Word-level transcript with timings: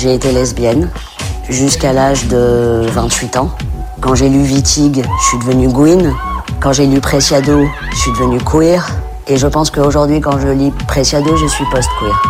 j'ai 0.00 0.14
été 0.14 0.32
lesbienne 0.32 0.88
jusqu'à 1.50 1.92
l'âge 1.92 2.26
de 2.28 2.86
28 2.90 3.36
ans. 3.36 3.50
Quand 4.00 4.14
j'ai 4.14 4.30
lu 4.30 4.40
Wittig, 4.40 5.02
je 5.04 5.28
suis 5.28 5.38
devenue 5.38 5.68
Gwyn. 5.68 6.14
Quand 6.58 6.72
j'ai 6.72 6.86
lu 6.86 7.00
Preciado, 7.00 7.66
je 7.92 7.96
suis 7.96 8.10
devenue 8.12 8.38
queer. 8.38 8.88
Et 9.28 9.36
je 9.36 9.46
pense 9.46 9.70
qu'aujourd'hui, 9.70 10.22
quand 10.22 10.38
je 10.40 10.48
lis 10.48 10.72
Preciado, 10.88 11.36
je 11.36 11.46
suis 11.46 11.66
post-queer. 11.66 12.22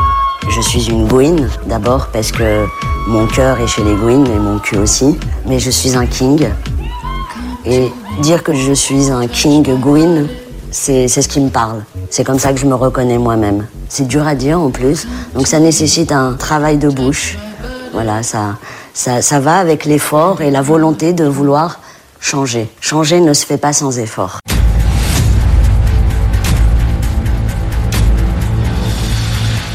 Je 0.48 0.60
suis 0.60 0.90
une 0.90 1.06
Gwyn, 1.06 1.48
d'abord 1.66 2.08
parce 2.12 2.32
que 2.32 2.66
mon 3.06 3.28
cœur 3.28 3.60
est 3.60 3.68
chez 3.68 3.84
les 3.84 3.94
Gwyn 3.94 4.24
et 4.24 4.38
mon 4.38 4.58
cul 4.58 4.78
aussi. 4.78 5.16
Mais 5.46 5.60
je 5.60 5.70
suis 5.70 5.94
un 5.96 6.06
king. 6.06 6.48
Et 7.64 7.92
dire 8.20 8.42
que 8.42 8.52
je 8.52 8.72
suis 8.72 9.12
un 9.12 9.28
king 9.28 9.62
Gwyn, 9.78 10.26
c'est 10.72 11.06
ce 11.06 11.28
qui 11.28 11.38
me 11.38 11.50
parle. 11.50 11.84
C'est 12.10 12.24
comme 12.24 12.40
ça 12.40 12.52
que 12.52 12.58
je 12.58 12.66
me 12.66 12.74
reconnais 12.74 13.18
moi-même. 13.18 13.66
C'est 13.88 14.08
dur 14.08 14.26
à 14.26 14.34
dire 14.34 14.58
en 14.58 14.70
plus, 14.70 15.06
donc 15.36 15.46
ça 15.46 15.60
nécessite 15.60 16.10
un 16.10 16.32
travail 16.32 16.78
de 16.78 16.88
bouche. 16.88 17.38
Voilà, 17.92 18.22
ça, 18.22 18.56
ça, 18.94 19.40
va 19.40 19.58
avec 19.58 19.84
l'effort 19.84 20.42
et 20.42 20.50
la 20.50 20.62
volonté 20.62 21.12
de 21.12 21.24
vouloir 21.24 21.80
changer. 22.20 22.70
Changer 22.80 23.20
ne 23.20 23.32
se 23.32 23.44
fait 23.44 23.58
pas 23.58 23.72
sans 23.72 23.98
effort. 23.98 24.38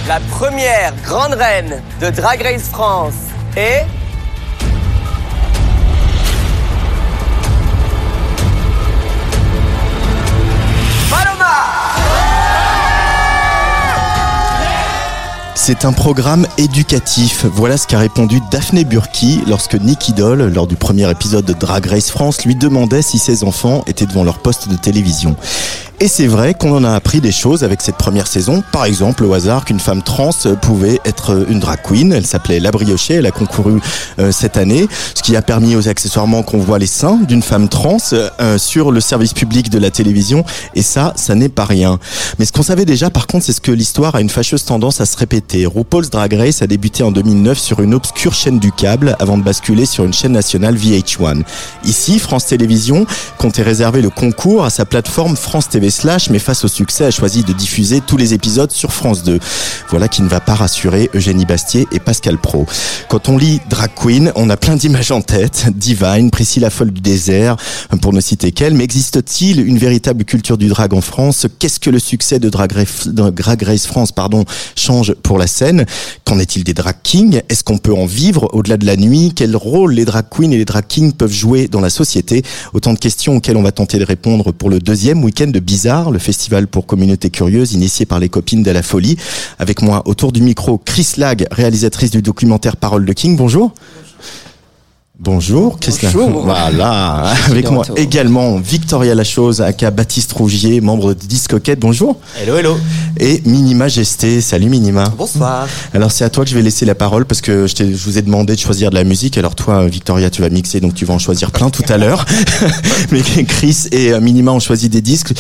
La 0.08 0.20
première 0.32 0.94
grande 1.04 1.34
reine 1.34 1.82
de 2.00 2.10
Drag 2.10 2.42
Race 2.42 2.70
France 2.70 3.16
est... 3.58 3.86
C'est 15.68 15.84
un 15.84 15.94
programme 15.94 16.46
éducatif. 16.60 17.44
Voilà 17.52 17.76
ce 17.78 17.88
qu'a 17.88 17.98
répondu 17.98 18.40
Daphné 18.52 18.84
Burki 18.84 19.42
lorsque 19.48 19.74
Nicky 19.74 20.14
Doll, 20.14 20.54
lors 20.54 20.68
du 20.68 20.76
premier 20.76 21.10
épisode 21.10 21.44
de 21.44 21.54
Drag 21.54 21.88
Race 21.88 22.12
France, 22.12 22.46
lui 22.46 22.54
demandait 22.54 23.02
si 23.02 23.18
ses 23.18 23.44
enfants 23.44 23.84
étaient 23.88 24.06
devant 24.06 24.24
leur 24.24 24.38
poste 24.38 24.70
de 24.70 24.76
télévision. 24.76 25.36
Et 26.02 26.10
c'est 26.10 26.28
vrai 26.28 26.54
qu'on 26.54 26.76
en 26.76 26.84
a 26.84 26.92
appris 26.92 27.22
des 27.22 27.32
choses 27.32 27.64
avec 27.64 27.82
cette 27.82 27.96
première 27.96 28.28
saison. 28.28 28.62
Par 28.74 28.84
exemple, 28.84 29.24
au 29.24 29.34
hasard, 29.34 29.64
qu'une 29.64 29.80
femme 29.80 30.04
trans 30.04 30.32
pouvait 30.62 31.00
être 31.06 31.46
une 31.50 31.62
drag 31.62 31.80
queen. 31.82 32.12
Elle 32.12 32.26
s'appelait 32.26 32.60
La 32.60 32.72
Briochée. 32.72 33.14
Elle 33.14 33.26
a 33.26 33.32
concouru 33.32 33.80
euh, 34.20 34.34
cette 34.34 34.58
année, 34.58 34.90
ce 35.16 35.24
qui 35.24 35.38
a 35.38 35.42
permis 35.42 35.78
aux 35.78 35.88
accessoirement 35.88 36.44
qu'on 36.44 36.58
voit 36.58 36.80
les 36.80 36.86
seins 36.86 37.18
d'une 37.26 37.42
femme 37.42 37.70
trans 37.70 37.98
euh, 38.12 38.58
sur 38.58 38.92
le 38.92 39.00
service 39.00 39.34
public 39.34 39.70
de 39.70 39.80
la 39.80 39.90
télévision. 39.90 40.44
Et 40.76 40.82
ça, 40.82 41.14
ça 41.16 41.34
n'est 41.34 41.48
pas 41.48 41.64
rien. 41.64 41.98
Mais 42.40 42.46
ce 42.46 42.52
qu'on 42.52 42.64
savait 42.64 42.86
déjà, 42.86 43.10
par 43.10 43.26
contre, 43.26 43.46
c'est 43.46 43.54
ce 43.54 43.62
que 43.62 43.72
l'histoire 43.72 44.16
a 44.16 44.22
une 44.22 44.30
fâcheuse 44.30 44.66
tendance 44.66 45.00
à 45.00 45.06
se 45.06 45.16
répéter. 45.16 45.66
RuPaul's 45.66 46.10
Drag 46.10 46.34
Race 46.34 46.62
a 46.62 46.68
débuté 46.68 47.04
en 47.04 47.12
2009 47.12 47.58
sur 47.58 47.80
une 47.80 47.94
obscure 47.94 48.34
chaîne 48.34 48.60
du 48.60 48.74
câble 48.74 49.16
avant 49.20 49.38
de 49.38 49.44
basculer 49.44 49.86
sur 49.86 50.04
une 50.04 50.14
chaîne 50.14 50.34
nationale 50.34 50.76
VH1. 50.76 51.44
Ici, 51.86 52.20
France 52.20 52.48
Télévisions 52.48 53.06
comptait 53.38 53.64
réserver 53.64 54.02
le 54.02 54.10
concours 54.10 54.66
à 54.66 54.70
sa 54.70 54.84
plateforme 54.84 55.38
France 55.38 55.70
TV 55.70 55.85
Slash, 55.90 56.30
mais 56.30 56.40
face 56.40 56.64
au 56.66 56.68
succès, 56.68 57.06
a 57.06 57.12
choisi 57.12 57.44
de 57.44 57.54
diffuser 57.54 58.02
tous 58.02 58.18
les 58.18 58.34
épisodes 58.34 58.72
sur 58.72 58.94
France 58.94 59.24
2. 59.24 59.40
Voilà 59.90 60.08
qui 60.08 60.22
ne 60.22 60.28
va 60.28 60.40
pas 60.40 60.56
rassurer 60.56 61.10
Eugénie 61.14 61.46
Bastier 61.46 61.88
et 61.92 62.00
Pascal 62.00 62.38
Pro. 62.38 62.66
Quand 63.10 63.30
on 63.30 63.38
lit 63.38 63.60
Drag 63.70 63.92
Queen, 63.96 64.32
on 64.36 64.50
a 64.50 64.58
plein 64.58 64.76
d'images 64.76 65.12
en 65.12 65.22
tête. 65.22 65.68
Divine, 65.76 66.32
Priscilla 66.32 66.70
Folle 66.70 66.92
du 66.92 67.02
désert, 67.02 67.56
pour 68.02 68.14
ne 68.14 68.22
citer 68.22 68.52
qu'elle. 68.52 68.74
Mais 68.74 68.84
existe-t-il 68.84 69.60
une 69.66 69.78
véritable 69.78 70.26
culture 70.26 70.58
du 70.58 70.68
drag 70.68 70.94
en 70.94 71.02
France? 71.02 71.48
Qu'est-ce 71.60 71.80
que 71.80 71.90
le 71.90 72.00
succès 72.00 72.40
de 72.40 72.50
Drag 72.50 72.72
Race, 72.74 73.88
France 73.88 74.12
pardon, 74.12 74.46
change 74.76 75.14
pour 75.24 75.38
la 75.38 75.48
scène? 75.48 75.86
Qu'en 76.24 76.40
est-il 76.40 76.64
des 76.64 76.74
drag 76.74 76.96
kings? 77.04 77.42
Est-ce 77.50 77.64
qu'on 77.64 77.78
peut 77.78 77.94
en 77.94 78.06
vivre 78.06 78.50
au-delà 78.54 78.78
de 78.78 78.86
la 78.86 78.96
nuit? 78.96 79.34
Quel 79.36 79.56
rôle 79.56 79.94
les 79.94 80.06
drag 80.06 80.26
queens 80.30 80.52
et 80.52 80.58
les 80.58 80.66
drag 80.66 80.86
kings 80.88 81.14
peuvent 81.14 81.34
jouer 81.34 81.68
dans 81.68 81.82
la 81.82 81.90
société? 81.90 82.44
Autant 82.74 82.94
de 82.94 83.00
questions 83.00 83.38
auxquelles 83.38 83.58
on 83.58 83.64
va 83.64 83.72
tenter 83.72 83.98
de 84.00 84.06
répondre 84.06 84.52
pour 84.52 84.70
le 84.70 84.80
deuxième 84.80 85.24
week-end 85.24 85.48
de 85.48 85.60
Bizarre, 85.76 86.10
le 86.10 86.20
festival 86.20 86.68
pour 86.68 86.86
communautés 86.86 87.30
curieuses 87.30 87.74
initié 87.74 88.06
par 88.06 88.22
les 88.22 88.30
copines 88.30 88.64
de 88.64 88.72
la 88.72 88.82
folie. 88.82 89.18
Avec 89.60 89.82
moi 89.82 90.04
autour 90.06 90.32
du 90.32 90.42
micro, 90.42 90.78
Chris 90.78 91.16
Lag, 91.18 91.48
réalisatrice 91.52 92.12
du 92.12 92.22
documentaire 92.22 92.78
Parole 92.78 93.04
de 93.04 93.12
King. 93.12 93.36
Bonjour. 93.36 93.74
Bonjour, 95.18 95.80
Chris 95.80 95.98
Lag. 96.04 96.14
Bonjour. 96.14 96.44
Voilà. 96.44 97.34
Avec 97.48 97.72
moi 97.72 97.84
retour. 97.84 97.98
également 97.98 98.58
Victoria 98.58 99.16
Lachose, 99.16 99.62
aka 99.62 99.90
Baptiste 99.90 100.34
Rougier, 100.34 100.82
membre 100.82 101.14
de 101.14 101.26
Discoquette. 101.26 101.80
Bonjour. 101.80 102.18
Hello, 102.42 102.58
hello. 102.58 102.78
Et 103.18 103.42
Minima 103.46 103.88
Gesté. 103.88 104.42
Salut 104.42 104.70
Minima. 104.70 105.06
Bonsoir. 105.18 105.68
Alors 105.94 106.12
c'est 106.12 106.26
à 106.26 106.30
toi 106.30 106.44
que 106.44 106.50
je 106.50 106.56
vais 106.56 106.62
laisser 106.62 106.86
la 106.86 106.96
parole 106.96 107.26
parce 107.26 107.40
que 107.40 107.66
je, 107.66 107.76
je 107.78 108.04
vous 108.04 108.18
ai 108.18 108.22
demandé 108.22 108.56
de 108.56 108.60
choisir 108.60 108.90
de 108.90 108.96
la 108.96 109.06
musique. 109.06 109.38
Alors 109.38 109.56
toi, 109.56 109.88
Victoria, 109.88 110.30
tu 110.30 110.42
vas 110.42 110.50
mixer, 110.50 110.82
donc 110.82 110.94
tu 110.96 111.06
vas 111.06 111.14
en 111.14 111.20
choisir 111.20 111.52
plein 111.52 111.70
tout 111.70 111.84
à 111.88 111.98
l'heure. 111.98 112.26
Mais 113.12 113.22
Chris 113.46 113.88
et 113.94 114.12
euh, 114.12 114.20
Minima 114.20 114.52
ont 114.52 114.60
choisi 114.60 114.90
des 114.90 115.02
disques. 115.02 115.34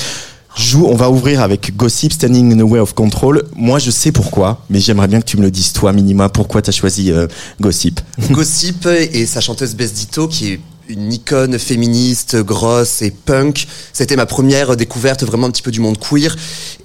Joue, 0.56 0.86
on 0.86 0.96
va 0.96 1.10
ouvrir 1.10 1.42
avec 1.42 1.76
Gossip, 1.76 2.14
Standing 2.14 2.54
in 2.54 2.58
the 2.58 2.70
Way 2.70 2.80
of 2.80 2.94
Control. 2.94 3.44
Moi, 3.58 3.78
je 3.78 3.92
sais 3.92 4.14
pourquoi, 4.14 4.64
mais 4.70 4.80
j'aimerais 4.80 5.10
bien 5.10 5.20
que 5.20 5.26
tu 5.26 5.36
me 5.36 5.42
le 5.42 5.52
dises, 5.52 5.74
toi, 5.74 5.92
Minima, 5.92 6.30
pourquoi 6.30 6.62
tu 6.62 6.70
as 6.70 6.74
choisi 6.74 7.12
euh, 7.12 7.28
Gossip? 7.60 8.00
Gossip 8.32 8.88
et 8.88 9.26
sa 9.26 9.42
chanteuse 9.42 9.76
Bess 9.76 9.92
Ditto, 9.92 10.30
qui 10.30 10.54
est 10.54 10.60
une 10.88 11.12
icône 11.12 11.60
féministe, 11.60 12.38
grosse 12.38 13.02
et 13.02 13.12
punk. 13.12 13.68
C'était 13.92 14.16
ma 14.16 14.26
première 14.26 14.78
découverte 14.78 15.24
vraiment 15.24 15.48
un 15.48 15.52
petit 15.52 15.62
peu 15.62 15.72
du 15.72 15.82
monde 15.82 15.98
queer 15.98 16.36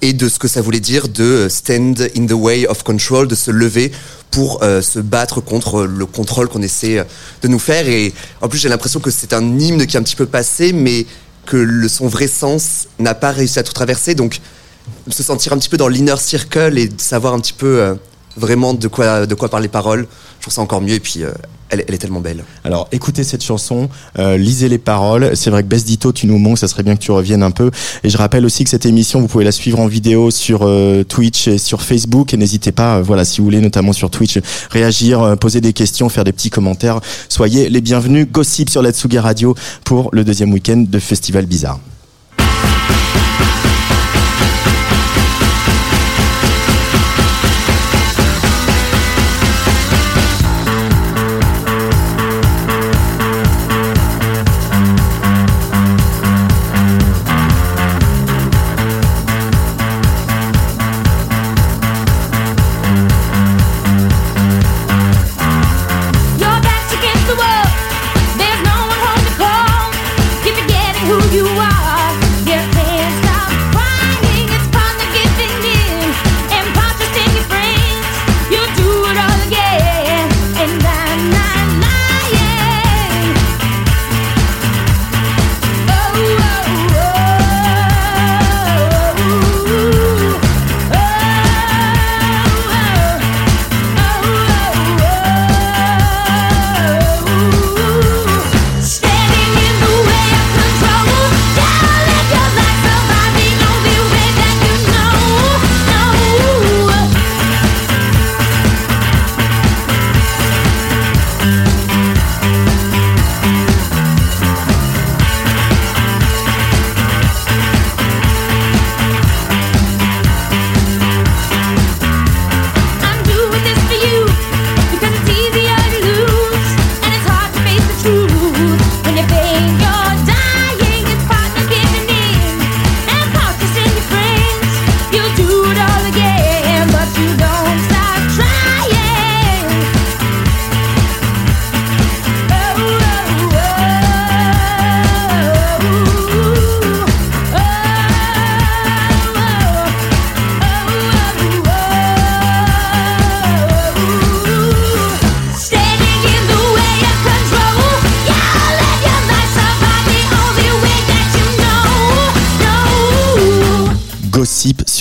et 0.01 0.11
de 0.11 0.27
ce 0.27 0.37
que 0.37 0.49
ça 0.49 0.61
voulait 0.61 0.79
dire 0.79 1.07
de 1.07 1.47
stand 1.49 2.09
in 2.17 2.25
the 2.25 2.33
way 2.33 2.67
of 2.67 2.83
control, 2.83 3.27
de 3.27 3.35
se 3.35 3.51
lever 3.51 3.91
pour 4.31 4.63
euh, 4.63 4.81
se 4.81 4.99
battre 4.99 5.41
contre 5.41 5.83
le 5.83 6.05
contrôle 6.05 6.49
qu'on 6.49 6.61
essaie 6.61 7.05
de 7.41 7.47
nous 7.47 7.59
faire. 7.59 7.87
Et 7.87 8.13
en 8.41 8.49
plus, 8.49 8.59
j'ai 8.59 8.69
l'impression 8.69 8.99
que 8.99 9.11
c'est 9.11 9.33
un 9.33 9.59
hymne 9.59 9.85
qui 9.85 9.95
est 9.95 9.99
un 9.99 10.03
petit 10.03 10.15
peu 10.15 10.25
passé, 10.25 10.73
mais 10.73 11.05
que 11.45 11.57
le, 11.57 11.87
son 11.87 12.07
vrai 12.07 12.27
sens 12.27 12.87
n'a 12.99 13.15
pas 13.15 13.31
réussi 13.31 13.59
à 13.59 13.63
tout 13.63 13.73
traverser. 13.73 14.15
Donc, 14.15 14.39
se 15.07 15.23
sentir 15.23 15.53
un 15.53 15.57
petit 15.57 15.69
peu 15.69 15.77
dans 15.77 15.87
l'inner 15.87 16.17
circle 16.17 16.77
et 16.77 16.89
savoir 16.97 17.33
un 17.33 17.39
petit 17.39 17.53
peu 17.53 17.81
euh, 17.81 17.95
vraiment 18.37 18.73
de 18.73 18.87
quoi, 18.87 19.25
de 19.25 19.35
quoi 19.35 19.49
parler 19.49 19.65
les 19.65 19.71
paroles, 19.71 20.07
je 20.41 20.45
trouve 20.45 20.53
ça 20.55 20.61
encore 20.61 20.81
mieux. 20.81 20.95
Et 20.95 20.99
puis, 20.99 21.23
euh, 21.23 21.29
elle, 21.69 21.85
est 21.87 21.97
tellement 21.99 22.19
belle. 22.19 22.43
Alors, 22.63 22.87
écoutez 22.91 23.23
cette 23.23 23.43
chanson, 23.43 23.89
euh, 24.17 24.37
lisez 24.37 24.69
les 24.69 24.79
paroles. 24.79 25.35
C'est 25.35 25.51
vrai 25.51 25.61
que 25.61 25.67
Bess 25.67 25.85
Ditto, 25.85 26.11
tu 26.11 26.25
nous 26.25 26.39
manques, 26.39 26.57
ça 26.57 26.67
serait 26.67 26.81
bien 26.81 26.95
que 26.95 27.01
tu 27.01 27.11
reviennes 27.11 27.43
un 27.43 27.51
peu. 27.51 27.69
Et 28.03 28.09
je 28.09 28.17
rappelle 28.17 28.43
aussi 28.43 28.63
que 28.63 28.69
cette 28.71 28.87
émission, 28.87 29.21
vous 29.21 29.27
pouvez 29.27 29.45
la 29.45 29.51
suivre 29.51 29.79
en 29.79 29.85
vidéo 29.85 30.31
sur 30.31 30.63
euh, 30.63 31.03
Twitch 31.03 31.47
et 31.47 31.59
sur 31.59 31.83
Facebook. 31.83 32.33
Et 32.33 32.37
n'hésitez 32.37 32.71
pas, 32.71 32.97
euh, 32.97 33.01
voilà, 33.03 33.23
si 33.23 33.37
vous 33.37 33.45
voulez, 33.45 33.61
notamment 33.61 33.93
sur 33.93 34.09
Twitch, 34.09 34.39
réagir, 34.71 35.21
euh, 35.21 35.35
poser 35.35 35.61
des 35.61 35.73
questions, 35.73 36.09
faire 36.09 36.23
des 36.23 36.33
petits 36.33 36.49
commentaires. 36.49 36.99
Soyez 37.29 37.69
les 37.69 37.81
bienvenus. 37.81 38.27
Gossip 38.29 38.71
sur 38.71 38.81
la 38.81 38.91
Tsugi 38.91 39.19
Radio 39.19 39.55
pour 39.85 40.09
le 40.11 40.23
deuxième 40.23 40.51
week-end 40.51 40.83
de 40.87 40.99
Festival 40.99 41.45
Bizarre. 41.45 41.79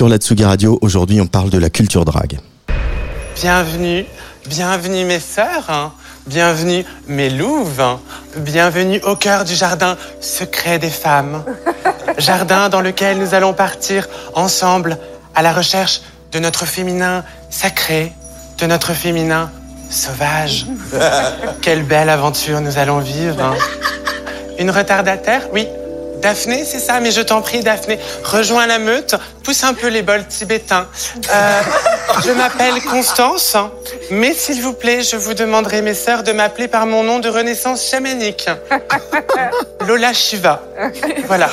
Sur 0.01 0.09
la 0.09 0.17
Tsugi 0.17 0.47
Radio. 0.47 0.79
Aujourd'hui, 0.81 1.21
on 1.21 1.27
parle 1.27 1.51
de 1.51 1.59
la 1.59 1.69
culture 1.69 2.07
drague. 2.07 2.39
Bienvenue, 3.37 4.07
bienvenue 4.47 5.05
mes 5.05 5.21
sœurs, 5.21 5.69
hein. 5.69 5.93
bienvenue 6.27 6.87
mes 7.07 7.29
louves, 7.29 7.79
hein. 7.83 8.01
bienvenue 8.39 8.99
au 9.03 9.15
cœur 9.15 9.45
du 9.45 9.55
jardin 9.55 9.99
secret 10.23 10.79
des 10.79 10.89
femmes. 10.89 11.45
Jardin 12.17 12.71
dans 12.71 12.81
lequel 12.81 13.19
nous 13.19 13.35
allons 13.35 13.53
partir 13.53 14.09
ensemble 14.35 14.97
à 15.35 15.43
la 15.43 15.53
recherche 15.53 16.01
de 16.33 16.39
notre 16.39 16.65
féminin 16.65 17.23
sacré, 17.51 18.15
de 18.59 18.65
notre 18.65 18.95
féminin 18.95 19.51
sauvage. 19.91 20.65
Quelle 21.61 21.83
belle 21.83 22.09
aventure 22.09 22.63
nous 22.63 22.79
allons 22.79 23.01
vivre. 23.01 23.39
hein. 23.39 23.55
Une 24.59 24.71
retardataire? 24.71 25.43
Oui. 25.53 25.67
Daphné, 26.21 26.65
c'est 26.65 26.79
ça, 26.79 27.01
mais 27.01 27.11
je 27.11 27.23
t'en 27.23 27.41
prie, 27.41 27.61
Daphné, 27.61 27.99
rejoins 28.25 28.67
la 28.67 28.79
meute, 28.79 29.15
pousse 29.43 29.65
un 29.65 29.73
peu 29.73 29.89
les 29.89 30.03
bols 30.03 30.27
tibétains. 30.27 30.87
Euh, 31.33 31.63
je 32.25 32.31
m'appelle 32.33 32.81
Constance, 32.83 33.57
mais 34.11 34.35
s'il 34.35 34.61
vous 34.61 34.75
plaît, 34.75 35.03
je 35.03 35.17
vous 35.17 35.33
demanderai, 35.33 35.81
mes 35.81 35.95
sœurs, 35.95 36.23
de 36.23 36.33
m'appeler 36.33 36.69
par 36.69 36.85
mon 36.87 37.03
nom 37.03 37.21
de 37.21 37.29
renaissance 37.29 37.89
chamanique. 37.89 38.49
Lola 39.87 40.13
Shiva. 40.13 40.63
Voilà. 41.27 41.49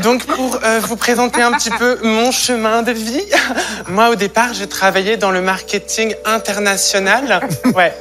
Donc, 0.00 0.26
pour 0.26 0.58
euh, 0.64 0.80
vous 0.82 0.96
présenter 0.96 1.40
un 1.40 1.52
petit 1.52 1.70
peu 1.70 1.98
mon 2.02 2.32
chemin 2.32 2.82
de 2.82 2.92
vie, 2.92 3.24
moi, 3.88 4.10
au 4.10 4.16
départ, 4.16 4.54
je 4.54 4.64
travaillais 4.64 5.16
dans 5.16 5.30
le 5.30 5.40
marketing 5.40 6.14
international. 6.24 7.40
Ouais. 7.74 7.94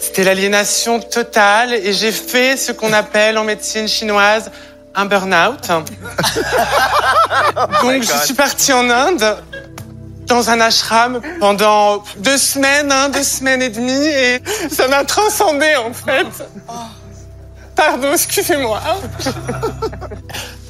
C'était 0.00 0.24
l'aliénation 0.24 1.00
totale 1.00 1.74
et 1.74 1.92
j'ai 1.92 2.12
fait 2.12 2.56
ce 2.56 2.70
qu'on 2.70 2.92
appelle 2.92 3.38
en 3.38 3.44
médecine 3.44 3.88
chinoise 3.88 4.50
un 4.94 5.06
burn-out. 5.06 5.68
Donc, 7.82 8.02
je 8.02 8.24
suis 8.24 8.34
partie 8.34 8.72
en 8.72 8.88
Inde 8.90 9.36
dans 10.26 10.50
un 10.50 10.60
ashram 10.60 11.20
pendant 11.40 12.02
deux 12.18 12.38
semaines, 12.38 12.92
hein, 12.92 13.08
deux 13.08 13.22
semaines 13.22 13.62
et 13.62 13.68
demie, 13.68 14.06
et 14.06 14.42
ça 14.70 14.88
m'a 14.88 15.04
transcendé 15.04 15.74
en 15.76 15.92
fait. 15.92 16.26
Pardon, 17.74 18.12
excusez-moi. 18.12 18.80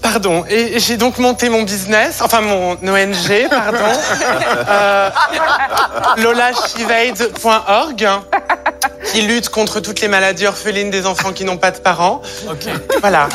Pardon, 0.00 0.44
et 0.48 0.80
j'ai 0.80 0.96
donc 0.96 1.18
monté 1.18 1.48
mon 1.48 1.62
business, 1.62 2.20
enfin 2.22 2.40
mon 2.40 2.72
ONG, 2.72 3.48
pardon, 3.48 3.78
euh, 4.68 5.10
lolashivaid.org, 6.18 8.08
qui 9.12 9.22
lutte 9.22 9.48
contre 9.48 9.80
toutes 9.80 10.00
les 10.00 10.08
maladies 10.08 10.46
orphelines 10.46 10.90
des 10.90 11.06
enfants 11.06 11.32
qui 11.32 11.44
n'ont 11.44 11.58
pas 11.58 11.70
de 11.70 11.78
parents. 11.78 12.22
Voilà. 13.00 13.28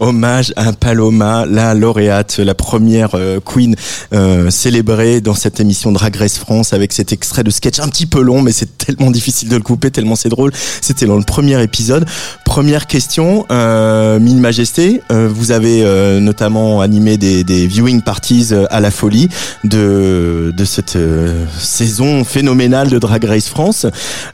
Hommage 0.00 0.52
à 0.56 0.72
Paloma, 0.72 1.46
la 1.46 1.74
lauréate, 1.74 2.38
la 2.38 2.54
première 2.54 3.10
euh, 3.14 3.40
queen 3.40 3.74
euh, 4.12 4.50
célébrée 4.50 5.20
dans 5.20 5.34
cette 5.34 5.60
émission 5.60 5.92
Drag 5.92 6.14
Race 6.14 6.36
France 6.38 6.72
avec 6.72 6.92
cet 6.92 7.12
extrait 7.12 7.42
de 7.42 7.50
sketch 7.50 7.80
un 7.80 7.88
petit 7.88 8.06
peu 8.06 8.20
long, 8.20 8.42
mais 8.42 8.52
c'est 8.52 8.76
tellement 8.76 9.10
difficile 9.10 9.48
de 9.48 9.56
le 9.56 9.62
couper, 9.62 9.90
tellement 9.90 10.14
c'est 10.14 10.28
drôle. 10.28 10.52
C'était 10.82 11.06
dans 11.06 11.16
le 11.16 11.22
premier 11.22 11.62
épisode. 11.62 12.06
Première 12.44 12.86
question, 12.86 13.46
euh, 13.50 14.18
Mille 14.18 14.38
Majesté, 14.38 15.02
euh, 15.10 15.28
vous 15.32 15.52
avez 15.52 15.82
euh, 15.82 16.20
notamment 16.20 16.80
animé 16.80 17.16
des, 17.16 17.42
des 17.44 17.66
viewing 17.66 18.02
parties 18.02 18.48
euh, 18.52 18.66
à 18.70 18.80
la 18.80 18.90
folie 18.90 19.28
de, 19.64 20.52
de 20.56 20.64
cette 20.64 20.96
euh, 20.96 21.44
saison 21.58 22.24
phénoménale 22.24 22.88
de 22.88 22.98
Drag 22.98 23.24
Race 23.24 23.48
France. 23.48 23.86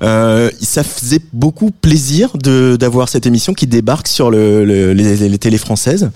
Euh, 0.05 0.51
ça 0.61 0.83
faisait 0.85 1.21
beaucoup 1.33 1.71
plaisir 1.71 2.37
de 2.37 2.77
d'avoir 2.77 3.09
cette 3.09 3.27
émission 3.27 3.55
qui 3.55 3.67
débarque 3.67 4.07
sur 4.09 4.31
le, 4.31 4.65
le- 4.65 4.93
les, 4.93 5.17
les 5.29 5.39
télés 5.39 5.59
françaises. 5.59 6.11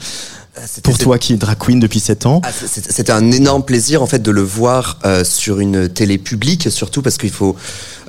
C'était- 0.67 0.83
Pour 0.83 0.99
toi 0.99 1.19
qui 1.19 1.35
es 1.35 1.37
drag 1.37 1.57
queen 1.59 1.79
depuis 1.79 2.01
7 2.01 2.27
ans. 2.27 2.41
Ah, 2.45 2.51
C'était 2.53 3.13
un 3.13 3.31
énorme 3.31 3.65
plaisir 3.65 4.03
en 4.03 4.07
fait 4.07 4.19
de 4.21 4.31
le 4.33 4.43
voir 4.43 4.99
euh, 5.05 5.23
sur 5.25 5.61
une 5.61 5.89
télé 5.89 6.19
publique, 6.19 6.69
surtout 6.71 7.01
parce 7.01 7.17
qu'il 7.17 7.31
faut 7.31 7.55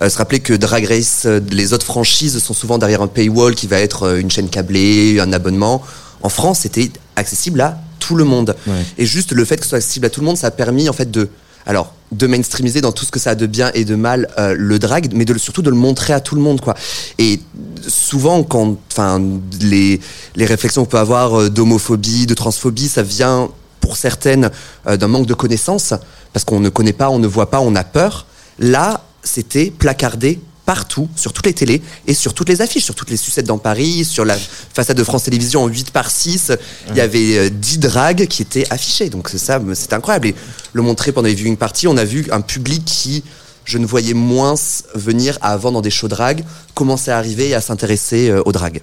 euh, 0.01 0.09
se 0.09 0.17
rappeler 0.17 0.39
que 0.39 0.53
Drag 0.53 0.83
Race, 0.85 1.23
euh, 1.27 1.39
les 1.51 1.73
autres 1.73 1.85
franchises 1.85 2.39
sont 2.39 2.55
souvent 2.55 2.79
derrière 2.79 3.03
un 3.03 3.07
paywall 3.07 3.53
qui 3.53 3.67
va 3.67 3.79
être 3.79 4.03
euh, 4.03 4.19
une 4.19 4.31
chaîne 4.31 4.49
câblée, 4.49 5.19
un 5.19 5.31
abonnement. 5.31 5.83
En 6.23 6.30
France, 6.30 6.61
c'était 6.61 6.89
accessible 7.15 7.61
à 7.61 7.80
tout 7.99 8.15
le 8.15 8.23
monde. 8.23 8.56
Ouais. 8.65 8.73
Et 8.97 9.06
juste 9.06 9.31
le 9.31 9.45
fait 9.45 9.57
que 9.57 9.63
ce 9.63 9.69
soit 9.69 9.77
accessible 9.77 10.07
à 10.07 10.09
tout 10.09 10.21
le 10.21 10.25
monde, 10.25 10.37
ça 10.37 10.47
a 10.47 10.51
permis 10.51 10.89
en 10.89 10.94
fait 10.94 11.11
de, 11.11 11.30
alors, 11.66 11.94
de 12.11 12.28
mainstreamiser 12.28 12.81
dans 12.81 12.92
tout 12.92 13.06
ce 13.06 13.11
que 13.11 13.19
ça 13.19 13.31
a 13.31 13.35
de 13.35 13.45
bien 13.45 13.71
et 13.73 13.85
de 13.85 13.95
mal 13.95 14.28
euh, 14.37 14.56
le 14.57 14.80
drag, 14.80 15.11
mais 15.13 15.25
surtout 15.37 15.61
de 15.61 15.69
le 15.69 15.75
montrer 15.75 16.13
à 16.13 16.19
tout 16.19 16.35
le 16.35 16.42
monde, 16.42 16.61
quoi. 16.61 16.73
Et 17.18 17.39
souvent, 17.87 18.44
quand, 18.44 18.78
enfin, 18.92 19.21
les, 19.61 19.99
les 20.35 20.45
réflexions 20.45 20.83
qu'on 20.83 20.89
peut 20.89 20.97
avoir 20.97 21.39
euh, 21.39 21.49
d'homophobie, 21.49 22.25
de 22.25 22.33
transphobie, 22.33 22.87
ça 22.87 23.04
vient 23.04 23.49
pour 23.80 23.97
certaines 23.97 24.49
euh, 24.87 24.97
d'un 24.97 25.07
manque 25.07 25.28
de 25.28 25.33
connaissances, 25.33 25.94
parce 26.33 26.44
qu'on 26.45 26.59
ne 26.59 26.69
connaît 26.69 26.94
pas, 26.94 27.09
on 27.09 27.19
ne 27.19 27.28
voit 27.28 27.49
pas, 27.49 27.59
on 27.59 27.75
a 27.75 27.83
peur. 27.83 28.25
Là, 28.57 29.04
c'était 29.23 29.71
placardé 29.71 30.39
partout, 30.69 31.09
sur 31.16 31.33
toutes 31.33 31.47
les 31.47 31.54
télés 31.54 31.81
et 32.06 32.14
sur 32.14 32.35
toutes 32.35 32.47
les 32.47 32.61
affiches, 32.61 32.83
sur 32.83 32.94
toutes 32.94 33.09
les 33.09 33.18
sucettes 33.18 33.47
dans 33.47 33.57
Paris, 33.57 34.06
sur 34.06 34.23
la 34.23 34.38
façade 34.71 34.95
de 34.95 35.04
France 35.04 35.23
Télévisions 35.23 35.64
en 35.64 35.68
8 35.68 35.90
par 35.90 36.11
6, 36.11 36.52
il 36.90 36.95
y 36.95 37.02
avait 37.02 37.40
euh, 37.40 37.49
10 37.49 37.80
dragues 37.80 38.28
qui 38.28 38.44
étaient 38.44 38.68
affichées. 38.69 39.09
Donc 39.09 39.30
c'est 39.30 39.40
ça, 39.40 39.59
c'était 39.73 39.95
incroyable. 39.95 40.28
Et 40.28 40.35
le 40.73 40.83
montrer 40.83 41.11
pendant 41.11 41.28
les 41.28 41.33
viewing 41.33 41.57
parties, 41.57 41.88
on 41.88 41.97
a 41.97 42.06
vu 42.06 42.28
un 42.31 42.42
public 42.42 42.85
qui, 42.85 43.23
je 43.69 43.78
ne 43.78 43.85
voyais 43.85 44.16
moins 44.16 44.56
venir 44.95 45.38
avant 45.42 45.71
dans 45.71 45.81
des 45.81 45.92
shows 45.92 46.07
drag, 46.07 46.44
commencer 46.73 47.11
à 47.11 47.18
arriver 47.18 47.49
et 47.49 47.54
à 47.54 47.61
s'intéresser 47.61 48.30
euh, 48.30 48.42
au 48.45 48.52
drag? 48.52 48.81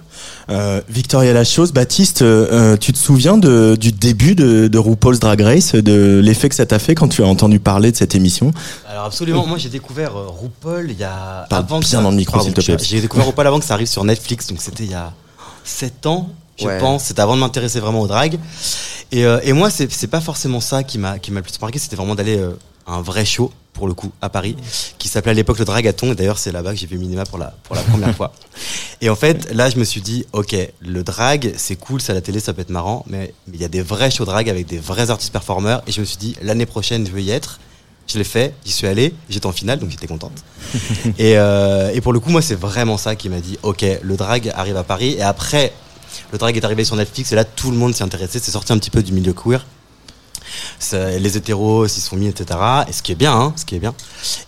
Euh, 0.49 0.79
Victoria 0.87 1.33
Lachose, 1.33 1.73
Baptiste, 1.73 2.21
euh, 2.21 2.47
euh, 2.51 2.77
tu 2.77 2.93
te 2.93 2.97
souviens 2.97 3.37
de, 3.37 3.75
du 3.77 3.91
début 3.91 4.33
de, 4.33 4.67
de 4.69 4.77
RuPaul's 4.77 5.19
Drag 5.19 5.41
Race, 5.41 5.75
de 5.75 6.21
l'effet 6.23 6.47
que 6.47 6.55
ça 6.55 6.65
t'a 6.65 6.79
fait 6.79 6.95
quand 6.95 7.09
tu 7.09 7.21
as 7.21 7.27
entendu 7.27 7.59
parler 7.59 7.91
de 7.91 7.97
cette 7.97 8.15
émission? 8.15 8.53
Alors 8.87 9.03
absolument, 9.05 9.45
moi 9.45 9.57
j'ai 9.57 9.69
découvert 9.69 10.15
euh, 10.15 10.27
RuPaul 10.27 10.89
il 10.89 10.97
y 10.97 11.03
a... 11.03 11.45
Parle 11.49 11.63
avant 11.65 11.79
bien 11.79 11.89
ça- 11.89 12.01
dans 12.01 12.11
le 12.11 12.15
micro, 12.17 12.39
s'il 12.39 12.53
te 12.53 12.61
plaît. 12.61 12.77
J'ai 12.81 13.01
découvert 13.01 13.25
RuPaul 13.27 13.45
avant 13.45 13.59
que 13.59 13.65
ça 13.65 13.73
arrive 13.73 13.87
sur 13.87 14.05
Netflix, 14.05 14.47
donc 14.47 14.61
c'était 14.61 14.85
il 14.85 14.91
y 14.91 14.95
a 14.95 15.11
7 15.65 16.05
ans, 16.05 16.29
je 16.57 16.65
Ouais. 16.65 16.77
pense. 16.79 17.03
C'était 17.03 17.21
avant 17.21 17.35
de 17.35 17.41
m'intéresser 17.41 17.81
vraiment 17.81 17.99
au 18.01 18.07
drag. 18.07 18.39
Et, 19.11 19.25
euh, 19.25 19.39
et 19.43 19.51
moi, 19.53 19.69
c'est 19.69 19.91
c'est 19.91 20.07
pas 20.07 20.21
forcément 20.21 20.59
ça 20.61 20.83
qui 20.83 20.97
m'a 20.97 21.19
qui 21.19 21.31
m'a 21.31 21.39
le 21.39 21.43
plus 21.43 21.59
marqué, 21.61 21.77
c'était 21.77 21.95
vraiment 21.97 22.15
d'aller 22.15 22.37
euh, 22.37 22.51
à 22.87 22.93
un 22.95 23.01
vrai 23.01 23.25
show 23.25 23.51
pour 23.77 23.87
le 23.87 23.93
coup 23.93 24.11
à 24.21 24.29
Paris 24.29 24.57
qui 24.97 25.07
s'appelait 25.07 25.31
à 25.31 25.35
l'époque 25.35 25.59
le 25.59 25.65
Dragathon 25.65 26.11
et 26.11 26.15
d'ailleurs 26.15 26.39
c'est 26.39 26.51
là-bas 26.51 26.73
que 26.73 26.79
j'ai 26.79 26.87
vu 26.87 26.97
Minima 26.97 27.25
pour 27.25 27.37
la 27.37 27.53
pour 27.63 27.75
la 27.75 27.83
première 27.83 28.15
fois. 28.15 28.33
Et 29.01 29.09
en 29.09 29.15
fait, 29.15 29.53
là 29.53 29.69
je 29.69 29.77
me 29.77 29.83
suis 29.83 30.01
dit 30.01 30.25
OK, 30.33 30.55
le 30.81 31.03
drag, 31.03 31.53
c'est 31.55 31.75
cool, 31.75 32.01
ça 32.01 32.13
à 32.13 32.15
la 32.15 32.21
télé, 32.21 32.39
ça 32.39 32.53
peut 32.53 32.61
être 32.61 32.71
marrant, 32.71 33.05
mais 33.07 33.33
il 33.53 33.61
y 33.61 33.63
a 33.63 33.67
des 33.67 33.81
vrais 33.81 34.09
shows 34.09 34.25
drag 34.25 34.49
avec 34.49 34.65
des 34.65 34.79
vrais 34.79 35.11
artistes 35.11 35.31
performeurs 35.31 35.83
et 35.87 35.91
je 35.91 36.01
me 36.01 36.05
suis 36.05 36.17
dit 36.17 36.35
l'année 36.41 36.65
prochaine, 36.65 37.05
je 37.05 37.11
veux 37.11 37.21
y 37.21 37.29
être. 37.29 37.59
Je 38.07 38.17
l'ai 38.17 38.23
fait, 38.23 38.53
j'y 38.65 38.71
suis 38.71 38.87
allé, 38.87 39.13
j'étais 39.29 39.47
en 39.47 39.51
finale, 39.51 39.79
donc 39.79 39.89
j'étais 39.89 40.07
contente. 40.07 40.31
et, 41.17 41.37
euh, 41.37 41.91
et 41.93 41.99
pour 41.99 42.13
le 42.13 42.21
coup, 42.21 42.29
moi, 42.29 42.41
c'est 42.41 42.55
vraiment 42.55 42.97
ça 42.97 43.17
qui 43.17 43.27
m'a 43.27 43.41
dit, 43.41 43.59
ok, 43.63 43.85
le 44.01 44.15
drag 44.15 44.49
arrive 44.55 44.77
à 44.77 44.85
Paris. 44.85 45.15
Et 45.17 45.21
après, 45.21 45.73
le 46.31 46.37
drag 46.37 46.55
est 46.55 46.63
arrivé 46.63 46.85
sur 46.85 46.95
Netflix, 46.95 47.33
et 47.33 47.35
là, 47.35 47.43
tout 47.43 47.69
le 47.69 47.75
monde 47.75 47.93
s'y 47.93 48.03
intéressait. 48.03 48.39
C'est 48.39 48.51
sorti 48.51 48.71
un 48.71 48.77
petit 48.77 48.91
peu 48.91 49.03
du 49.03 49.11
milieu 49.11 49.33
queer. 49.33 49.65
Ça- 50.79 51.17
les 51.17 51.37
hétéros 51.37 51.87
s'y 51.87 52.01
sont 52.01 52.15
mis, 52.15 52.27
etc. 52.27 52.59
Et 52.87 52.93
ce 52.93 53.01
qui 53.01 53.11
est 53.11 53.15
bien, 53.15 53.33
hein, 53.33 53.53
ce 53.55 53.65
qui 53.65 53.75
est 53.75 53.79
bien. 53.79 53.93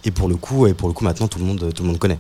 Et 0.06 0.12
pour 0.12 0.30
le 0.30 0.36
coup, 0.36 0.68
et 0.68 0.74
pour 0.74 0.88
le 0.88 0.94
coup, 0.94 1.04
maintenant, 1.04 1.28
tout 1.28 1.40
le 1.40 1.46
monde, 1.46 1.72
tout 1.74 1.84
le 1.84 1.90
monde 1.90 2.00
connaît. 2.00 2.20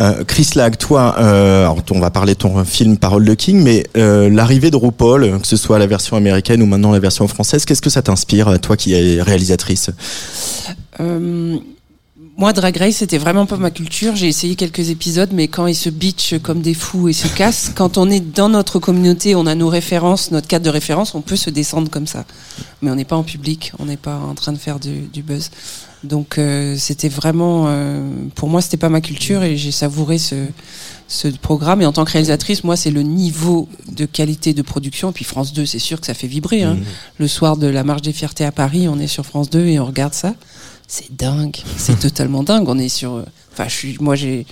Euh, 0.00 0.22
Chris 0.24 0.50
Lag, 0.54 0.76
toi, 0.76 1.16
euh, 1.18 1.62
alors, 1.62 1.78
on 1.90 1.98
va 1.98 2.10
parler 2.10 2.34
de 2.34 2.38
ton 2.38 2.64
film 2.64 2.98
Parole 2.98 3.24
de 3.24 3.34
King, 3.34 3.62
mais 3.62 3.84
euh, 3.96 4.28
l'arrivée 4.28 4.70
de 4.70 4.76
RuPaul, 4.76 5.40
que 5.40 5.46
ce 5.46 5.56
soit 5.56 5.78
la 5.78 5.86
version 5.86 6.16
américaine 6.16 6.62
ou 6.62 6.66
maintenant 6.66 6.92
la 6.92 6.98
version 7.00 7.26
française, 7.26 7.64
qu'est-ce 7.64 7.82
que 7.82 7.90
ça 7.90 8.02
t'inspire, 8.02 8.60
toi 8.60 8.76
qui 8.76 8.94
es 8.94 9.20
réalisatrice? 9.22 9.90
Euh, 11.00 11.56
moi, 12.38 12.52
Drag 12.52 12.76
Race, 12.76 12.96
c'était 12.96 13.16
vraiment 13.16 13.46
pas 13.46 13.56
ma 13.56 13.70
culture. 13.70 14.14
J'ai 14.14 14.28
essayé 14.28 14.56
quelques 14.56 14.90
épisodes, 14.90 15.30
mais 15.32 15.48
quand 15.48 15.66
ils 15.66 15.74
se 15.74 15.88
bitchent 15.88 16.38
comme 16.42 16.60
des 16.60 16.74
fous 16.74 17.08
et 17.08 17.14
se 17.14 17.28
cassent, 17.28 17.72
quand 17.74 17.96
on 17.96 18.10
est 18.10 18.20
dans 18.20 18.50
notre 18.50 18.78
communauté, 18.78 19.34
on 19.34 19.46
a 19.46 19.54
nos 19.54 19.68
références, 19.68 20.30
notre 20.32 20.46
cadre 20.46 20.66
de 20.66 20.70
référence, 20.70 21.14
on 21.14 21.22
peut 21.22 21.36
se 21.36 21.48
descendre 21.48 21.90
comme 21.90 22.06
ça. 22.06 22.26
Mais 22.82 22.90
on 22.90 22.94
n'est 22.94 23.06
pas 23.06 23.16
en 23.16 23.22
public, 23.22 23.72
on 23.78 23.86
n'est 23.86 23.96
pas 23.96 24.18
en 24.18 24.34
train 24.34 24.52
de 24.52 24.58
faire 24.58 24.78
du, 24.78 25.00
du 25.00 25.22
buzz. 25.22 25.50
Donc, 26.04 26.36
euh, 26.36 26.76
c'était 26.78 27.08
vraiment, 27.08 27.64
euh, 27.68 28.06
pour 28.34 28.50
moi, 28.50 28.60
c'était 28.60 28.76
pas 28.76 28.90
ma 28.90 29.00
culture 29.00 29.42
et 29.42 29.56
j'ai 29.56 29.72
savouré 29.72 30.18
ce, 30.18 30.34
ce 31.08 31.28
programme. 31.28 31.80
Et 31.80 31.86
en 31.86 31.92
tant 31.92 32.04
que 32.04 32.12
réalisatrice, 32.12 32.64
moi, 32.64 32.76
c'est 32.76 32.90
le 32.90 33.02
niveau 33.02 33.66
de 33.90 34.04
qualité 34.04 34.52
de 34.52 34.60
production. 34.60 35.08
Et 35.08 35.12
puis 35.12 35.24
France 35.24 35.54
2, 35.54 35.64
c'est 35.64 35.78
sûr 35.78 36.00
que 36.00 36.06
ça 36.06 36.12
fait 36.12 36.26
vibrer. 36.26 36.64
Hein. 36.64 36.76
Le 37.18 37.28
soir 37.28 37.56
de 37.56 37.66
la 37.66 37.82
Marche 37.82 38.02
des 38.02 38.12
Fiertés 38.12 38.44
à 38.44 38.52
Paris, 38.52 38.88
on 38.88 38.98
est 38.98 39.06
sur 39.06 39.24
France 39.24 39.48
2 39.48 39.66
et 39.66 39.80
on 39.80 39.86
regarde 39.86 40.12
ça. 40.12 40.34
C'est 40.88 41.14
dingue, 41.16 41.56
c'est 41.76 41.98
totalement 41.98 42.42
dingue. 42.42 42.68
On 42.68 42.78
est 42.78 42.88
sur. 42.88 43.14
euh, 43.14 43.24
Enfin, 43.58 43.68
moi, 44.00 44.16
j'ai, 44.16 44.44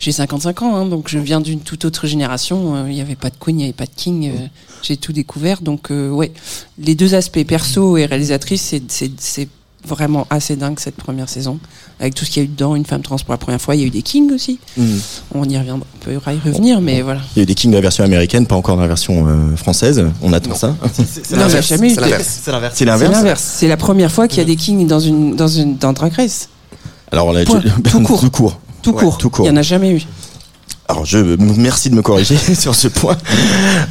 j'ai 0.00 0.12
55 0.12 0.60
ans, 0.62 0.76
hein, 0.76 0.84
donc 0.86 1.08
je 1.08 1.18
viens 1.18 1.40
d'une 1.40 1.60
toute 1.60 1.86
autre 1.86 2.06
génération. 2.06 2.76
Euh, 2.76 2.84
Il 2.90 2.94
n'y 2.94 3.00
avait 3.00 3.16
pas 3.16 3.30
de 3.30 3.36
Queen, 3.40 3.56
il 3.56 3.58
n'y 3.58 3.64
avait 3.64 3.72
pas 3.72 3.86
de 3.86 3.94
King. 3.96 4.28
euh, 4.30 4.46
j'ai 4.82 4.98
tout 4.98 5.12
découvert. 5.14 5.62
Donc, 5.62 5.88
ouais, 5.90 6.30
les 6.78 6.94
deux 6.94 7.14
aspects 7.14 7.42
perso 7.44 7.96
et 7.96 8.04
réalisatrice, 8.04 8.62
c'est, 8.62 8.82
c'est 9.18 9.48
vraiment 9.86 10.26
assez 10.30 10.56
dingue 10.56 10.78
cette 10.78 10.96
première 10.96 11.28
saison, 11.28 11.58
avec 12.00 12.14
tout 12.14 12.24
ce 12.24 12.30
qu'il 12.30 12.42
y 12.42 12.44
a 12.44 12.48
eu 12.48 12.48
dedans, 12.52 12.76
une 12.76 12.84
femme 12.84 13.02
trans 13.02 13.16
pour 13.16 13.32
la 13.32 13.38
première 13.38 13.60
fois. 13.60 13.74
Il 13.74 13.80
y 13.80 13.84
a 13.84 13.86
eu 13.86 13.90
des 13.90 14.02
kings 14.02 14.30
aussi. 14.32 14.58
Mhm. 14.76 15.00
On 15.34 15.44
y 15.48 15.56
reviendra, 15.58 15.86
on 15.94 16.04
peut 16.04 16.12
y 16.12 16.16
revenir, 16.16 16.80
mais 16.80 17.00
voilà. 17.02 17.20
Il 17.34 17.38
y 17.38 17.40
a 17.40 17.42
eu 17.44 17.46
des 17.46 17.54
Kings 17.54 17.70
dans 17.70 17.78
la 17.78 17.82
version 17.82 18.04
américaine, 18.04 18.46
pas 18.46 18.56
encore 18.56 18.76
dans 18.76 18.82
la 18.82 18.88
version 18.88 19.26
euh, 19.26 19.56
française. 19.56 20.04
On 20.22 20.32
attend 20.32 20.54
ça. 20.54 20.76
C'est 20.92 21.32
Non, 21.36 21.46
eu 21.48 21.62
c'est 21.62 21.76
l'inverse. 22.00 22.40
C'est 22.74 22.84
l'inverse. 22.84 23.42
C'est 23.56 23.68
la 23.68 23.76
première 23.76 24.12
fois 24.12 24.28
qu'il 24.28 24.38
y 24.38 24.42
a 24.42 24.44
des 24.44 24.56
kings 24.56 24.86
dans 24.86 25.00
une 25.00 25.34
dans 25.36 25.48
une 25.48 25.76
dans 25.76 25.92
Drag 25.92 26.12
Race. 26.12 26.48
Alors 27.12 27.32
Point. 27.44 27.62
je- 27.64 27.80
Tout 27.90 28.00
court. 28.02 28.20
tout 28.20 28.30
court. 28.30 28.60
Tout 28.82 28.92
Ouais, 28.92 29.02
court. 29.02 29.18
tout 29.18 29.30
court. 29.30 29.44
Il 29.46 29.48
y 29.48 29.52
en 29.52 29.56
a 29.56 29.62
jamais 29.62 29.90
eu. 29.92 30.02
Alors 30.90 31.04
je 31.04 31.18
merci 31.38 31.88
de 31.88 31.94
me 31.94 32.02
corriger 32.02 32.36
sur 32.58 32.74
ce 32.74 32.88
point. 32.88 33.16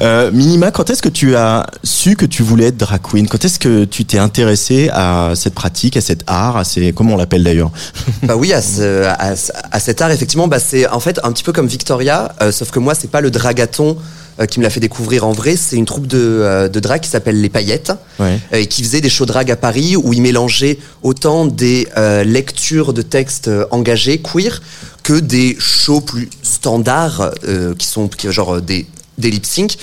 Euh, 0.01 0.31
Minima, 0.31 0.69
quand 0.71 0.89
est-ce 0.89 1.01
que 1.01 1.07
tu 1.09 1.35
as 1.35 1.65
su 1.83 2.15
que 2.17 2.25
tu 2.25 2.43
voulais 2.43 2.65
être 2.67 2.77
drag 2.77 2.99
queen? 3.01 3.27
Quand 3.27 3.43
est-ce 3.45 3.57
que 3.57 3.85
tu 3.85 4.03
t'es 4.03 4.17
intéressé 4.17 4.89
à 4.91 5.31
cette 5.35 5.53
pratique, 5.53 5.95
à 5.95 6.01
cet 6.01 6.23
art, 6.27 6.57
à 6.57 6.63
ces 6.65 6.91
comment 6.91 7.13
on 7.13 7.17
l'appelle 7.17 7.43
d'ailleurs? 7.43 7.71
Bah 8.23 8.35
oui, 8.35 8.51
à, 8.51 8.61
ce- 8.61 9.05
à, 9.05 9.35
ce- 9.37 9.51
à 9.71 9.79
cet 9.79 10.01
art, 10.01 10.11
effectivement, 10.11 10.47
bah 10.49 10.59
c'est 10.59 10.87
en 10.89 10.99
fait 10.99 11.19
un 11.23 11.31
petit 11.31 11.43
peu 11.43 11.53
comme 11.53 11.67
Victoria, 11.67 12.35
euh, 12.41 12.51
sauf 12.51 12.69
que 12.71 12.79
moi, 12.79 12.93
c'est 12.95 13.09
pas 13.09 13.21
le 13.21 13.31
dragaton 13.31 13.97
euh, 14.41 14.45
qui 14.45 14.59
me 14.59 14.63
l'a 14.65 14.69
fait 14.69 14.81
découvrir 14.81 15.25
en 15.25 15.31
vrai, 15.31 15.55
c'est 15.55 15.77
une 15.77 15.85
troupe 15.85 16.05
de, 16.07 16.17
euh, 16.19 16.67
de 16.67 16.79
drag 16.81 16.99
qui 17.01 17.09
s'appelle 17.09 17.39
Les 17.39 17.49
Paillettes, 17.49 17.93
Ouais. 18.19 18.39
euh, 18.53 18.57
et 18.57 18.67
qui 18.67 18.83
faisait 18.83 18.99
des 19.01 19.09
shows 19.09 19.25
drag 19.25 19.49
à 19.51 19.55
Paris 19.55 19.95
où 19.95 20.11
ils 20.11 20.21
mélangeaient 20.21 20.79
autant 21.01 21.45
des 21.45 21.87
euh, 21.97 22.23
lectures 22.25 22.91
de 22.93 23.01
textes 23.01 23.49
engagés, 23.71 24.21
queer, 24.21 24.61
que 25.09 25.19
des 25.19 25.57
shows 25.59 26.01
plus 26.01 26.29
standards, 26.43 27.31
euh, 27.47 27.73
qui 27.73 27.87
sont 27.87 28.07
qui, 28.07 28.31
genre 28.31 28.57
euh, 28.57 28.61
des, 28.61 28.85
des 29.17 29.31
lip 29.31 29.43
sync. 29.43 29.75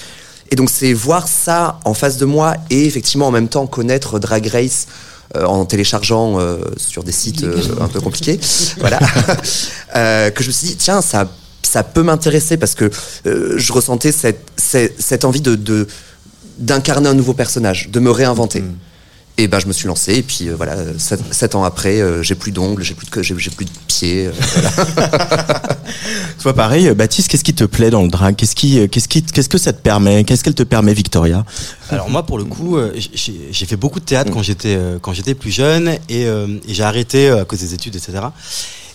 Et 0.52 0.54
donc 0.54 0.70
c'est 0.70 0.92
voir 0.92 1.26
ça 1.26 1.80
en 1.84 1.94
face 1.94 2.16
de 2.16 2.24
moi 2.24 2.54
et 2.70 2.86
effectivement 2.86 3.26
en 3.26 3.32
même 3.32 3.48
temps 3.48 3.66
connaître 3.66 4.20
Drag 4.20 4.46
Race 4.46 4.86
euh, 5.34 5.44
en 5.44 5.64
téléchargeant 5.64 6.38
euh, 6.38 6.58
sur 6.76 7.02
des 7.02 7.10
sites 7.10 7.42
euh, 7.42 7.60
un 7.80 7.88
peu 7.88 8.00
compliqués, 8.00 8.38
voilà, 8.78 9.00
Euh, 9.96 10.30
que 10.30 10.42
je 10.44 10.48
me 10.48 10.52
suis 10.52 10.66
dit 10.68 10.76
tiens 10.76 11.00
ça 11.02 11.28
ça 11.62 11.82
peut 11.82 12.04
m'intéresser 12.04 12.56
parce 12.56 12.74
que 12.76 12.88
euh, 13.26 13.54
je 13.56 13.72
ressentais 13.72 14.12
cette, 14.12 14.44
cette, 14.56 14.94
cette 15.02 15.24
envie 15.24 15.40
de 15.40 15.56
de- 15.56 15.88
d'incarner 16.58 17.08
un 17.08 17.14
nouveau 17.14 17.32
personnage, 17.34 17.88
de 17.90 17.98
me 18.00 18.10
réinventer. 18.12 18.62
Et 19.38 19.48
ben 19.48 19.58
je 19.58 19.66
me 19.66 19.72
suis 19.74 19.86
lancé 19.86 20.14
et 20.14 20.22
puis 20.22 20.48
euh, 20.48 20.54
voilà 20.56 20.76
sept, 20.98 21.20
sept 21.30 21.54
ans 21.54 21.64
après 21.64 22.00
euh, 22.00 22.22
j'ai 22.22 22.34
plus 22.34 22.52
d'ongles, 22.52 22.82
j'ai 22.82 22.94
plus 22.94 23.04
de 23.06 23.10
queue, 23.10 23.22
j'ai 23.22 23.34
j'ai 23.38 23.50
plus 23.50 23.66
de 23.66 23.70
pieds. 23.86 24.28
euh, 24.28 24.32
voilà. 24.54 25.58
Toi 26.40 26.54
pareil, 26.54 26.90
Baptiste, 26.94 27.28
qu'est-ce 27.28 27.44
qui 27.44 27.52
te 27.54 27.64
plaît 27.64 27.90
dans 27.90 28.02
le 28.02 28.08
drag? 28.08 28.34
Qu'est-ce 28.34 28.56
qui 28.56 28.78
euh, 28.78 28.86
qu'est-ce 28.88 29.08
qui 29.08 29.22
qu'est-ce 29.22 29.50
que 29.50 29.58
ça 29.58 29.74
te 29.74 29.80
permet? 29.82 30.24
Qu'est-ce 30.24 30.42
qu'elle 30.42 30.54
te 30.54 30.62
permet 30.62 30.94
Victoria? 30.94 31.44
Alors 31.90 32.08
moi, 32.08 32.24
pour 32.24 32.38
le 32.38 32.44
coup, 32.44 32.78
j'ai 32.94 33.48
j'ai 33.50 33.66
fait 33.66 33.76
beaucoup 33.76 34.00
de 34.00 34.06
théâtre 34.06 34.30
quand 34.32 34.42
j'étais 34.42 34.78
quand 35.02 35.12
j'étais 35.12 35.34
plus 35.34 35.50
jeune 35.50 35.88
et, 36.08 36.26
euh, 36.26 36.46
et 36.66 36.72
j'ai 36.72 36.82
arrêté 36.82 37.28
à 37.28 37.44
cause 37.44 37.60
des 37.60 37.74
études, 37.74 37.96
etc. 37.96 38.18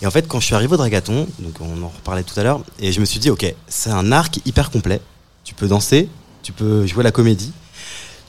Et 0.02 0.08
en 0.08 0.12
fait, 0.12 0.28
quand 0.28 0.40
je 0.40 0.46
suis 0.46 0.56
arrivé 0.56 0.74
au 0.74 0.78
Dragaton, 0.78 1.28
donc 1.40 1.54
on 1.62 1.84
en 1.84 1.90
reparlait 1.90 2.24
tout 2.24 2.40
à 2.40 2.44
l'heure, 2.44 2.62
et 2.80 2.92
je 2.92 3.00
me 3.00 3.06
suis 3.06 3.20
dit, 3.20 3.30
ok, 3.30 3.54
c'est 3.68 3.92
un 3.92 4.12
est 4.12 4.48
hyper 4.48 4.72
complet. 4.72 5.00
Tu 5.44 5.54
peux 5.54 5.68
danser, 5.68 6.10
tu 6.42 6.52
peux 6.52 6.88
jouer 6.88 7.04
la 7.04 7.12
comédie, 7.12 7.52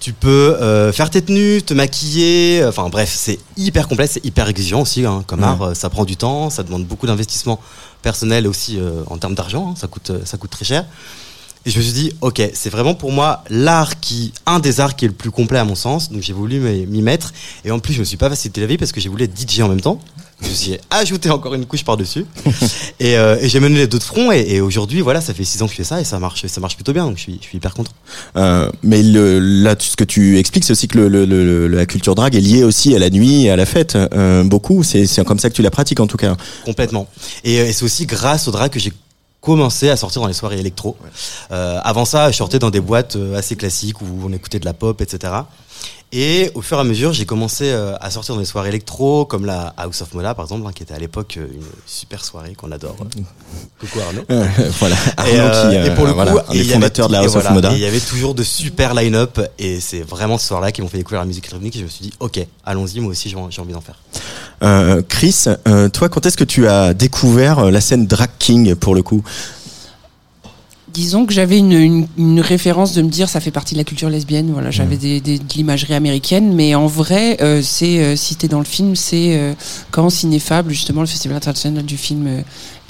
tu 0.03 0.13
peux 0.13 0.57
euh, 0.61 0.93
faire 0.93 1.11
tes 1.11 1.23
tenues, 1.23 1.63
te 1.63 1.75
maquiller. 1.75 2.61
euh, 2.61 2.71
Enfin 2.71 2.89
bref, 2.89 3.15
c'est 3.17 3.39
hyper 3.57 3.87
complet, 3.87 4.09
c'est 4.09 4.25
hyper 4.25 4.49
exigeant 4.49 4.81
aussi 4.83 5.07
hein, 5.07 5.23
comme 5.29 5.41
Ouais. 5.41 5.47
art. 5.47 5.63
euh, 5.63 5.75
Ça 5.75 5.89
prend 5.91 6.05
du 6.05 6.17
temps, 6.17 6.51
ça 6.51 6.65
demande 6.65 6.85
beaucoup 6.85 7.07
d'investissement 7.07 7.61
personnel 8.03 8.49
aussi 8.49 8.79
euh, 8.81 9.05
en 9.07 9.17
termes 9.17 9.37
d'argent. 9.37 9.71
hein, 9.71 9.75
ça 9.77 9.87
coûte 9.87 10.11
ça 10.25 10.37
coûte 10.39 10.51
très 10.51 10.65
cher. 10.65 10.85
Et 11.65 11.71
je 11.71 11.79
me 11.79 11.83
suis 11.85 11.93
dit, 11.93 12.13
ok, 12.21 12.43
c'est 12.55 12.71
vraiment 12.71 12.95
pour 12.97 13.13
moi 13.13 13.45
l'art 13.49 14.01
qui, 14.01 14.33
un 14.47 14.59
des 14.59 14.81
arts 14.81 14.97
qui 14.97 15.05
est 15.05 15.09
le 15.09 15.15
plus 15.15 15.31
complet 15.31 15.61
à 15.61 15.65
mon 15.65 15.77
sens. 15.77 16.11
Donc 16.11 16.21
j'ai 16.21 16.33
voulu 16.33 16.59
m'y 16.59 16.87
m'y 16.87 17.03
mettre. 17.03 17.33
Et 17.65 17.71
en 17.71 17.79
plus, 17.79 17.95
je 17.95 18.01
me 18.01 18.05
suis 18.05 18.17
pas 18.17 18.29
facilité 18.29 18.61
la 18.61 18.67
vie 18.67 18.79
parce 18.79 18.91
que 18.91 19.01
j'ai 19.01 19.09
voulu 19.09 19.23
être 19.23 19.39
DJ 19.41 19.61
en 19.61 19.69
même 19.69 19.81
temps. 19.81 20.01
Je 20.43 20.49
me 20.49 20.55
suis 20.55 20.79
ajouté 20.91 21.31
encore 21.31 21.55
une 21.55 21.67
couche 21.67 21.85
par-dessus. 21.85 22.27
et 23.01 23.17
euh, 23.17 23.37
et 23.41 23.49
j'ai 23.49 23.61
mené 23.61 23.77
les 23.79 23.87
deux 23.87 23.99
de 23.99 24.03
front. 24.03 24.33
Et, 24.33 24.41
et 24.55 24.61
aujourd'hui, 24.61 25.01
voilà, 25.01 25.21
ça 25.21 25.33
fait 25.35 25.45
six 25.45 25.63
ans 25.63 25.67
que 25.67 25.73
je 25.73 25.77
fais 25.77 25.85
ça 25.85 26.01
et 26.01 26.05
ça 26.05 26.19
marche, 26.19 26.47
ça 26.47 26.61
marche 26.61 26.75
plutôt 26.75 26.93
bien. 26.93 27.05
Donc 27.07 27.17
je 27.17 27.23
suis, 27.23 27.39
je 27.41 27.47
suis 27.47 27.59
hyper 27.59 27.75
content. 27.75 27.93
Euh, 28.37 28.71
mais 28.83 29.03
le, 29.03 29.39
là, 29.39 29.75
ce 29.79 29.97
que 29.97 30.05
tu 30.05 30.39
expliques, 30.39 30.65
c'est 30.65 30.73
aussi 30.73 30.89
que 30.89 30.99
le, 30.99 31.09
le- 31.09 31.25
le- 31.27 31.69
la 31.69 31.87
culture 31.87 32.15
drag 32.15 32.35
est 32.35 32.41
liée 32.41 32.65
aussi 32.65 32.95
à 32.95 32.99
la 32.99 33.09
nuit 33.11 33.45
et 33.47 33.51
à 33.51 33.57
la 33.57 33.67
fête. 33.67 33.95
Euh, 33.97 34.45
beaucoup, 34.45 34.83
c'est 34.83 35.07
comme 35.25 35.39
ça 35.39 35.49
que 35.49 35.55
tu 35.55 35.63
la 35.63 35.71
pratiques 35.71 36.01
en 36.01 36.07
tout 36.07 36.17
cas. 36.17 36.37
Complètement. 36.65 37.07
Et, 37.45 37.55
et 37.55 37.73
c'est 37.73 37.85
aussi 37.85 38.07
grâce 38.07 38.49
au 38.49 38.51
drag 38.51 38.71
que 38.71 38.81
j'ai 38.81 38.93
commencé 39.41 39.89
à 39.91 39.97
sortir 39.97 40.23
dans 40.23 40.29
les 40.29 40.35
soirées 40.35 40.59
électro. 40.61 40.97
Avant 41.51 42.05
ça, 42.05 42.31
je 42.31 42.37
sortais 42.37 42.61
dans 42.61 42.71
des 42.71 42.81
boîtes 42.81 43.17
assez 43.37 43.57
classiques 43.57 44.01
où 44.01 44.07
on 44.25 44.33
écoutait 44.33 44.61
de 44.61 44.65
la 44.65 44.73
pop, 44.73 45.01
etc. 45.01 45.33
Et 46.15 46.51
au 46.55 46.61
fur 46.61 46.77
et 46.77 46.81
à 46.81 46.85
mesure, 46.85 47.15
j'ai 47.15 47.25
commencé 47.25 47.71
euh, 47.71 47.95
à 47.99 48.11
sortir 48.11 48.35
dans 48.35 48.41
des 48.43 48.47
soirées 48.47 48.69
électro, 48.69 49.25
comme 49.25 49.47
la 49.47 49.73
House 49.79 50.03
of 50.03 50.13
Moda, 50.13 50.35
par 50.35 50.45
exemple, 50.45 50.67
hein, 50.67 50.73
qui 50.75 50.83
était 50.83 50.93
à 50.93 50.99
l'époque 50.99 51.39
euh, 51.39 51.47
une 51.55 51.63
super 51.87 52.23
soirée 52.23 52.53
qu'on 52.55 52.71
adore. 52.71 52.97
Coucou 53.81 53.99
Arnaud. 54.01 54.21
Euh, 54.31 54.47
voilà. 54.79 54.97
Et, 55.27 55.39
Arnaud 55.39 55.55
euh, 55.55 55.71
qui, 55.71 55.91
et 55.91 55.95
pour 55.95 56.05
le 56.05 56.13
voilà, 56.13 56.33
coup, 56.33 56.39
un 56.51 56.53
et 56.53 56.59
des 56.59 56.65
fondateurs 56.65 57.09
de 57.09 57.13
la 57.15 57.21
House 57.21 57.33
et 57.33 57.37
of 57.37 57.43
voilà, 57.43 57.55
Moda. 57.55 57.73
et 57.73 57.77
il 57.77 57.81
y 57.81 57.87
avait 57.87 57.99
toujours 57.99 58.35
de 58.35 58.43
super 58.43 58.93
line-up, 58.93 59.41
et 59.59 59.81
c'est 59.81 60.03
vraiment 60.03 60.37
ce 60.37 60.49
soir-là 60.49 60.71
qui 60.71 60.83
m'ont 60.83 60.89
fait 60.89 60.99
découvrir 60.99 61.21
la 61.21 61.27
musique 61.27 61.45
électronique, 61.45 61.77
et 61.77 61.79
je 61.79 61.85
me 61.85 61.89
suis 61.89 62.03
dit, 62.03 62.13
ok, 62.21 62.47
allons-y, 62.67 63.01
moi 63.01 63.13
aussi 63.13 63.31
j'ai 63.31 63.37
envie 63.39 63.73
d'en 63.73 63.81
faire. 63.81 63.99
Chris, 65.09 65.45
toi, 65.95 66.09
quand 66.11 66.27
est-ce 66.27 66.37
que 66.37 66.45
tu 66.45 66.69
as 66.69 66.93
découvert 66.93 67.71
la 67.71 67.81
scène 67.81 68.07
drag 68.07 68.31
king 68.39 68.75
pour 68.75 68.95
le 68.95 69.03
coup? 69.03 69.25
Disons 70.93 71.25
que 71.25 71.33
j'avais 71.33 71.59
une, 71.59 71.73
une, 71.73 72.07
une 72.19 72.41
référence 72.41 72.93
de 72.93 73.01
me 73.01 73.09
dire 73.09 73.29
ça 73.29 73.41
fait 73.41 73.51
partie 73.51 73.75
de 73.75 73.79
la 73.79 73.85
culture 73.85 74.11
lesbienne. 74.11 74.51
Voilà, 74.53 74.71
j'avais 74.71 74.97
des, 74.99 75.21
des- 75.21 75.39
de 75.39 75.55
l'imagerie 75.55 75.95
américaine, 75.95 76.53
mais 76.55 76.75
en 76.75 76.87
vrai, 76.87 77.39
euh, 77.41 77.63
c'est 77.63 77.99
euh, 78.01 78.15
cité 78.17 78.47
dans 78.47 78.59
le 78.59 78.65
film, 78.67 78.95
c'est 78.95 79.39
euh, 79.39 79.55
quand 79.91 80.11
Cinéfable, 80.11 80.71
justement 80.71 81.01
le 81.01 81.07
festival 81.07 81.37
international 81.39 81.85
du 81.85 81.97
film 81.97 82.27
euh, 82.27 82.41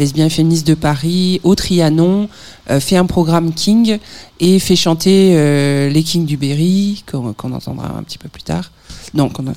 lesbien 0.00 0.26
et 0.26 0.30
féministe 0.30 0.66
de 0.66 0.74
Paris, 0.74 1.40
au 1.44 1.54
Trianon, 1.54 2.28
euh, 2.70 2.80
fait 2.80 2.96
un 2.96 3.06
programme 3.06 3.52
King 3.52 3.98
et 4.40 4.58
fait 4.58 4.74
chanter 4.76 5.34
euh, 5.36 5.88
les 5.88 6.02
Kings 6.02 6.26
du 6.26 6.36
Berry, 6.36 7.04
qu'on 7.10 7.32
qu'on 7.34 7.52
entendra 7.52 7.96
un 7.96 8.02
petit 8.02 8.18
peu 8.18 8.28
plus 8.28 8.42
tard. 8.42 8.72
Qu'on 9.14 9.46
a- 9.46 9.52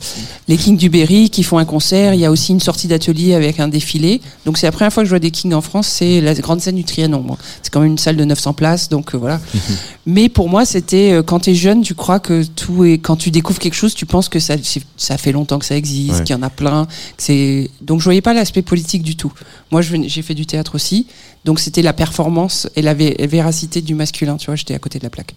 les 0.47 0.57
Kings 0.57 0.77
du 0.77 0.89
Berry 0.89 1.29
qui 1.29 1.41
font 1.43 1.57
un 1.57 1.65
concert. 1.65 2.13
Il 2.13 2.19
y 2.19 2.25
a 2.25 2.31
aussi 2.31 2.51
une 2.51 2.59
sortie 2.59 2.87
d'atelier 2.87 3.33
avec 3.33 3.59
un 3.59 3.67
défilé. 3.69 4.19
Donc 4.45 4.57
c'est 4.57 4.67
la 4.67 4.71
première 4.73 4.91
fois 4.91 5.03
que 5.03 5.05
je 5.07 5.11
vois 5.11 5.19
des 5.19 5.31
Kings 5.31 5.53
en 5.53 5.61
France, 5.61 5.87
c'est 5.87 6.19
la 6.21 6.33
grande 6.35 6.59
scène 6.61 6.75
du 6.75 6.83
Trianon. 6.83 7.21
Bon, 7.21 7.37
c'est 7.61 7.71
quand 7.71 7.79
même 7.79 7.91
une 7.91 7.97
salle 7.97 8.17
de 8.17 8.25
900 8.25 8.53
places, 8.53 8.89
donc 8.89 9.15
euh, 9.15 9.17
voilà. 9.17 9.39
Mais 10.05 10.27
pour 10.29 10.49
moi, 10.49 10.65
c'était 10.65 11.13
euh, 11.13 11.23
quand 11.23 11.39
tu 11.39 11.51
es 11.51 11.55
jeune, 11.55 11.81
tu 11.81 11.95
crois 11.95 12.19
que 12.19 12.43
tout 12.43 12.83
est. 12.83 12.97
Quand 12.97 13.15
tu 13.15 13.31
découvres 13.31 13.59
quelque 13.59 13.73
chose, 13.75 13.93
tu 13.95 14.05
penses 14.05 14.27
que 14.29 14.39
ça, 14.39 14.55
ça 14.97 15.17
fait 15.17 15.31
longtemps 15.31 15.57
que 15.59 15.65
ça 15.65 15.75
existe, 15.77 16.15
Ouais. 16.19 16.23
qu'il 16.23 16.35
y 16.35 16.39
en 16.39 16.43
a 16.43 16.49
plein. 16.49 16.85
que 16.85 16.91
c'est 17.23 17.69
donc 17.81 17.99
je 17.99 18.03
voyais 18.03 18.21
pas 18.21 18.33
l'aspect 18.33 18.61
politique 18.61 19.03
du 19.03 19.15
tout. 19.15 19.31
Moi, 19.71 19.81
j'ai 19.81 20.21
fait 20.21 20.33
du 20.35 20.45
théâtre 20.45 20.75
aussi, 20.75 21.07
donc 21.45 21.59
c'était 21.59 21.81
la 21.83 21.93
performance 21.93 22.67
et 22.75 22.81
la 22.81 22.93
vé- 22.95 23.25
véracité 23.27 23.81
du 23.81 23.93
masculin. 23.95 24.35
Tu 24.37 24.47
vois, 24.47 24.55
j'étais 24.55 24.73
à 24.73 24.79
côté 24.79 24.99
de 24.99 25.03
la 25.03 25.09
plaque. 25.11 25.35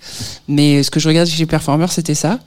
Mais 0.49 0.83
ce 0.83 0.91
que 0.91 0.99
je 0.99 1.07
regardais 1.09 1.31
chez 1.31 1.38
les 1.38 1.47
performeurs, 1.47 1.93
c'était 1.93 2.15
ça. 2.15 2.41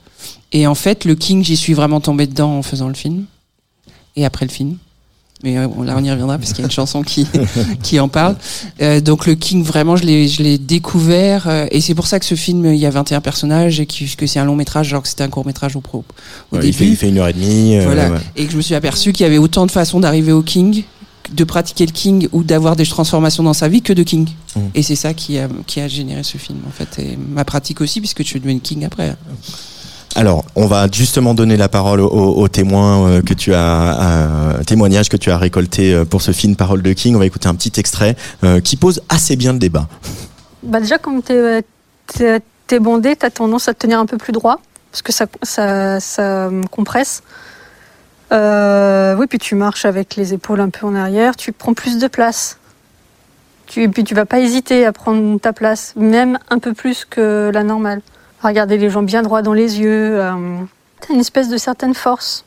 Et 0.52 0.66
en 0.66 0.74
fait, 0.74 1.04
le 1.04 1.14
King, 1.14 1.42
j'y 1.44 1.56
suis 1.56 1.72
vraiment 1.72 2.00
tombé 2.00 2.26
dedans 2.26 2.58
en 2.58 2.62
faisant 2.62 2.88
le 2.88 2.94
film 2.94 3.24
et 4.16 4.24
après 4.24 4.44
le 4.46 4.50
film. 4.50 4.76
Mais 5.44 5.58
euh, 5.58 5.66
là, 5.84 5.94
on 5.98 6.04
y 6.04 6.10
reviendra 6.10 6.38
parce 6.38 6.50
qu'il 6.52 6.60
y 6.60 6.62
a 6.62 6.66
une 6.66 6.70
chanson 6.72 7.02
qui, 7.02 7.26
qui 7.82 7.98
en 7.98 8.06
parle. 8.08 8.36
Euh, 8.80 9.00
donc 9.00 9.26
le 9.26 9.34
King, 9.34 9.64
vraiment, 9.64 9.96
je 9.96 10.04
l'ai, 10.04 10.28
je 10.28 10.42
l'ai 10.42 10.56
découvert. 10.58 11.48
euh, 11.48 11.66
et 11.72 11.80
c'est 11.80 11.94
pour 11.96 12.06
ça 12.06 12.20
que 12.20 12.26
ce 12.26 12.36
film, 12.36 12.64
il 12.66 12.76
y 12.78 12.86
a 12.86 12.90
21 12.90 13.20
personnages 13.20 13.80
et 13.80 13.86
qui- 13.86 14.06
que 14.16 14.26
c'est 14.28 14.38
un 14.38 14.44
long 14.44 14.54
métrage, 14.54 14.92
alors 14.92 15.02
que 15.02 15.08
c'était 15.08 15.24
un 15.24 15.28
court 15.30 15.44
métrage 15.46 15.74
au, 15.74 15.80
pro, 15.80 16.04
au 16.52 16.56
Ouais, 16.56 16.66
il, 16.66 16.72
fait, 16.72 16.80
début. 16.84 16.92
il 16.92 16.96
fait 16.96 17.08
une 17.08 17.18
heure 17.18 17.28
et 17.28 17.32
demie. 17.32 17.76
euh, 17.76 17.84
voilà. 17.84 18.10
ouais. 18.10 18.18
Et 18.36 18.46
que 18.46 18.52
je 18.52 18.56
me 18.56 18.62
suis 18.62 18.74
aperçu 18.76 19.12
qu'il 19.12 19.24
y 19.24 19.26
avait 19.26 19.38
autant 19.38 19.66
de 19.66 19.72
façons 19.72 19.98
d'arriver 19.98 20.30
au 20.30 20.42
King, 20.42 20.84
de 21.32 21.44
pratiquer 21.44 21.86
le 21.86 21.92
King 21.92 22.28
ou 22.32 22.42
d'avoir 22.42 22.76
des 22.76 22.86
transformations 22.86 23.42
dans 23.42 23.54
sa 23.54 23.68
vie 23.68 23.82
que 23.82 23.92
de 23.92 24.02
King. 24.02 24.28
Mm. 24.54 24.60
Et 24.74 24.82
c'est 24.82 24.96
ça 24.96 25.14
qui 25.14 25.38
a, 25.38 25.48
qui 25.66 25.80
a 25.80 25.88
généré 25.88 26.22
ce 26.22 26.38
film, 26.38 26.60
en 26.66 26.70
fait. 26.70 27.02
Et 27.02 27.16
ma 27.16 27.44
pratique 27.44 27.80
aussi, 27.80 28.00
puisque 28.00 28.22
je 28.22 28.28
suis 28.28 28.40
devenu 28.40 28.60
King 28.60 28.84
après. 28.84 29.16
Alors, 30.14 30.44
on 30.56 30.66
va 30.66 30.88
justement 30.90 31.32
donner 31.32 31.56
la 31.56 31.68
parole 31.68 32.00
aux, 32.00 32.48
témoins 32.48 33.08
euh, 33.08 33.22
que 33.22 33.32
tu 33.32 33.54
as, 33.54 34.58
euh, 34.58 34.64
témoignages 34.64 35.08
que 35.08 35.16
tu 35.16 35.30
as 35.30 35.38
récoltés 35.38 35.94
euh, 35.94 36.04
pour 36.04 36.20
ce 36.20 36.32
film 36.32 36.54
Parole 36.54 36.82
de 36.82 36.92
King. 36.92 37.16
On 37.16 37.18
va 37.18 37.26
écouter 37.26 37.48
un 37.48 37.54
petit 37.54 37.80
extrait 37.80 38.14
euh, 38.44 38.60
qui 38.60 38.76
pose 38.76 39.00
assez 39.08 39.36
bien 39.36 39.52
le 39.52 39.58
débat. 39.58 39.88
Bah 40.64 40.78
déjà, 40.78 40.96
comme 40.96 41.24
tu 41.24 41.32
es, 41.32 42.78
bondé, 42.78 43.16
tu 43.16 43.26
as 43.26 43.30
tendance 43.30 43.66
à 43.66 43.74
te 43.74 43.80
tenir 43.80 43.98
un 43.98 44.06
peu 44.06 44.16
plus 44.16 44.32
droit, 44.32 44.60
parce 44.92 45.02
que 45.02 45.10
ça, 45.10 45.26
ça, 45.42 45.98
ça 45.98 46.50
compresse. 46.70 47.24
Euh, 48.32 49.14
oui, 49.16 49.26
puis 49.26 49.38
tu 49.38 49.54
marches 49.54 49.84
avec 49.84 50.16
les 50.16 50.32
épaules 50.32 50.60
un 50.60 50.70
peu 50.70 50.86
en 50.86 50.94
arrière, 50.94 51.36
tu 51.36 51.52
prends 51.52 51.74
plus 51.74 51.98
de 51.98 52.06
place. 52.06 52.58
Et 53.76 53.88
puis 53.88 54.04
tu 54.04 54.14
vas 54.14 54.26
pas 54.26 54.38
hésiter 54.40 54.84
à 54.84 54.92
prendre 54.92 55.38
ta 55.40 55.52
place, 55.52 55.94
même 55.96 56.38
un 56.50 56.58
peu 56.58 56.74
plus 56.74 57.04
que 57.04 57.50
la 57.52 57.62
normale. 57.62 58.00
Regarder 58.42 58.76
les 58.76 58.90
gens 58.90 59.02
bien 59.02 59.22
droits 59.22 59.42
dans 59.42 59.52
les 59.54 59.80
yeux. 59.80 60.20
Euh, 60.20 60.32
as 61.08 61.12
une 61.12 61.20
espèce 61.20 61.48
de 61.48 61.56
certaine 61.56 61.94
force, 61.94 62.44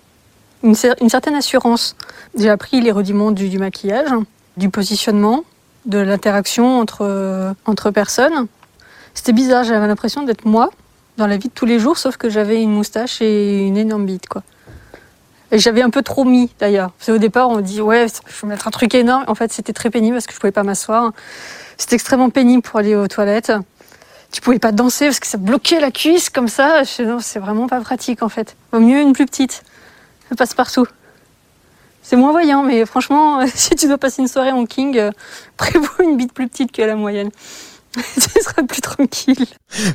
une, 0.64 0.74
cer- 0.74 0.96
une 1.02 1.10
certaine 1.10 1.36
assurance. 1.36 1.96
J'ai 2.38 2.50
appris 2.50 2.82
les 2.82 2.92
rudiments 2.92 3.32
du, 3.32 3.58
maquillage, 3.58 4.10
du 4.58 4.70
positionnement, 4.70 5.44
de 5.86 6.00
l'interaction 6.00 6.80
entre, 6.80 7.00
euh, 7.02 7.54
entre 7.66 7.92
personnes. 7.92 8.48
C'était 9.14 9.34
bizarre, 9.34 9.64
j'avais 9.64 9.88
l'impression 9.88 10.24
d'être 10.24 10.46
moi 10.46 10.70
dans 11.18 11.28
la 11.28 11.38
vie 11.38 11.48
de 11.48 11.54
tous 11.54 11.66
les 11.66 11.80
jours, 11.80 11.98
sauf 11.98 12.18
que 12.18 12.30
j'avais 12.30 12.62
une 12.62 12.72
moustache 12.72 13.22
et 13.22 13.66
une 13.66 13.78
énorme 13.78 14.06
bite. 14.06 14.28
Quoi. 14.28 14.44
J'avais 15.52 15.82
un 15.82 15.90
peu 15.90 16.02
trop 16.02 16.26
mis 16.26 16.50
d'ailleurs. 16.60 16.92
Parce 16.92 17.08
qu'au 17.12 17.18
départ, 17.18 17.50
on 17.50 17.62
dit 17.62 17.82
ouais, 17.82 18.08
je 18.08 18.42
vais 18.42 18.48
mettre 18.48 18.68
un 18.68 18.72
truc 18.72 18.94
énorme. 18.96 19.24
En 19.28 19.36
fait, 19.36 19.54
c'était 19.54 19.74
très 19.74 19.90
pénible 19.90 20.16
parce 20.16 20.28
que 20.28 20.34
je 20.34 20.40
pouvais 20.40 20.52
pas 20.52 20.64
m'asseoir. 20.64 21.12
C'était 21.78 21.96
extrêmement 21.96 22.30
pénible 22.30 22.62
pour 22.62 22.80
aller 22.80 22.96
aux 22.96 23.08
toilettes. 23.08 23.52
Tu 24.32 24.42
pouvais 24.42 24.60
pas 24.60 24.72
danser 24.72 25.06
parce 25.06 25.20
que 25.20 25.28
ça 25.28 25.38
bloquait 25.38 25.80
la 25.80 25.92
cuisse 25.92 26.30
comme 26.30 26.48
ça. 26.48 26.82
Non, 27.00 27.20
C'est 27.20 27.40
vraiment 27.40 27.68
pas 27.68 27.80
pratique 27.80 28.24
en 28.24 28.30
fait. 28.30 28.56
Vaut 28.72 28.80
mieux 28.80 29.00
une 29.00 29.14
plus 29.14 29.26
petite. 29.26 29.64
Ça 30.30 30.36
passe 30.36 30.54
partout. 30.54 30.88
C'est 32.02 32.18
moins 32.18 32.32
voyant, 32.32 32.62
mais 32.62 32.86
franchement, 32.86 33.46
si 33.54 33.76
tu 33.76 33.88
dois 33.88 33.98
passer 33.98 34.22
une 34.22 34.28
soirée 34.28 34.52
en 34.52 34.66
king, 34.66 34.98
euh, 34.98 35.12
prévois 35.58 36.04
une 36.04 36.18
bite 36.18 36.34
plus 36.34 36.48
petite 36.48 36.72
que 36.72 36.82
la 36.82 36.96
moyenne. 36.96 37.32
Ce 38.18 38.42
sera 38.44 38.64
plus 38.68 38.82
tranquille. 38.82 39.46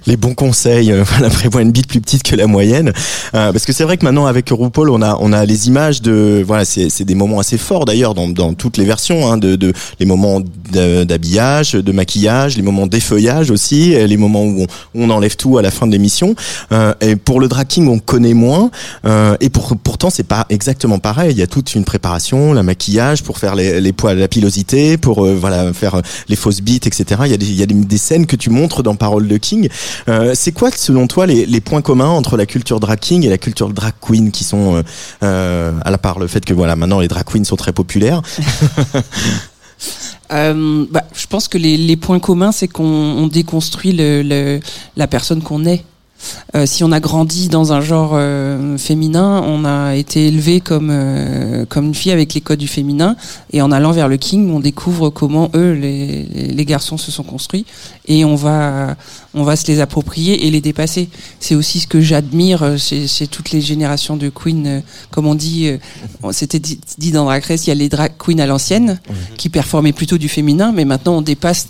les 0.07 0.17
bons 0.17 0.35
conseils. 0.35 0.93
euh, 0.93 1.05
Voilà, 1.11 1.29
prévoit 1.31 1.63
une 1.63 1.73
bite 1.73 1.89
plus 1.89 2.01
petite 2.01 2.23
que 2.23 2.37
la 2.37 2.47
moyenne. 2.47 2.93
Euh, 3.35 3.53
parce 3.53 3.65
que 3.65 3.73
c'est 3.73 3.85
vrai 3.85 3.97
que 3.97 4.05
maintenant 4.05 4.27
avec 4.27 4.49
RuPaul, 4.51 4.91
on 4.91 5.03
a 5.03 5.17
on 5.21 5.33
a 5.33 5.45
les 5.45 5.69
images 5.69 6.03
de 6.03 6.43
voilà, 6.47 6.65
c'est 6.65 7.05
des 7.05 7.15
moments 7.15 7.41
assez 7.41 7.59
forts 7.59 7.85
d'ailleurs 7.85 8.15
dans 8.15 8.29
dans 8.29 8.55
toutes 8.55 8.77
les 8.77 8.85
versions 8.85 9.31
hein, 9.31 9.37
de 9.37 9.57
de 9.57 9.73
les 9.99 10.07
moments 10.07 10.41
d'habillage, 10.73 11.73
de 11.73 11.93
maquillage, 11.93 12.57
les 12.57 12.63
moments 12.63 12.87
d'effeuillage 12.87 13.51
aussi, 13.51 13.91
les 13.91 14.17
moments 14.17 14.45
où 14.45 14.67
on, 14.95 15.07
on 15.07 15.11
enlève 15.11 15.37
tout 15.37 15.59
à 15.59 15.63
la 15.63 15.71
fin 15.71 15.87
de 15.87 15.93
l'émission. 15.93 16.35
Euh, 16.73 16.95
et 17.01 17.17
pour 17.17 17.41
le 17.41 17.49
drag 17.49 17.67
king, 17.67 17.89
on 17.89 17.99
connaît 17.99 18.35
moins. 18.35 18.71
Euh, 19.05 19.37
et 19.41 19.49
pour, 19.51 19.77
pourtant, 19.77 20.11
c'est 20.11 20.27
pas 20.27 20.47
exactement 20.51 20.99
pareil. 20.99 21.33
Il 21.33 21.39
y 21.39 21.43
a 21.43 21.47
toute 21.47 21.75
une 21.75 21.85
préparation, 21.85 22.53
le 22.53 22.63
maquillage 22.63 23.23
pour 23.23 23.39
faire 23.39 23.55
les, 23.55 23.81
les 23.81 23.93
poils, 23.93 24.19
la 24.19 24.29
pilosité, 24.29 24.97
pour 24.97 25.25
euh, 25.25 25.35
voilà 25.35 25.73
faire 25.73 26.01
les 26.29 26.37
fausses 26.37 26.61
bites, 26.61 26.87
etc. 26.87 27.23
Il 27.25 27.31
y 27.31 27.35
a 27.35 27.37
des, 27.37 27.47
il 27.47 27.57
y 27.57 27.63
a 27.63 27.67
des, 27.67 27.90
des 27.91 27.99
scènes 27.99 28.25
que 28.27 28.37
tu 28.37 28.49
montres 28.49 28.83
dans 28.83 28.95
Parole 28.95 29.29
de 29.29 29.37
King. 29.37 29.69
Euh, 30.09 30.33
c'est 30.35 30.53
quoi, 30.53 30.71
selon 30.75 31.07
toi, 31.07 31.27
les, 31.27 31.45
les 31.45 31.61
points 31.61 31.83
communs 31.83 32.09
entre 32.09 32.39
la 32.39 32.47
culture 32.47 32.81
drag 32.81 32.99
king 32.99 33.25
et 33.27 33.29
la 33.29 33.37
culture 33.37 33.69
drag 33.69 33.93
queen, 34.01 34.31
qui 34.31 34.45
sont, 34.45 34.77
euh, 34.77 34.83
euh, 35.23 35.73
à 35.85 35.91
la 35.91 35.99
part 35.99 36.19
le 36.19 36.27
fait 36.29 36.43
que 36.45 36.55
voilà, 36.55 36.77
maintenant 36.77 37.01
les 37.01 37.09
drag 37.09 37.25
queens 37.25 37.45
sont 37.45 37.57
très 37.57 37.73
populaires? 37.73 38.23
Euh, 40.33 40.87
bah, 40.93 41.03
je 41.13 41.27
pense 41.27 41.49
que 41.49 41.59
les, 41.59 41.77
les 41.77 41.97
points 41.97 42.21
communs, 42.21 42.53
c'est 42.53 42.69
qu'on 42.69 42.85
on 42.85 43.27
déconstruit 43.27 43.91
le, 43.93 44.23
le- 44.23 44.61
la 44.97 45.09
personne 45.09 45.43
qu'on 45.43 45.65
est. 45.65 45.83
Euh, 46.55 46.67
si 46.67 46.85
on 46.85 46.93
a 46.93 47.01
grandi 47.01 47.49
dans 47.49 47.73
un 47.73 47.81
genre 47.81 48.13
euh, 48.15 48.77
féminin, 48.79 49.43
on 49.47 49.65
a 49.65 49.95
été 49.95 50.27
élevé 50.27 50.61
comme 50.61 50.91
euh, 50.91 51.65
comme 51.67 51.87
une 51.87 51.95
fille 51.95 52.13
avec 52.13 52.35
les 52.35 52.41
codes 52.41 52.59
du 52.59 52.69
féminin, 52.69 53.17
et 53.53 53.63
en 53.63 53.73
allant 53.73 53.93
vers 53.93 54.09
le 54.09 54.17
king, 54.17 54.51
on 54.51 54.61
découvre 54.61 55.11
comment 55.11 55.51
eux, 55.55 55.73
les, 55.73 56.25
les 56.25 56.65
garçons, 56.65 56.99
se 56.99 57.11
sont 57.11 57.23
construits, 57.23 57.65
et 58.07 58.25
on 58.25 58.35
va 58.35 58.97
on 59.35 59.45
va 59.45 59.57
se 59.57 59.67
les 59.67 59.81
approprier 59.81 60.47
et 60.47 60.51
les 60.51 60.61
dépasser. 60.61 61.09
C'est 61.39 61.55
aussi 61.55 61.81
ce 61.81 61.87
que 61.87 62.01
j'admire 62.01 62.63
euh, 62.63 62.77
chez, 62.77 63.07
chez 63.07 63.27
toutes 63.27 63.53
les 63.53 63.61
générations 63.61 64.17
de 64.17 64.29
queens, 64.29 64.67
euh, 64.67 64.81
comme 65.11 65.27
on 65.27 65.35
dit, 65.35 65.69
euh, 65.69 65.79
c'était 66.33 66.59
dit, 66.59 66.81
dit 66.99 67.13
dans 67.13 67.25
Drag 67.25 67.45
Race, 67.45 67.67
il 67.67 67.69
y 67.69 67.73
a 67.73 67.77
les 67.77 67.89
drag 67.89 68.13
queens 68.19 68.39
à 68.41 68.47
l'ancienne 68.47 69.01
qui 69.37 69.49
performaient 69.49 69.93
plutôt 69.93 70.19
du 70.19 70.29
féminin, 70.29 70.73
mais 70.73 70.85
maintenant 70.85 71.19
on 71.19 71.23
dépasse. 71.23 71.69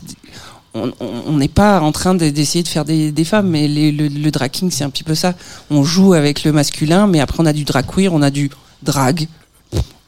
On 0.75 1.37
n'est 1.37 1.49
pas 1.49 1.81
en 1.81 1.91
train 1.91 2.15
de- 2.15 2.31
d'essayer 2.31 2.63
de 2.63 2.69
faire 2.69 2.85
des, 2.85 3.25
femmes, 3.25 3.49
mais 3.49 3.67
le, 3.67 4.07
le 4.07 4.31
drag 4.31 4.51
king 4.51 4.71
c'est 4.71 4.85
un 4.85 4.91
petit 4.91 5.03
peu 5.03 5.17
ça. 5.17 5.35
On 5.69 5.83
joue 5.83 6.13
avec 6.15 6.45
le 6.45 6.53
masculin, 6.53 7.07
mais 7.09 7.21
après 7.21 7.41
on 7.41 7.47
a 7.47 7.53
du 7.53 7.65
drag 7.65 7.87
queer, 7.87 8.13
on 8.13 8.23
a 8.23 8.31
du 8.31 8.51
drag. 8.83 9.27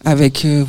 Avec, 0.04 0.44
euh, 0.44 0.64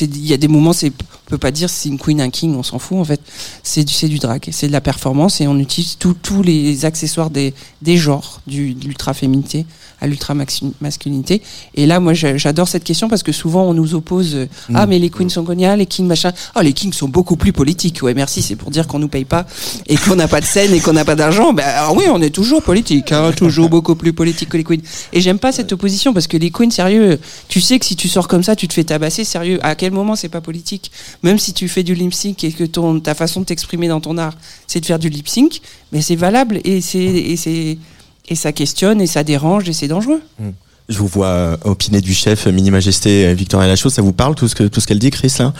il 0.00 0.26
y 0.26 0.32
a 0.32 0.36
des 0.36 0.46
moments, 0.46 0.72
c'est, 0.72 0.92
on 1.26 1.30
peut 1.30 1.38
pas 1.38 1.50
dire 1.50 1.68
si 1.68 1.76
c'est 1.80 1.88
une 1.88 1.98
queen 1.98 2.20
un 2.20 2.30
king, 2.30 2.54
on 2.54 2.62
s'en 2.62 2.78
fout 2.78 2.98
en 2.98 3.04
fait. 3.04 3.20
C'est 3.64 3.82
du, 3.84 3.92
c'est 3.92 4.08
du 4.08 4.18
drag, 4.18 4.46
c'est 4.52 4.68
de 4.68 4.72
la 4.72 4.80
performance 4.80 5.40
et 5.40 5.48
on 5.48 5.58
utilise 5.58 5.96
tous 5.98 6.42
les 6.42 6.84
accessoires 6.84 7.30
des, 7.30 7.52
des 7.82 7.96
genres, 7.96 8.40
du, 8.46 8.74
de 8.74 8.84
l'ultra 8.86 9.12
féminité 9.12 9.66
à 10.00 10.06
l'ultra 10.06 10.34
maxi- 10.34 10.72
masculinité. 10.82 11.40
Et 11.74 11.86
là, 11.86 12.00
moi, 12.00 12.12
j'a- 12.12 12.36
j'adore 12.36 12.68
cette 12.68 12.84
question 12.84 13.08
parce 13.08 13.22
que 13.22 13.32
souvent 13.32 13.62
on 13.64 13.72
nous 13.74 13.94
oppose 13.94 14.34
euh, 14.34 14.46
Mm. 14.68 14.76
ah 14.76 14.86
mais 14.86 14.98
les 14.98 15.10
queens 15.10 15.28
sont 15.30 15.44
géniales, 15.46 15.78
les 15.78 15.86
kings 15.86 16.06
machin. 16.06 16.32
Ah 16.54 16.62
les 16.62 16.72
kings 16.74 16.92
sont 16.92 17.08
beaucoup 17.08 17.36
plus 17.36 17.52
politiques. 17.52 18.00
Ouais, 18.02 18.12
merci, 18.14 18.42
c'est 18.42 18.56
pour 18.56 18.70
dire 18.70 18.86
qu'on 18.86 18.98
nous 18.98 19.08
paye 19.08 19.24
pas 19.24 19.46
et 19.86 19.96
qu'on 19.96 20.14
n'a 20.16 20.28
pas 20.28 20.40
de 20.40 20.44
scène 20.46 20.72
et 20.74 20.80
qu'on 20.80 20.92
n'a 20.92 21.04
pas 21.04 21.14
d'argent. 21.16 21.52
Ben 21.52 21.64
alors 21.64 21.96
oui, 21.96 22.04
on 22.12 22.20
est 22.20 22.30
toujours 22.30 22.62
politique, 22.62 23.10
hein, 23.12 23.32
toujours 23.32 23.68
beaucoup 23.70 23.94
plus 23.96 24.12
politique 24.12 24.48
que 24.50 24.56
les 24.58 24.64
queens. 24.64 24.76
Et 25.12 25.20
j'aime 25.20 25.38
pas 25.38 25.50
cette 25.50 25.72
opposition 25.72 26.12
parce 26.12 26.26
que 26.26 26.36
les 26.36 26.50
queens, 26.50 26.70
sérieux, 26.70 27.18
tu 27.48 27.60
sais 27.60 27.78
que 27.78 27.86
si 27.86 27.96
tu 27.96 28.08
sors 28.08 28.28
comme 28.28 28.42
ça, 28.44 28.54
tu 28.54 28.68
te 28.68 28.74
fais 28.74 28.84
tabasser, 28.84 29.24
sérieux. 29.24 29.58
À 29.62 29.74
quel 29.74 29.92
moment 29.92 30.14
c'est 30.14 30.28
pas 30.28 30.40
politique? 30.42 30.90
Même 31.22 31.38
si 31.38 31.52
tu 31.52 31.68
fais 31.68 31.82
du 31.82 31.94
lip 31.94 32.12
sync 32.14 32.44
et 32.44 32.52
que 32.52 32.64
ton 32.64 33.00
ta 33.00 33.14
façon 33.14 33.40
de 33.40 33.46
t'exprimer 33.46 33.88
dans 33.88 34.00
ton 34.00 34.18
art, 34.18 34.34
c'est 34.66 34.80
de 34.80 34.86
faire 34.86 34.98
du 34.98 35.08
lip 35.08 35.28
sync, 35.28 35.60
mais 35.92 36.02
c'est 36.02 36.16
valable 36.16 36.60
et 36.64 36.80
c'est 36.80 36.98
et 36.98 37.36
c'est 37.36 37.78
et 38.28 38.34
ça 38.34 38.52
questionne 38.52 39.00
et 39.00 39.06
ça 39.06 39.22
dérange 39.24 39.68
et 39.68 39.72
c'est 39.72 39.88
dangereux. 39.88 40.20
Je 40.88 40.98
vous 40.98 41.06
vois 41.08 41.26
euh, 41.28 41.56
opiner 41.64 42.00
du 42.00 42.14
chef, 42.14 42.46
euh, 42.46 42.52
Mini 42.52 42.70
Majesté, 42.70 43.26
euh, 43.26 43.34
Victoria 43.34 43.66
Lachaud. 43.68 43.90
Ça 43.90 44.02
vous 44.02 44.12
parle 44.12 44.34
tout 44.36 44.46
ce 44.46 44.54
que 44.54 44.64
tout 44.64 44.80
ce 44.80 44.86
qu'elle 44.86 44.98
dit, 45.00 45.10
Chris 45.10 45.32
là? 45.38 45.52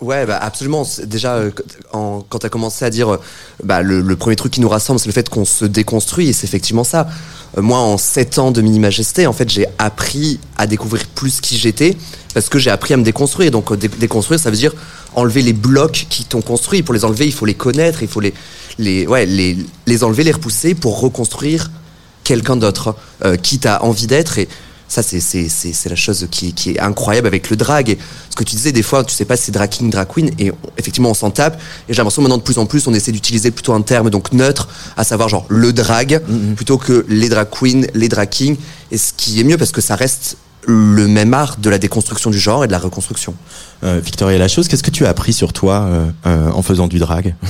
Ouais, 0.00 0.26
bah 0.26 0.36
absolument. 0.36 0.84
Déjà, 1.06 1.34
euh, 1.36 1.50
en- 1.92 2.22
quand 2.28 2.40
tu 2.40 2.46
as 2.46 2.48
commencé 2.50 2.84
à 2.84 2.90
dire, 2.90 3.08
euh, 3.14 3.20
bah, 3.62 3.80
le, 3.82 4.00
le 4.00 4.16
premier 4.16 4.36
truc 4.36 4.52
qui 4.52 4.60
nous 4.60 4.68
rassemble, 4.68 4.98
c'est 4.98 5.06
le 5.06 5.12
fait 5.12 5.28
qu'on 5.28 5.44
se 5.44 5.64
déconstruit, 5.64 6.28
et 6.28 6.32
c'est 6.32 6.46
effectivement 6.46 6.82
ça. 6.84 7.08
Euh, 7.56 7.62
moi, 7.62 7.78
en 7.78 7.96
7 7.96 8.38
ans 8.38 8.50
de 8.50 8.60
Mini 8.60 8.80
Majesté, 8.80 9.26
en 9.28 9.32
fait, 9.32 9.48
j'ai 9.48 9.66
appris 9.78 10.40
à 10.58 10.66
découvrir 10.66 11.06
plus 11.14 11.40
qui 11.40 11.56
j'étais, 11.56 11.96
parce 12.34 12.48
que 12.48 12.58
j'ai 12.58 12.70
appris 12.70 12.92
à 12.92 12.96
me 12.96 13.04
déconstruire. 13.04 13.50
Donc, 13.52 13.72
dé- 13.78 13.88
déconstruire, 13.88 14.40
ça 14.40 14.50
veut 14.50 14.56
dire 14.56 14.74
enlever 15.16 15.42
les 15.42 15.52
blocs 15.52 16.06
qui 16.10 16.24
t'ont 16.24 16.42
construit. 16.42 16.82
Pour 16.82 16.94
les 16.94 17.04
enlever, 17.04 17.26
il 17.26 17.32
faut 17.32 17.46
les 17.46 17.54
connaître, 17.54 18.02
il 18.02 18.08
faut 18.08 18.20
les, 18.20 18.34
les, 18.78 19.06
ouais, 19.06 19.26
les, 19.26 19.56
les 19.86 20.04
enlever, 20.04 20.24
les 20.24 20.32
repousser 20.32 20.74
pour 20.74 21.00
reconstruire 21.00 21.70
quelqu'un 22.24 22.56
d'autre 22.56 22.94
euh, 23.24 23.36
qui 23.36 23.58
t'as 23.58 23.80
envie 23.80 24.06
d'être. 24.06 24.38
Et 24.38 24.48
ça, 24.86 25.02
c'est, 25.02 25.20
c'est, 25.20 25.48
c'est, 25.48 25.72
c'est 25.72 25.88
la 25.88 25.96
chose 25.96 26.28
qui, 26.30 26.52
qui 26.52 26.72
est 26.72 26.78
incroyable 26.78 27.26
avec 27.26 27.50
le 27.50 27.56
drag. 27.56 27.90
Et 27.90 27.98
ce 28.30 28.36
que 28.36 28.44
tu 28.44 28.54
disais, 28.54 28.70
des 28.70 28.82
fois, 28.82 29.02
tu 29.02 29.14
sais 29.14 29.24
pas 29.24 29.36
si 29.36 29.44
c'est 29.46 29.52
drag 29.52 29.68
king, 29.70 29.90
drag 29.90 30.06
queen, 30.06 30.30
et 30.38 30.50
on- 30.50 30.56
effectivement, 30.78 31.10
on 31.10 31.14
s'en 31.14 31.30
tape. 31.30 31.60
Et 31.88 31.92
j'ai 31.94 31.98
l'impression 31.98 32.22
maintenant, 32.22 32.36
de 32.38 32.42
plus 32.42 32.58
en 32.58 32.66
plus, 32.66 32.86
on 32.86 32.94
essaie 32.94 33.10
d'utiliser 33.10 33.50
plutôt 33.50 33.72
un 33.72 33.80
terme 33.82 34.10
donc 34.10 34.32
neutre, 34.32 34.68
à 34.96 35.02
savoir 35.02 35.28
genre 35.28 35.46
le 35.48 35.72
drag, 35.72 36.20
plutôt 36.54 36.78
que 36.78 37.04
les 37.08 37.28
drag 37.28 37.48
queens, 37.50 37.82
les 37.94 38.08
drag 38.08 38.28
kings. 38.28 38.56
Et 38.90 38.98
ce 38.98 39.12
qui 39.16 39.40
est 39.40 39.44
mieux 39.44 39.56
parce 39.58 39.72
que 39.72 39.80
ça 39.80 39.96
reste 39.96 40.36
le 40.66 41.06
même 41.08 41.34
art 41.34 41.56
de 41.58 41.70
la 41.70 41.78
déconstruction 41.78 42.30
du 42.30 42.38
genre 42.38 42.64
et 42.64 42.66
de 42.66 42.72
la 42.72 42.78
reconstruction. 42.78 43.34
Euh, 43.82 44.00
Victoria 44.02 44.38
Lachose, 44.38 44.68
qu'est-ce 44.68 44.82
que 44.82 44.90
tu 44.90 45.06
as 45.06 45.08
appris 45.10 45.32
sur 45.32 45.52
toi 45.52 45.82
euh, 45.82 46.06
euh, 46.26 46.50
en 46.50 46.62
faisant 46.62 46.86
du 46.86 46.98
drag 46.98 47.34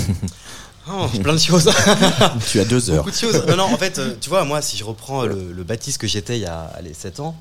Oh, 0.86 1.06
plein 1.22 1.32
de 1.32 1.38
choses. 1.38 1.70
Tu 2.50 2.60
as 2.60 2.64
deux 2.66 2.90
heures. 2.90 2.98
Beaucoup 2.98 3.10
de 3.10 3.16
choses. 3.16 3.42
Non, 3.48 3.56
non, 3.56 3.64
en 3.64 3.78
fait, 3.78 3.98
euh, 3.98 4.14
tu 4.20 4.28
vois, 4.28 4.44
moi, 4.44 4.60
si 4.60 4.76
je 4.76 4.84
reprends 4.84 5.24
le, 5.24 5.52
le 5.56 5.64
Baptiste 5.64 5.96
que 5.96 6.06
j'étais 6.06 6.36
il 6.36 6.42
y 6.42 6.46
a 6.46 6.70
allez, 6.76 6.92
7 6.92 7.20
ans, 7.20 7.34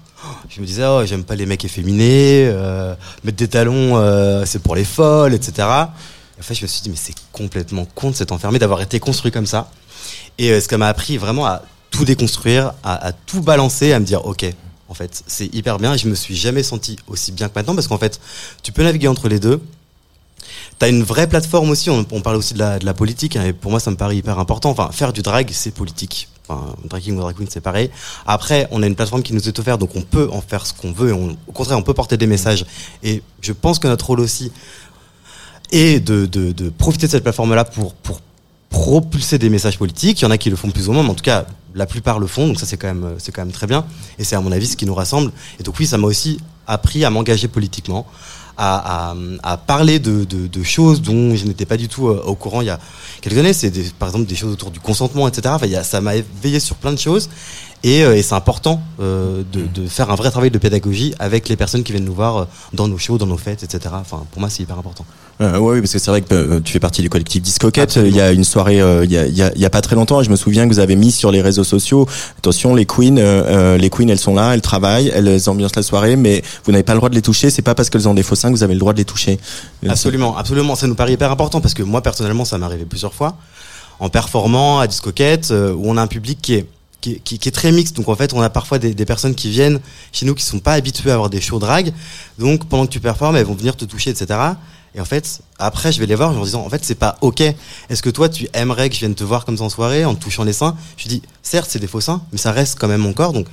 je 0.49 0.61
me 0.61 0.65
disais, 0.65 0.85
oh, 0.85 1.05
j'aime 1.05 1.25
pas 1.25 1.35
les 1.35 1.45
mecs 1.45 1.65
efféminés, 1.65 2.47
euh, 2.47 2.95
mettre 3.25 3.37
des 3.37 3.49
talons, 3.49 3.97
euh, 3.97 4.43
c'est 4.45 4.59
pour 4.59 4.75
les 4.75 4.85
folles, 4.85 5.33
etc. 5.33 5.51
Et 5.57 6.39
en 6.39 6.43
fait, 6.43 6.55
je 6.55 6.61
me 6.61 6.67
suis 6.67 6.81
dit, 6.83 6.89
mais 6.89 6.95
c'est 6.95 7.15
complètement 7.33 7.85
con 7.95 8.11
de 8.11 8.15
s'être 8.15 8.31
enfermé, 8.31 8.59
d'avoir 8.59 8.81
été 8.81 9.01
construit 9.01 9.31
comme 9.31 9.45
ça. 9.45 9.69
Et 10.37 10.51
euh, 10.51 10.61
ce 10.61 10.69
qui 10.69 10.77
m'a 10.77 10.87
appris 10.87 11.17
vraiment 11.17 11.45
à 11.45 11.63
tout 11.91 12.05
déconstruire, 12.05 12.71
à, 12.81 13.07
à 13.07 13.11
tout 13.11 13.41
balancer, 13.41 13.91
à 13.91 13.99
me 13.99 14.05
dire, 14.05 14.25
ok, 14.25 14.45
en 14.93 14.95
fait, 14.95 15.23
c'est 15.25 15.51
hyper 15.55 15.79
bien. 15.79 15.95
Et 15.95 15.97
je 15.97 16.07
me 16.07 16.13
suis 16.13 16.35
jamais 16.35 16.61
senti 16.61 16.97
aussi 17.07 17.31
bien 17.31 17.49
que 17.49 17.53
maintenant 17.55 17.73
parce 17.73 17.87
qu'en 17.87 17.97
fait, 17.97 18.19
tu 18.61 18.71
peux 18.71 18.83
naviguer 18.83 19.07
entre 19.07 19.27
les 19.27 19.39
deux. 19.39 19.59
T'as 20.77 20.87
une 20.87 21.01
vraie 21.01 21.25
plateforme 21.25 21.71
aussi, 21.71 21.89
on, 21.89 22.03
parle 22.03 22.35
aussi 22.35 22.53
de 22.53 22.59
la, 22.59 22.93
politique, 22.93 23.35
hein, 23.35 23.45
et 23.45 23.53
pour 23.53 23.71
moi 23.71 23.79
ça 23.79 23.89
me 23.89 23.95
paraît 23.95 24.17
hyper 24.17 24.37
important. 24.37 24.69
Enfin, 24.69 24.91
faire 24.91 25.11
du 25.11 25.23
drag, 25.23 25.49
c'est 25.51 25.71
politique. 25.71 26.27
Enfin, 26.47 26.75
drag 26.85 27.01
king 27.01 27.17
ou 27.17 27.21
drag 27.21 27.35
queen, 27.35 27.47
c'est 27.49 27.59
pareil. 27.59 27.89
Après, 28.27 28.67
on 28.69 28.83
a 28.83 28.87
une 28.87 28.93
plateforme 28.93 29.23
qui 29.23 29.33
nous 29.33 29.47
est 29.47 29.57
offerte, 29.57 29.79
donc 29.79 29.95
on 29.95 30.01
peut 30.01 30.29
en 30.31 30.41
faire 30.41 30.67
ce 30.67 30.73
qu'on 30.73 30.91
veut, 30.91 31.11
au 31.11 31.51
contraire, 31.53 31.79
on 31.79 31.81
peut 31.81 31.95
porter 31.95 32.17
des 32.17 32.27
messages. 32.27 32.65
Et 33.01 33.23
je 33.41 33.51
pense 33.51 33.79
que 33.79 33.87
notre 33.87 34.05
rôle 34.05 34.19
aussi 34.19 34.51
est 35.71 35.99
de, 35.99 36.27
de, 36.27 36.51
de 36.51 36.69
profiter 36.69 37.07
de 37.07 37.11
cette 37.11 37.23
plateforme-là 37.23 37.65
pour, 37.65 37.95
pour 37.95 38.21
propulser 38.73 39.37
des 39.37 39.49
messages 39.49 39.77
politiques. 39.77 40.19
Il 40.19 40.23
y 40.23 40.27
en 40.27 40.31
a 40.31 40.37
qui 40.37 40.49
le 40.49 40.55
font 40.55 40.69
plus 40.71 40.89
ou 40.89 40.93
moins, 40.93 41.03
mais 41.03 41.11
en 41.11 41.13
tout 41.13 41.23
cas, 41.23 41.45
la 41.75 41.85
plupart 41.85 42.19
le 42.19 42.27
font, 42.27 42.47
donc 42.47 42.59
ça 42.59 42.65
c'est 42.65 42.75
quand 42.75 42.87
même, 42.87 43.15
c'est 43.19 43.31
quand 43.31 43.43
même 43.43 43.53
très 43.53 43.67
bien. 43.67 43.85
Et 44.17 44.23
c'est 44.23 44.35
à 44.35 44.41
mon 44.41 44.51
avis 44.51 44.67
ce 44.67 44.75
qui 44.75 44.85
nous 44.85 44.95
rassemble. 44.95 45.31
Et 45.59 45.63
donc 45.63 45.75
oui, 45.79 45.85
ça 45.85 45.97
m'a 45.97 46.07
aussi 46.07 46.39
appris 46.65 47.05
à 47.05 47.11
m'engager 47.11 47.47
politiquement, 47.47 48.07
à, 48.57 49.11
à, 49.11 49.15
à 49.43 49.57
parler 49.57 49.99
de, 49.99 50.23
de, 50.25 50.47
de 50.47 50.63
choses 50.63 51.01
dont 51.03 51.35
je 51.35 51.45
n'étais 51.45 51.67
pas 51.67 51.77
du 51.77 51.87
tout 51.87 52.07
euh, 52.07 52.23
au 52.25 52.35
courant 52.35 52.61
il 52.61 52.67
y 52.67 52.71
a 52.71 52.79
quelques 53.21 53.37
années. 53.37 53.53
C'est 53.53 53.71
par 53.93 54.09
exemple 54.09 54.25
des 54.25 54.35
choses 54.35 54.53
autour 54.53 54.71
du 54.71 54.79
consentement, 54.79 55.27
etc. 55.27 55.53
Enfin, 55.55 55.67
il 55.67 55.71
y 55.71 55.75
a, 55.75 55.83
ça 55.83 56.01
m'a 56.01 56.15
éveillé 56.15 56.59
sur 56.59 56.75
plein 56.75 56.91
de 56.91 56.99
choses. 56.99 57.29
Et, 57.83 58.03
euh, 58.03 58.15
et 58.15 58.21
c'est 58.21 58.35
important 58.35 58.81
euh, 59.01 59.43
de, 59.51 59.63
de 59.63 59.87
faire 59.87 60.09
un 60.09 60.15
vrai 60.15 60.31
travail 60.31 60.51
de 60.51 60.57
pédagogie 60.57 61.13
avec 61.19 61.49
les 61.49 61.57
personnes 61.57 61.83
qui 61.83 61.91
viennent 61.91 62.05
nous 62.05 62.13
voir 62.13 62.37
euh, 62.37 62.45
dans 62.73 62.87
nos 62.87 62.97
shows, 62.97 63.17
dans 63.17 63.25
nos 63.25 63.37
fêtes, 63.37 63.63
etc. 63.63 63.93
Enfin, 63.99 64.23
pour 64.31 64.39
moi, 64.39 64.49
c'est 64.49 64.63
hyper 64.63 64.77
important. 64.77 65.05
Euh, 65.41 65.57
oui, 65.57 65.81
parce 65.81 65.91
que 65.91 65.99
c'est 65.99 66.11
vrai 66.11 66.21
que 66.21 66.33
euh, 66.33 66.59
tu 66.61 66.71
fais 66.71 66.79
partie 66.79 67.01
du 67.01 67.09
collectif 67.09 67.41
Discoquette. 67.41 67.97
Il 67.97 68.15
y 68.15 68.21
a 68.21 68.31
une 68.31 68.45
soirée, 68.45 68.79
euh, 68.81 69.03
il 69.03 69.11
y, 69.11 69.17
a, 69.17 69.25
il 69.25 69.35
y, 69.35 69.41
a, 69.41 69.51
il 69.53 69.61
y 69.61 69.65
a 69.65 69.69
pas 69.69 69.81
très 69.81 69.95
longtemps, 69.95 70.21
et 70.21 70.23
je 70.23 70.29
me 70.29 70.37
souviens 70.37 70.67
que 70.67 70.73
vous 70.73 70.79
avez 70.79 70.95
mis 70.95 71.11
sur 71.11 71.31
les 71.31 71.41
réseaux 71.41 71.65
sociaux, 71.65 72.07
attention, 72.37 72.73
les 72.75 72.85
queens, 72.85 73.15
les 73.77 73.89
queens, 73.89 74.07
elles 74.07 74.19
sont 74.19 74.35
là, 74.35 74.53
elles 74.53 74.61
travaillent, 74.61 75.11
elles 75.13 75.49
ambiancent 75.49 75.75
la 75.75 75.83
soirée, 75.83 76.15
mais 76.15 76.41
vous 76.63 76.71
n'avez 76.71 76.83
pas 76.83 76.93
le 76.93 76.99
droit 76.99 77.09
de 77.09 77.15
les 77.15 77.21
toucher. 77.21 77.49
C'est 77.49 77.61
pas 77.61 77.75
parce 77.75 77.89
qu'elles 77.89 78.07
ont 78.07 78.13
des 78.13 78.23
faux 78.23 78.35
seins 78.35 78.49
que 78.49 78.55
vous 78.55 78.63
avez 78.63 78.75
le 78.75 78.79
droit 78.79 78.93
de 78.93 78.97
les 78.99 79.05
toucher. 79.05 79.39
Absolument, 79.87 80.37
absolument. 80.37 80.75
Ça 80.75 80.87
nous 80.87 80.95
paraît 80.95 81.13
hyper 81.13 81.31
important 81.31 81.59
parce 81.59 81.73
que 81.73 81.83
moi, 81.83 82.01
personnellement, 82.01 82.45
ça 82.45 82.57
m'est 82.57 82.65
arrivé 82.65 82.85
plusieurs 82.85 83.13
fois 83.13 83.35
en 83.99 84.09
performant 84.09 84.79
à 84.79 84.87
Discoquette 84.87 85.51
euh, 85.51 85.73
où 85.73 85.83
on 85.85 85.97
a 85.97 86.01
un 86.01 86.07
public 86.07 86.39
qui 86.41 86.55
est 86.55 86.65
qui, 87.03 87.11
est- 87.13 87.19
qui- 87.19 87.37
qui 87.39 87.49
est 87.49 87.51
très 87.51 87.71
mixte. 87.71 87.95
Donc 87.97 88.07
en 88.09 88.15
fait, 88.15 88.33
on 88.33 88.41
a 88.41 88.49
parfois 88.49 88.79
des, 88.79 88.93
des 88.93 89.05
personnes 89.05 89.35
qui 89.35 89.49
viennent 89.49 89.79
chez 90.11 90.25
nous 90.25 90.33
qui 90.35 90.43
sont 90.43 90.59
pas 90.59 90.73
habituées 90.73 91.11
à 91.11 91.15
avoir 91.15 91.29
des 91.29 91.41
shows 91.41 91.59
drag. 91.59 91.91
Donc 92.39 92.65
pendant 92.69 92.85
que 92.87 92.91
tu 92.91 92.99
performes, 92.99 93.35
elles 93.35 93.45
vont 93.45 93.55
venir 93.55 93.75
te 93.75 93.85
toucher, 93.85 94.09
etc. 94.11 94.39
Et 94.95 95.01
en 95.01 95.05
fait, 95.05 95.41
après, 95.57 95.91
je 95.91 95.99
vais 95.99 96.05
les 96.05 96.15
voir 96.15 96.29
en 96.29 96.33
leur 96.33 96.45
disant, 96.45 96.63
en 96.65 96.69
fait, 96.69 96.81
c'est 96.85 96.95
pas 96.95 97.17
ok. 97.21 97.41
Est-ce 97.41 98.01
que 98.03 98.11
toi, 98.11 98.29
tu 98.29 98.47
aimerais 98.53 98.89
que 98.89 98.95
je 98.95 98.99
vienne 99.01 99.15
te 99.15 99.23
voir 99.23 99.43
comme 99.43 99.57
ça 99.57 99.63
en 99.63 99.69
soirée, 99.69 100.05
en 100.05 100.13
te 100.15 100.21
touchant 100.23 100.43
les 100.43 100.53
seins? 100.53 100.75
Je 100.97 101.07
dis, 101.07 101.21
certes, 101.41 101.67
c'est 101.71 101.79
des 101.79 101.87
faux 101.87 101.99
seins, 102.01 102.21
mais 102.31 102.37
ça 102.37 102.51
reste 102.51 102.77
quand 102.79 102.87
même 102.87 103.01
mon 103.01 103.13
corps. 103.13 103.33
Donc 103.33 103.47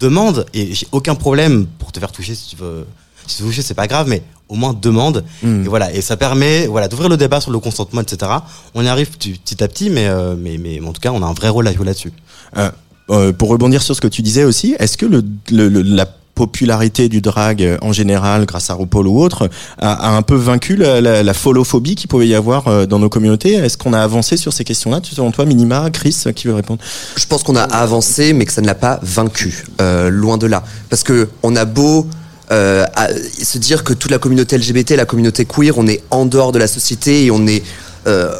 demande. 0.00 0.46
Et 0.54 0.74
j'ai 0.74 0.88
aucun 0.92 1.14
problème 1.14 1.66
pour 1.78 1.92
te 1.92 2.00
faire 2.00 2.12
toucher 2.12 2.34
si 2.34 2.48
tu 2.48 2.56
veux. 2.56 2.86
Si 3.26 3.36
tu 3.36 3.42
veux 3.42 3.48
toucher, 3.50 3.62
c'est 3.62 3.74
pas 3.74 3.86
grave, 3.88 4.08
mais 4.08 4.22
au 4.48 4.54
moins 4.54 4.72
demande. 4.72 5.24
Mm. 5.42 5.64
Et 5.64 5.68
voilà. 5.68 5.92
Et 5.92 6.00
ça 6.00 6.16
permet, 6.16 6.66
voilà, 6.66 6.88
d'ouvrir 6.88 7.08
le 7.10 7.16
débat 7.16 7.40
sur 7.40 7.50
le 7.50 7.58
consentement, 7.58 8.00
etc. 8.00 8.32
On 8.74 8.82
y 8.84 8.88
arrive 8.88 9.10
petit 9.10 9.62
à 9.62 9.68
petit, 9.68 9.90
mais, 9.90 10.06
euh, 10.06 10.34
mais, 10.38 10.56
mais 10.58 10.80
en 10.80 10.92
tout 10.92 11.00
cas, 11.00 11.10
on 11.12 11.22
a 11.22 11.26
un 11.26 11.34
vrai 11.34 11.48
rôle 11.50 11.66
à 11.68 11.72
jouer 11.74 11.84
là-dessus. 11.86 12.12
Euh, 12.56 12.70
euh, 13.10 13.32
pour 13.32 13.48
rebondir 13.50 13.82
sur 13.82 13.94
ce 13.94 14.00
que 14.00 14.08
tu 14.08 14.22
disais 14.22 14.44
aussi, 14.44 14.74
est-ce 14.78 14.96
que 14.96 15.06
le, 15.06 15.22
le- 15.50 15.68
le- 15.68 15.82
la 15.82 16.06
popularité 16.34 17.08
du 17.08 17.22
drag 17.22 17.62
euh, 17.62 17.78
en 17.80 17.92
général, 17.92 18.44
grâce 18.44 18.68
à 18.68 18.74
RuPaul 18.74 19.06
ou 19.06 19.18
autre, 19.20 19.48
a, 19.78 19.92
a 19.92 20.16
un 20.16 20.20
peu 20.22 20.34
vaincu 20.34 20.76
la, 20.76 21.00
la, 21.00 21.22
la 21.22 21.34
folophobie 21.34 21.94
qu'il 21.94 22.08
pouvait 22.08 22.28
y 22.28 22.34
avoir 22.34 22.68
euh, 22.68 22.84
dans 22.84 22.98
nos 22.98 23.08
communautés? 23.08 23.54
Est-ce 23.54 23.78
qu'on 23.78 23.94
a 23.94 24.00
avancé 24.00 24.36
sur 24.36 24.52
ces 24.52 24.62
questions-là? 24.64 25.00
Tu- 25.00 25.14
Selon 25.14 25.30
toi, 25.30 25.46
Minima, 25.46 25.88
Chris, 25.90 26.24
qui 26.34 26.46
veut 26.46 26.54
répondre? 26.54 26.80
Je 27.16 27.24
pense 27.26 27.42
qu'on 27.42 27.56
a 27.56 27.62
avancé, 27.62 28.34
mais 28.34 28.44
que 28.44 28.52
ça 28.52 28.60
ne 28.60 28.66
l'a 28.66 28.74
pas 28.74 29.00
vaincu. 29.02 29.64
Euh, 29.80 30.10
loin 30.10 30.36
de 30.36 30.46
là. 30.46 30.62
Parce 30.90 31.02
que 31.02 31.28
on 31.42 31.56
a 31.56 31.64
beau 31.64 32.06
euh, 32.52 32.84
à- 32.94 33.08
se 33.42 33.56
dire 33.58 33.82
que 33.82 33.94
toute 33.94 34.10
la 34.10 34.18
communauté 34.18 34.58
LGBT, 34.58 34.90
la 34.96 35.06
communauté 35.06 35.46
queer, 35.46 35.78
on 35.78 35.86
est 35.86 36.02
en 36.10 36.26
dehors 36.26 36.52
de 36.52 36.58
la 36.58 36.68
société 36.68 37.24
et 37.24 37.30
on 37.30 37.46
est 37.46 37.62
euh, 38.06 38.30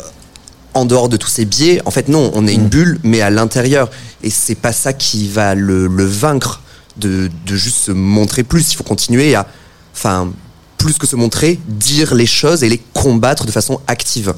en 0.75 0.85
dehors 0.85 1.09
de 1.09 1.17
tous 1.17 1.29
ces 1.31 1.47
biais. 1.47 1.81
En 1.87 1.91
fait, 1.91 2.09
non, 2.09 2.31
on 2.35 2.47
est 2.47 2.53
une 2.55 2.69
bulle, 2.69 3.01
mais 3.05 3.23
à 3.23 3.31
l'intérieur. 3.31 3.89
Et 4.23 4.31
c'est 4.31 4.55
pas 4.55 4.73
ça 4.73 4.93
qui 4.93 5.29
va 5.29 5.55
le, 5.55 5.87
vaincre 6.05 6.63
de, 6.97 7.31
de 7.47 7.57
juste 7.57 7.77
se 7.77 7.93
montrer 7.93 8.43
plus. 8.43 8.73
Il 8.73 8.77
faut 8.77 8.85
continuer 8.85 9.35
à, 9.35 9.47
enfin, 9.95 10.33
plus 10.79 10.99
que 10.99 11.07
se 11.07 11.17
montrer, 11.17 11.59
dire 11.69 12.15
les 12.15 12.27
choses 12.27 12.63
et 12.63 12.69
les 12.69 12.83
combattre 12.95 13.45
de 13.45 13.53
façon 13.53 13.81
active. 13.87 14.35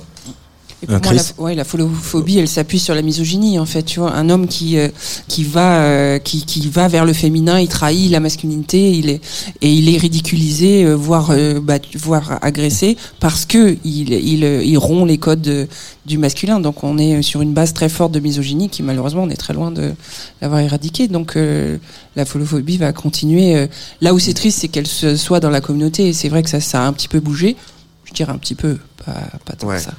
Et 0.80 0.86
pour 0.86 0.94
Euh, 0.94 1.00
moi, 1.02 1.12
la, 1.12 1.42
ouais, 1.42 1.54
la 1.56 1.64
folophobie, 1.64 2.38
elle 2.38 2.46
s'appuie 2.46 2.78
sur 2.78 2.94
la 2.94 3.02
misogynie, 3.02 3.58
en 3.58 3.66
fait. 3.66 3.82
Tu 3.82 3.98
vois, 3.98 4.12
un 4.14 4.30
homme 4.30 4.46
qui 4.46 4.78
euh, 4.78 4.88
qui 5.26 5.42
va 5.42 5.80
euh, 5.82 6.18
qui, 6.20 6.44
qui 6.44 6.68
va 6.68 6.86
vers 6.86 7.04
le 7.04 7.12
féminin, 7.12 7.58
il 7.58 7.66
trahit 7.66 8.10
la 8.12 8.20
masculinité, 8.20 8.92
il 8.92 9.10
est 9.10 9.20
et 9.60 9.72
il 9.72 9.92
est 9.92 9.98
ridiculisé, 9.98 10.84
euh, 10.84 10.94
voire 10.94 11.30
euh, 11.30 11.58
battu, 11.60 11.98
voire 11.98 12.38
agressé 12.42 12.96
parce 13.18 13.44
que 13.44 13.76
il 13.84 14.12
il, 14.12 14.44
euh, 14.44 14.62
il 14.62 14.78
rompt 14.78 15.04
les 15.08 15.18
codes 15.18 15.42
de- 15.42 15.66
du 16.06 16.16
masculin. 16.16 16.60
Donc 16.60 16.84
on 16.84 16.96
est 16.96 17.22
sur 17.22 17.42
une 17.42 17.54
base 17.54 17.72
très 17.74 17.88
forte 17.88 18.12
de 18.12 18.20
misogynie 18.20 18.68
qui 18.68 18.84
malheureusement 18.84 19.24
on 19.24 19.30
est 19.30 19.36
très 19.36 19.54
loin 19.54 19.72
de 19.72 19.94
l'avoir 20.40 20.60
éradiquée. 20.60 21.08
Donc 21.08 21.34
euh, 21.36 21.76
la 22.14 22.24
folophobie 22.24 22.76
va 22.78 22.92
continuer. 22.92 23.66
là 24.00 24.14
où 24.14 24.18
c'est 24.20 24.32
triste, 24.32 24.60
c'est 24.60 24.68
qu'elle 24.68 24.86
soit 24.86 25.40
dans 25.40 25.50
la 25.50 25.60
communauté. 25.60 26.08
Et 26.08 26.12
c'est 26.12 26.28
vrai 26.28 26.44
que 26.44 26.50
ça 26.50 26.60
ça 26.60 26.84
a 26.84 26.86
un 26.86 26.92
petit 26.92 27.08
peu 27.08 27.18
bougé. 27.18 27.56
Je 28.04 28.12
dirais 28.14 28.32
un 28.32 28.38
petit 28.38 28.54
peu, 28.54 28.78
pas 29.04 29.12
pas 29.44 29.54
tant 29.54 29.66
Ouais. 29.66 29.76
que 29.76 29.82
ça. 29.82 29.92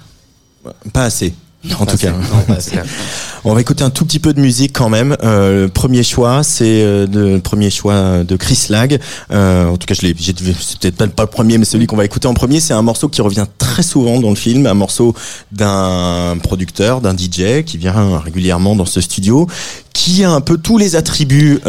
Pas 0.94 1.04
assez. 1.04 1.34
en 1.80 1.86
tout 1.86 1.98
cas. 1.98 2.12
Non. 2.12 2.56
On 3.46 3.54
va 3.54 3.62
écouter 3.62 3.84
un 3.86 3.90
tout 3.90 4.06
petit 4.06 4.20
peu 4.20 4.34
de 4.34 4.42
musique 4.42 4.74
quand 4.74 4.90
même. 4.90 5.16
Euh, 5.24 5.64
le 5.64 5.70
premier 5.70 6.04
choix, 6.04 6.44
c'est 6.44 6.82
euh, 6.84 7.08
le 7.08 7.40
premier 7.40 7.70
choix 7.70 8.24
de 8.26 8.36
Chris 8.36 8.66
Lag. 8.70 9.00
Euh, 9.32 9.68
en 9.70 9.78
tout 9.78 9.86
cas, 9.86 9.94
je 9.94 10.06
l'ai, 10.06 10.14
c'est 10.18 10.80
peut-être 10.80 10.96
pas- 10.98 11.08
pas 11.08 11.24
le 11.24 11.30
premier, 11.30 11.58
mais 11.58 11.64
celui 11.66 11.86
qu'on 11.88 11.96
va 11.96 12.04
écouter 12.06 12.28
en 12.28 12.34
premier, 12.34 12.60
c'est 12.60 12.74
un 12.74 12.82
morceau 12.82 13.08
qui 13.08 13.22
revient 13.22 13.46
très 13.58 13.84
souvent 13.84 14.20
dans 14.20 14.30
le 14.30 14.36
film, 14.36 14.66
un 14.68 14.74
morceau 14.74 15.14
d'un 15.54 16.38
producteur, 16.44 17.00
d'un 17.02 17.16
DJ 17.16 17.64
qui 17.66 17.78
vient 17.78 18.20
régulièrement 18.20 18.76
dans 18.76 18.86
ce 18.86 19.00
studio, 19.00 19.48
qui 19.94 20.24
a 20.26 20.32
un 20.32 20.42
peu 20.42 20.58
tous 20.58 20.78
les 20.78 20.96
attributs 20.98 21.60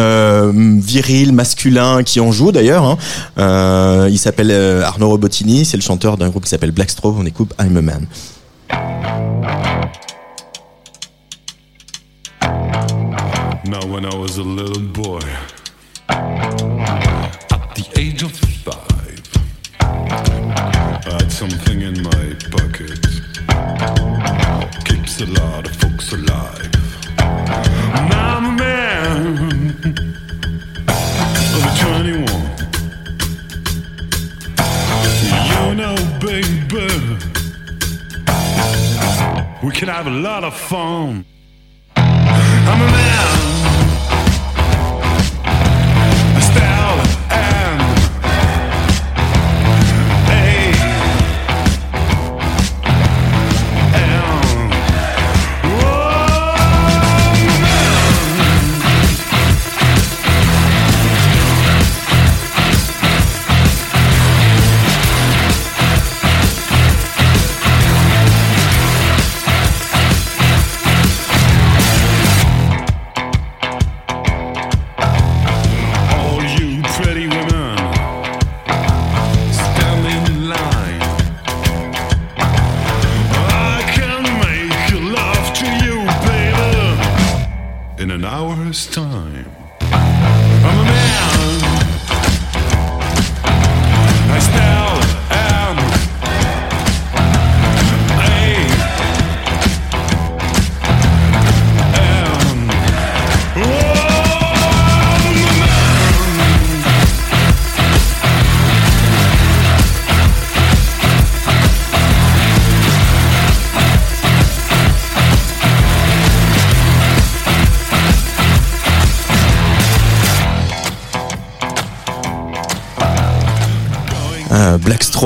virils, 0.55 1.33
masculins, 1.33 2.03
qui 2.03 2.19
en 2.21 2.33
jouent 2.33 2.53
d'ailleurs. 2.53 2.85
hein. 3.37 4.09
Il 4.11 4.19
s'appelle 4.19 4.51
Arnaud 4.83 5.09
Robotini, 5.09 5.65
c'est 5.65 5.77
le 5.77 5.83
chanteur 5.83 6.17
d'un 6.17 6.29
groupe 6.31 6.45
qui 6.45 6.51
s'appelle 6.51 6.73
Blackstrobe. 6.73 7.17
On 7.19 7.27
écoute 7.27 7.53
I'm 7.61 7.77
a 7.77 7.83
Man. 7.83 8.07
Now, 13.65 13.87
when 13.87 14.05
I 14.05 14.15
was 14.17 14.39
a 14.39 14.43
little 14.43 14.83
boy, 14.83 15.21
at 16.09 17.75
the 17.77 17.87
age 17.97 18.23
of 18.23 18.33
five, 18.33 19.23
I 19.81 21.13
had 21.13 21.31
something 21.31 21.81
in 21.81 22.03
my 22.03 22.35
pocket. 22.51 22.99
Keeps 24.85 25.21
a 25.21 25.27
lot 25.27 25.67
of 25.67 25.77
folks 25.77 26.13
alive. 26.13 26.71
Now 28.11 28.37
I'm 28.39 28.47
a 28.47 28.53
man 28.59 29.39
of 31.55 31.63
21. 31.79 32.27
You 35.53 35.75
know, 35.77 35.97
baby, 36.21 37.30
we 39.63 39.71
can 39.73 39.89
have 39.89 40.07
a 40.07 40.11
lot 40.11 40.43
of 40.43 40.55
fun. 40.57 41.25
I'm 41.97 42.81
a 42.81 42.91
man. 42.97 43.39
A 46.37 46.41
style 46.41 47.20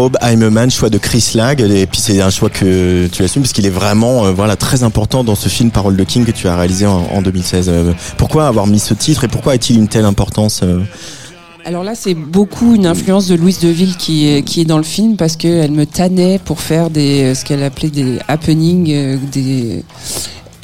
Blackstrobe, 0.08 0.16
I'm 0.22 0.42
a 0.42 0.50
Man, 0.50 0.70
choix 0.70 0.90
de 0.90 0.98
Chris 0.98 1.32
Lag, 1.34 1.60
et 1.60 1.86
puis 1.86 2.00
c'est 2.00 2.20
un 2.20 2.30
choix 2.30 2.50
que 2.50 3.06
tu 3.06 3.22
assumes 3.22 3.42
parce 3.42 3.52
qu'il 3.52 3.66
est 3.66 3.70
vraiment, 3.70 4.26
euh, 4.26 4.32
voilà, 4.32 4.56
très 4.56 4.82
important 4.82 5.24
dans 5.24 5.34
ce 5.34 5.48
film 5.48 5.70
Parole 5.70 5.96
de 5.96 6.04
King 6.04 6.24
que 6.24 6.30
tu 6.30 6.48
as 6.48 6.56
réalisé 6.56 6.86
en, 6.86 7.04
en 7.10 7.22
2016. 7.22 7.68
Euh, 7.68 7.92
pourquoi 8.16 8.46
avoir 8.46 8.66
mis 8.66 8.78
ce 8.78 8.94
titre 8.94 9.24
et 9.24 9.28
pourquoi 9.28 9.52
a-t-il 9.54 9.78
une 9.78 9.88
telle 9.88 10.04
importance 10.04 10.60
euh? 10.62 10.80
Alors 11.66 11.82
là, 11.82 11.94
c'est 11.94 12.14
beaucoup 12.14 12.74
une 12.74 12.86
influence 12.86 13.26
de 13.28 13.34
Louise 13.34 13.58
Deville 13.60 13.96
qui 13.96 14.28
est, 14.28 14.42
qui 14.42 14.60
est 14.60 14.66
dans 14.66 14.76
le 14.76 14.84
film 14.84 15.16
parce 15.16 15.36
qu'elle 15.36 15.70
me 15.70 15.86
tannait 15.86 16.38
pour 16.38 16.60
faire 16.60 16.90
des, 16.90 17.34
ce 17.34 17.42
qu'elle 17.44 17.62
appelait 17.62 17.88
des 17.88 18.18
happenings, 18.28 19.18
des... 19.32 19.82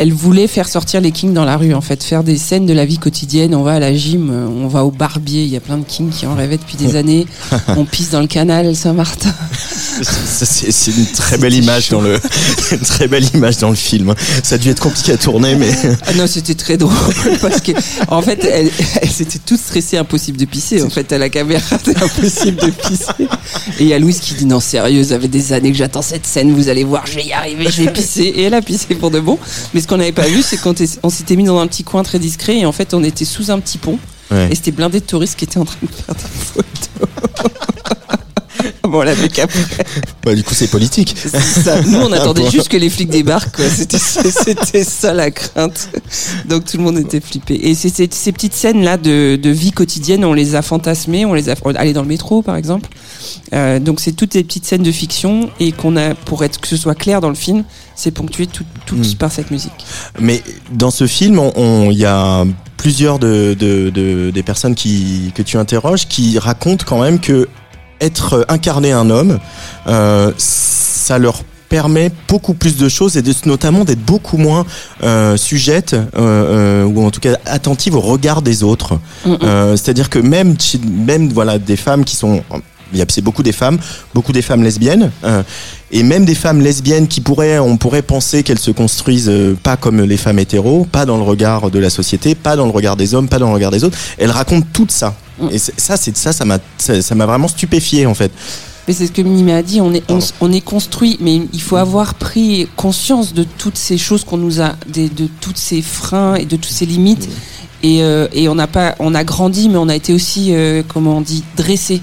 Elle 0.00 0.14
voulait 0.14 0.46
faire 0.46 0.66
sortir 0.66 1.02
les 1.02 1.12
kings 1.12 1.34
dans 1.34 1.44
la 1.44 1.58
rue, 1.58 1.74
en 1.74 1.82
fait, 1.82 2.02
faire 2.02 2.24
des 2.24 2.38
scènes 2.38 2.64
de 2.64 2.72
la 2.72 2.86
vie 2.86 2.96
quotidienne. 2.96 3.54
On 3.54 3.62
va 3.62 3.74
à 3.74 3.78
la 3.78 3.94
gym, 3.94 4.30
on 4.30 4.66
va 4.66 4.86
au 4.86 4.90
barbier. 4.90 5.42
Il 5.42 5.50
y 5.50 5.58
a 5.58 5.60
plein 5.60 5.76
de 5.76 5.84
kings 5.84 6.08
qui 6.08 6.24
en 6.24 6.34
rêvaient 6.34 6.56
depuis 6.56 6.78
des 6.78 6.96
années. 6.96 7.26
On 7.68 7.84
pisse 7.84 8.08
dans 8.08 8.22
le 8.22 8.26
canal 8.26 8.74
Saint-Martin. 8.74 9.34
C'est 10.02 10.96
une 10.96 11.04
très 11.04 11.36
belle 11.36 11.52
image 11.52 11.90
dans 11.90 12.00
le, 12.00 12.18
une 12.72 12.78
très 12.78 13.08
belle 13.08 13.26
image 13.34 13.58
dans 13.58 13.68
le 13.68 13.74
film. 13.74 14.14
Ça 14.42 14.54
a 14.54 14.58
dû 14.58 14.70
être 14.70 14.80
compliqué 14.80 15.12
à 15.12 15.18
tourner, 15.18 15.54
mais 15.54 15.68
Ah 16.06 16.14
non, 16.14 16.26
c'était 16.26 16.54
très 16.54 16.78
drôle 16.78 16.94
parce 17.42 17.60
que 17.60 17.72
en 18.08 18.22
fait, 18.22 18.42
elles, 18.44 18.70
étaient 19.20 19.38
toutes 19.44 19.60
stressées, 19.60 19.98
impossible 19.98 20.38
de 20.38 20.46
pisser. 20.46 20.82
En 20.82 20.88
fait, 20.88 21.12
à 21.12 21.18
la 21.18 21.28
caméra, 21.28 21.60
c'était 21.60 22.02
impossible 22.02 22.56
de 22.56 22.70
pisser. 22.70 23.28
Et 23.78 23.82
il 23.82 23.88
y 23.88 23.92
a 23.92 23.98
Louise 23.98 24.20
qui 24.20 24.32
dit 24.32 24.46
non, 24.46 24.60
sérieux, 24.60 25.04
ça 25.04 25.20
fait 25.20 25.28
des 25.28 25.52
années 25.52 25.72
que 25.72 25.76
j'attends 25.76 26.00
cette 26.00 26.26
scène. 26.26 26.54
Vous 26.54 26.70
allez 26.70 26.84
voir, 26.84 27.06
je 27.06 27.16
vais 27.16 27.24
y 27.26 27.34
arriver, 27.34 27.66
je 27.70 27.82
vais 27.82 27.92
pisser. 27.92 28.22
Et 28.22 28.44
elle 28.44 28.54
a 28.54 28.62
pissé 28.62 28.94
pour 28.94 29.10
de 29.10 29.20
bon. 29.20 29.38
Mais 29.74 29.82
ce 29.82 29.89
qu'on 29.90 29.96
n'avait 29.98 30.12
pas 30.12 30.26
vu, 30.28 30.42
c'est 30.42 30.56
qu'on 30.56 30.72
était- 30.72 30.98
on 31.02 31.10
s'était 31.10 31.36
mis 31.36 31.44
dans 31.44 31.58
un 31.58 31.66
petit 31.66 31.84
coin 31.84 32.02
très 32.02 32.18
discret 32.18 32.56
et 32.58 32.64
en 32.66 32.72
fait, 32.72 32.94
on 32.94 33.02
était 33.04 33.24
sous 33.26 33.50
un 33.50 33.58
petit 33.60 33.76
pont 33.78 33.98
Ouais. 34.30 34.48
et 34.50 34.54
c'était 34.54 34.70
blindé 34.70 35.00
de 35.00 35.04
touristes 35.04 35.36
qui 35.36 35.44
étaient 35.44 35.58
en 35.58 35.64
train 35.64 35.76
de 35.82 35.88
faire 35.92 36.14
des 36.14 36.20
photos. 36.22 37.08
bon, 38.82 39.02
la 39.02 39.14
mec 39.14 39.38
après. 39.38 39.60
bah, 40.24 40.34
du 40.34 40.42
coup, 40.44 40.54
c'est 40.54 40.68
politique. 40.68 41.14
Ça. 41.16 41.80
Nous, 41.82 41.98
on 41.98 42.12
attendait 42.12 42.50
juste 42.50 42.68
que 42.68 42.76
les 42.76 42.90
flics 42.90 43.08
débarquent. 43.10 43.56
quoi. 43.56 43.64
C'était 43.68 43.98
c'était 43.98 44.84
ça 44.84 45.12
la 45.12 45.30
crainte. 45.30 45.88
Donc 46.48 46.64
tout 46.64 46.76
le 46.76 46.82
monde 46.82 46.98
était 46.98 47.20
flippé. 47.20 47.54
Et 47.68 47.74
c'est 47.74 47.88
ces, 47.94 48.08
ces 48.10 48.32
petites 48.32 48.54
scènes 48.54 48.82
là 48.82 48.96
de, 48.96 49.36
de 49.36 49.50
vie 49.50 49.72
quotidienne, 49.72 50.24
on 50.24 50.32
les 50.34 50.54
a 50.54 50.62
fantasmées, 50.62 51.24
on 51.26 51.34
les 51.34 51.48
a 51.48 51.54
aller 51.76 51.92
dans 51.92 52.02
le 52.02 52.08
métro 52.08 52.42
par 52.42 52.56
exemple. 52.56 52.88
Euh, 53.52 53.78
donc 53.78 54.00
c'est 54.00 54.12
toutes 54.12 54.32
des 54.32 54.44
petites 54.44 54.64
scènes 54.66 54.82
de 54.82 54.92
fiction 54.92 55.50
et 55.60 55.72
qu'on 55.72 55.96
a 55.96 56.14
pour 56.14 56.44
être 56.44 56.60
que 56.60 56.68
ce 56.68 56.76
soit 56.76 56.94
clair 56.94 57.20
dans 57.20 57.28
le 57.28 57.34
film, 57.34 57.64
c'est 57.94 58.10
ponctué 58.10 58.46
tout, 58.46 58.64
toutes 58.86 58.98
Mm. 59.14 59.14
par 59.16 59.30
cette 59.32 59.50
musique. 59.50 59.72
Mais 60.18 60.42
dans 60.72 60.90
ce 60.90 61.06
film, 61.06 61.38
on- 61.38 61.52
on- 61.56 61.90
il 61.90 61.98
y 61.98 62.04
a 62.04 62.44
plusieurs 62.76 63.18
de, 63.18 63.54
de- 63.58 63.90
de- 63.90 64.30
des 64.32 64.42
personnes 64.42 64.74
qui, 64.74 65.32
que 65.34 65.42
tu 65.42 65.56
interroges 65.58 66.06
qui 66.08 66.38
racontent 66.38 66.84
quand 66.88 67.00
même 67.00 67.20
que 67.20 67.48
être 68.00 68.44
incarné 68.48 68.92
un 68.92 69.10
homme, 69.10 69.38
euh, 69.86 70.32
ça 70.38 71.18
leur 71.18 71.42
permet 71.68 72.10
beaucoup 72.28 72.52
plus 72.52 72.76
de 72.76 72.88
choses 72.88 73.16
et 73.16 73.22
de, 73.22 73.32
notamment 73.46 73.84
d'être 73.84 74.04
beaucoup 74.04 74.36
moins 74.36 74.66
euh, 75.04 75.36
sujette 75.36 75.94
euh, 75.94 76.04
euh, 76.16 76.84
ou 76.84 77.06
en 77.06 77.10
tout 77.10 77.20
cas 77.20 77.36
attentive 77.46 77.94
au 77.94 78.00
regard 78.00 78.42
des 78.42 78.64
autres. 78.64 78.94
Mm, 79.24 79.30
mm. 79.30 79.38
Euh, 79.44 79.76
C'est-à-dire 79.76 80.10
que 80.10 80.18
même 80.18 80.56
même 81.06 81.28
voilà 81.32 81.58
des 81.58 81.76
femmes 81.76 82.04
qui 82.04 82.16
sont 82.16 82.42
c'est 83.08 83.20
beaucoup 83.22 83.42
des 83.42 83.52
femmes, 83.52 83.78
beaucoup 84.14 84.32
des 84.32 84.42
femmes 84.42 84.62
lesbiennes 84.62 85.10
euh, 85.24 85.42
et 85.92 86.02
même 86.02 86.24
des 86.24 86.34
femmes 86.34 86.60
lesbiennes 86.60 87.08
qui 87.08 87.20
pourraient 87.20 87.58
on 87.58 87.76
pourrait 87.76 88.02
penser 88.02 88.42
qu'elles 88.42 88.58
se 88.58 88.70
construisent 88.70 89.28
euh, 89.28 89.56
pas 89.62 89.76
comme 89.76 90.00
les 90.02 90.16
femmes 90.16 90.38
hétéros, 90.38 90.86
pas 90.90 91.06
dans 91.06 91.16
le 91.16 91.22
regard 91.22 91.70
de 91.70 91.78
la 91.78 91.90
société, 91.90 92.34
pas 92.34 92.56
dans 92.56 92.64
le 92.66 92.72
regard 92.72 92.96
des 92.96 93.14
hommes, 93.14 93.28
pas 93.28 93.38
dans 93.38 93.48
le 93.48 93.54
regard 93.54 93.70
des 93.70 93.84
autres. 93.84 93.98
Elles 94.18 94.30
racontent 94.30 94.66
tout 94.72 94.86
ça. 94.88 95.14
Et 95.50 95.58
c'est- 95.58 95.78
ça 95.78 95.96
c'est 95.96 96.16
ça 96.16 96.32
ça 96.32 96.44
m'a 96.44 96.58
ça 96.78 97.00
ça 97.02 97.14
m'a 97.14 97.26
vraiment 97.26 97.48
stupéfié 97.48 98.06
en 98.06 98.14
fait. 98.14 98.30
Mais 98.88 98.94
c'est 98.94 99.06
ce 99.06 99.12
que 99.12 99.22
Minima 99.22 99.56
a 99.56 99.62
dit, 99.62 99.80
on 99.80 99.92
est, 99.92 100.02
on, 100.40 100.50
est 100.52 100.62
construit, 100.62 101.16
mais 101.20 101.42
il 101.52 101.60
faut 101.62 101.76
avoir 101.76 102.14
pris 102.14 102.66
conscience 102.76 103.34
de 103.34 103.44
toutes 103.44 103.76
ces 103.76 103.98
choses 103.98 104.24
qu'on 104.24 104.38
nous 104.38 104.60
a, 104.62 104.74
des- 104.88 105.08
de, 105.10 105.28
tous 105.40 105.52
ces 105.54 105.80
freins 105.82 106.34
et 106.36 106.44
de 106.44 106.56
toutes 106.56 106.72
ces 106.72 106.86
limites. 106.86 107.28
Et, 107.84 108.02
euh, 108.02 108.26
et 108.32 108.48
on 108.48 108.54
n'a 108.56 108.66
pas, 108.66 108.96
on 108.98 109.14
a 109.14 109.22
grandi, 109.22 109.68
mais 109.68 109.76
on 109.76 109.88
a 109.88 109.94
été 109.94 110.12
aussi, 110.12 110.48
euh, 110.54 110.82
comment 110.88 111.18
on 111.18 111.20
dit, 111.20 111.44
dressé. 111.56 112.00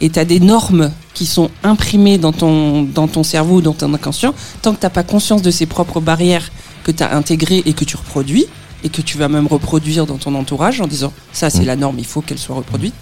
Et 0.00 0.10
tu 0.10 0.18
as 0.18 0.24
des 0.24 0.40
normes 0.40 0.90
qui 1.14 1.26
sont 1.26 1.50
imprimées 1.62 2.18
dans 2.18 2.32
ton, 2.32 2.82
dans 2.82 3.06
ton 3.08 3.22
cerveau, 3.22 3.60
dans 3.60 3.72
ton 3.72 3.92
inconscient. 3.94 4.34
Tant 4.62 4.74
que 4.74 4.80
t'as 4.80 4.90
pas 4.90 5.02
conscience 5.04 5.42
de 5.42 5.50
ces 5.50 5.66
propres 5.66 6.00
barrières 6.00 6.50
que 6.82 6.90
tu 6.92 7.02
as 7.02 7.14
intégrées 7.16 7.62
et 7.64 7.72
que 7.72 7.84
tu 7.84 7.96
reproduis, 7.96 8.46
et 8.82 8.88
que 8.90 9.00
tu 9.00 9.16
vas 9.16 9.28
même 9.28 9.46
reproduire 9.46 10.04
dans 10.06 10.18
ton 10.18 10.34
entourage 10.34 10.80
en 10.80 10.86
disant 10.86 11.12
ça 11.32 11.48
c'est 11.48 11.62
Mm. 11.62 11.66
la 11.66 11.76
norme, 11.76 11.98
il 11.98 12.04
faut 12.04 12.20
qu'elle 12.20 12.38
soit 12.38 12.56
reproduite. 12.56 12.94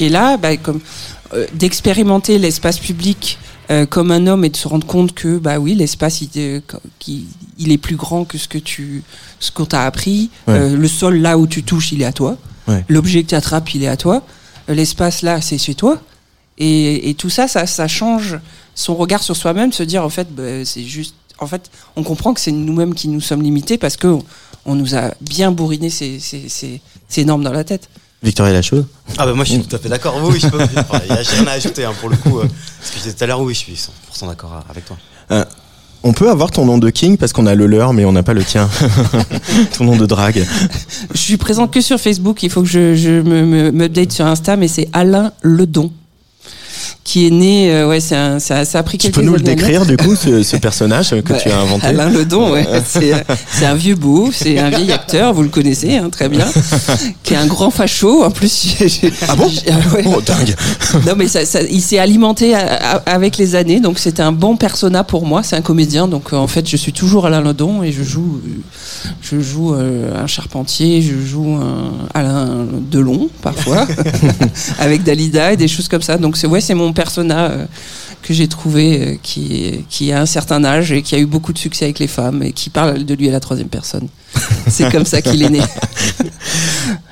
Et 0.00 0.08
là, 0.08 0.36
bah, 0.36 0.56
comme 0.56 0.80
euh, 1.32 1.46
d'expérimenter 1.54 2.38
l'espace 2.38 2.78
public 2.78 3.38
euh, 3.70 3.86
comme 3.86 4.10
un 4.10 4.26
homme 4.26 4.44
et 4.44 4.50
de 4.50 4.56
se 4.58 4.68
rendre 4.68 4.86
compte 4.86 5.14
que 5.14 5.38
bah 5.38 5.58
oui 5.58 5.74
l'espace 5.74 6.20
il, 6.20 6.28
euh, 6.36 6.60
qui- 6.98 7.24
il 7.58 7.72
est 7.72 7.78
plus 7.78 7.96
grand 7.96 8.26
que 8.26 8.36
ce 8.36 8.46
que 8.46 8.58
tu 8.58 9.02
ce 9.40 9.50
qu'on 9.50 9.64
t'a 9.64 9.84
appris 9.86 10.28
Ouais. 10.46 10.54
Euh, 10.58 10.76
le 10.76 10.86
sol 10.88 11.16
là 11.16 11.38
où 11.38 11.46
tu 11.46 11.62
touches 11.62 11.92
il 11.92 12.02
est 12.02 12.04
à 12.04 12.12
toi 12.12 12.36
Ouais. 12.68 12.84
l'objet 12.90 13.22
que 13.22 13.28
tu 13.30 13.34
attrapes 13.34 13.72
il 13.74 13.82
est 13.82 13.88
à 13.88 13.96
toi 13.96 14.22
Euh, 14.68 14.74
l'espace 14.74 15.22
là 15.22 15.40
c'est 15.40 15.56
chez 15.56 15.74
toi 15.74 15.98
et, 16.58 17.10
et 17.10 17.14
tout 17.14 17.30
ça, 17.30 17.48
ça 17.48 17.66
ça 17.66 17.88
change 17.88 18.38
son 18.74 18.94
regard 18.94 19.22
sur 19.22 19.36
soi-même 19.36 19.72
se 19.72 19.82
dire 19.82 20.04
en 20.04 20.08
fait 20.10 20.28
bah, 20.34 20.64
c'est 20.64 20.82
juste 20.84 21.14
en 21.38 21.46
fait 21.46 21.70
on 21.96 22.02
comprend 22.02 22.34
que 22.34 22.40
c'est 22.40 22.52
nous-mêmes 22.52 22.94
qui 22.94 23.08
nous 23.08 23.20
sommes 23.20 23.42
limités 23.42 23.78
parce 23.78 23.96
que 23.96 24.06
on, 24.08 24.24
on 24.66 24.74
nous 24.74 24.94
a 24.94 25.12
bien 25.20 25.50
bourriné 25.52 25.90
ces, 25.90 26.18
ces, 26.20 26.48
ces, 26.48 26.80
ces 27.08 27.24
normes 27.24 27.44
dans 27.44 27.52
la 27.52 27.64
tête 27.64 27.88
Victoria 28.22 28.54
Lachaude. 28.54 28.86
Ah 29.18 29.26
bah 29.26 29.34
moi 29.34 29.44
je 29.44 29.50
suis 29.52 29.62
tout 29.62 29.76
à 29.76 29.78
fait 29.78 29.90
d'accord. 29.90 30.18
Oui, 30.24 30.38
je 30.40 30.48
peux. 30.48 30.58
Enfin, 30.62 30.98
y 31.06 31.12
a- 31.12 31.22
j'ai 31.22 31.36
rien 31.36 31.46
à 31.46 31.50
ajouter 31.52 31.84
hein, 31.84 31.92
pour 32.00 32.08
le 32.08 32.16
coup. 32.16 32.38
euh, 32.38 32.46
ce 32.82 32.90
que 32.92 32.96
je 32.98 33.02
disais 33.02 33.12
tout 33.14 33.22
à 33.22 33.26
l'heure, 33.26 33.40
oui, 33.42 33.52
je 33.52 33.58
suis 33.58 33.74
100% 33.74 34.28
d'accord 34.28 34.64
avec 34.70 34.86
toi. 34.86 34.96
Euh, 35.30 35.44
on 36.02 36.14
peut 36.14 36.30
avoir 36.30 36.50
ton 36.50 36.64
nom 36.64 36.78
de 36.78 36.88
king 36.88 37.18
parce 37.18 37.34
qu'on 37.34 37.44
a 37.44 37.54
le 37.54 37.66
leur 37.66 37.92
mais 37.92 38.06
on 38.06 38.12
n'a 38.12 38.22
pas 38.22 38.32
le 38.32 38.42
tien. 38.42 38.70
ton 39.76 39.84
nom 39.84 39.96
de 39.96 40.06
drague. 40.06 40.42
Je 41.12 41.18
suis 41.18 41.36
présente 41.36 41.70
que 41.70 41.82
sur 41.82 42.00
Facebook. 42.00 42.42
Il 42.42 42.48
faut 42.50 42.62
que 42.62 42.68
je, 42.68 42.94
je 42.94 43.10
me, 43.20 43.44
me, 43.44 43.70
me 43.70 43.84
update 43.84 44.12
sur 44.12 44.24
Insta, 44.26 44.56
mais 44.56 44.68
c'est 44.68 44.88
Alain 44.94 45.32
Ledon 45.42 45.92
qui 47.04 47.26
est 47.26 47.30
né. 47.30 47.70
euh, 47.70 47.88
ouais, 47.88 48.00
c'est 48.00 48.16
un, 48.16 48.38
ça, 48.38 48.64
ça 48.64 48.78
a 48.78 48.82
pris 48.82 48.98
Tu 48.98 49.06
quelques 49.06 49.14
peux 49.16 49.22
nous 49.22 49.32
le 49.34 49.38
années 49.40 49.54
décrire 49.54 49.84
du 49.86 49.96
coup 49.96 50.14
ce, 50.16 50.42
ce 50.50 50.56
personnage 50.56 51.10
que 51.10 51.32
Bah, 51.32 51.38
tu 51.42 51.50
as 51.50 51.58
inventé 51.58 51.86
Alain 51.86 52.08
Ledon, 52.08 52.52
ouais. 52.52 52.66
c'est 52.86 53.12
c'est 53.52 53.66
un 53.66 53.74
vieux 53.74 53.94
beau, 53.94 54.30
c'est 54.32 54.58
un 54.58 54.70
vieil 54.70 54.90
acteur, 54.92 55.32
vous 55.34 55.42
le 55.42 55.48
connaissez 55.48 55.96
hein, 55.96 56.08
très 56.10 56.28
bien, 56.28 56.46
qui 57.22 57.34
est 57.34 57.36
un 57.36 57.46
grand 57.46 57.70
facho. 57.70 58.24
En 58.24 58.30
plus, 58.30 58.74
Ah 59.28 59.36
bon 59.36 59.46
ouais. 59.46 60.04
Oh 60.06 60.20
dingue. 60.20 60.54
Non 61.06 61.14
mais 61.16 61.28
ça, 61.28 61.44
ça- 61.44 61.62
il 61.62 61.80
s'est 61.82 61.98
alimenté 61.98 62.54
à- 62.54 62.94
à- 62.96 62.96
avec 63.14 63.36
les 63.36 63.54
années, 63.54 63.80
donc 63.80 63.98
c'était 63.98 64.22
un 64.22 64.32
bon 64.32 64.56
persona 64.56 65.04
pour 65.04 65.26
moi. 65.26 65.42
C'est 65.42 65.56
un 65.56 65.62
comédien, 65.62 66.08
donc 66.08 66.32
euh, 66.32 66.36
en 66.36 66.46
fait 66.46 66.68
je 66.68 66.76
suis 66.76 66.92
toujours 66.92 67.26
Alain 67.26 67.40
Ledon 67.42 67.82
et 67.82 67.92
je 67.92 68.02
joue, 68.02 68.40
euh, 68.46 69.08
je 69.22 69.40
joue 69.40 69.74
euh, 69.74 70.22
un 70.22 70.26
charpentier, 70.26 71.02
je 71.02 71.18
joue 71.24 71.54
un 71.54 71.92
Alain 72.14 72.66
Delon 72.90 73.28
parfois, 73.42 73.86
avec 74.78 75.02
Dalida 75.02 75.52
et 75.52 75.56
des 75.56 75.68
choses 75.68 75.88
comme 75.88 76.02
ça. 76.02 76.16
Donc 76.16 76.36
c'est 76.36 76.46
ouais, 76.46 76.60
c'est 76.60 76.73
mon 76.74 76.92
persona 76.92 77.50
euh, 77.50 77.66
que 78.22 78.32
j'ai 78.34 78.48
trouvé 78.48 79.00
euh, 79.00 79.16
qui 79.22 79.84
qui 79.90 80.12
a 80.12 80.20
un 80.20 80.26
certain 80.26 80.64
âge 80.64 80.92
et 80.92 81.02
qui 81.02 81.14
a 81.14 81.18
eu 81.18 81.26
beaucoup 81.26 81.52
de 81.52 81.58
succès 81.58 81.84
avec 81.86 81.98
les 81.98 82.06
femmes 82.08 82.42
et 82.42 82.52
qui 82.52 82.70
parle 82.70 83.04
de 83.04 83.14
lui 83.14 83.28
à 83.28 83.32
la 83.32 83.40
troisième 83.40 83.68
personne. 83.68 84.08
C'est 84.68 84.90
comme 84.90 85.04
ça 85.04 85.22
qu'il 85.22 85.42
est 85.42 85.50
né. 85.50 85.60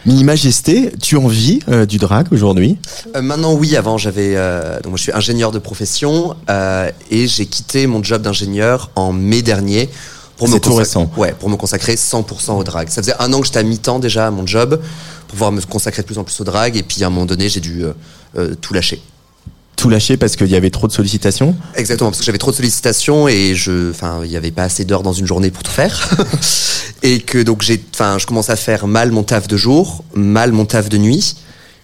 Mini 0.06 0.24
Majesté, 0.24 0.92
tu 1.00 1.16
en 1.16 1.28
vis 1.28 1.60
euh, 1.68 1.86
du 1.86 1.98
drag 1.98 2.26
aujourd'hui? 2.32 2.76
Euh, 3.14 3.22
maintenant, 3.22 3.54
oui. 3.54 3.76
Avant, 3.76 3.98
j'avais. 3.98 4.32
euh, 4.36 4.76
donc, 4.80 4.86
moi, 4.86 4.96
je 4.96 5.02
suis 5.04 5.12
ingénieur 5.12 5.52
de 5.52 5.58
profession 5.58 6.34
euh, 6.50 6.90
et 7.10 7.26
j'ai 7.28 7.46
quitté 7.46 7.86
mon 7.86 8.02
job 8.02 8.22
d'ingénieur 8.22 8.90
en 8.96 9.12
mai 9.12 9.42
dernier. 9.42 9.88
Pour 10.36 10.48
me 10.48 10.58
tout 10.58 10.74
récent. 10.74 11.08
Ouais, 11.16 11.34
pour 11.38 11.48
me 11.48 11.56
consacrer 11.56 11.94
100% 11.94 12.58
au 12.58 12.64
drag. 12.64 12.88
Ça 12.88 13.00
faisait 13.00 13.14
un 13.20 13.32
an 13.32 13.40
que 13.40 13.46
j'étais 13.46 13.60
à 13.60 13.62
mi-temps 13.62 14.00
déjà 14.00 14.26
à 14.26 14.30
mon 14.32 14.44
job 14.44 14.80
pour 15.28 15.28
pouvoir 15.28 15.52
me 15.52 15.60
consacrer 15.60 16.02
de 16.02 16.06
plus 16.06 16.18
en 16.18 16.24
plus 16.24 16.40
au 16.40 16.44
drag. 16.44 16.76
Et 16.76 16.82
puis, 16.82 17.04
à 17.04 17.06
un 17.06 17.10
moment 17.10 17.26
donné, 17.26 17.48
j'ai 17.48 17.60
dû 17.60 17.84
euh, 17.84 17.92
euh, 18.36 18.54
tout 18.60 18.74
lâcher. 18.74 19.00
Tout 19.82 19.90
lâché 19.90 20.16
parce 20.16 20.36
qu'il 20.36 20.46
y 20.46 20.54
avait 20.54 20.70
trop 20.70 20.86
de 20.86 20.92
sollicitations 20.92 21.56
Exactement, 21.74 22.10
parce 22.10 22.20
que 22.20 22.24
j'avais 22.24 22.38
trop 22.38 22.52
de 22.52 22.56
sollicitations 22.56 23.26
et 23.26 23.56
je, 23.56 23.90
enfin, 23.90 24.20
il 24.22 24.30
n'y 24.30 24.36
avait 24.36 24.52
pas 24.52 24.62
assez 24.62 24.84
d'heures 24.84 25.02
dans 25.02 25.12
une 25.12 25.26
journée 25.26 25.50
pour 25.50 25.64
tout 25.64 25.72
faire. 25.72 26.08
et 27.02 27.18
que 27.18 27.42
donc 27.42 27.62
j'ai, 27.62 27.82
enfin, 27.92 28.16
je 28.16 28.24
commençais 28.24 28.52
à 28.52 28.56
faire 28.56 28.86
mal 28.86 29.10
mon 29.10 29.24
taf 29.24 29.48
de 29.48 29.56
jour, 29.56 30.04
mal 30.14 30.52
mon 30.52 30.66
taf 30.66 30.88
de 30.88 30.98
nuit. 30.98 31.34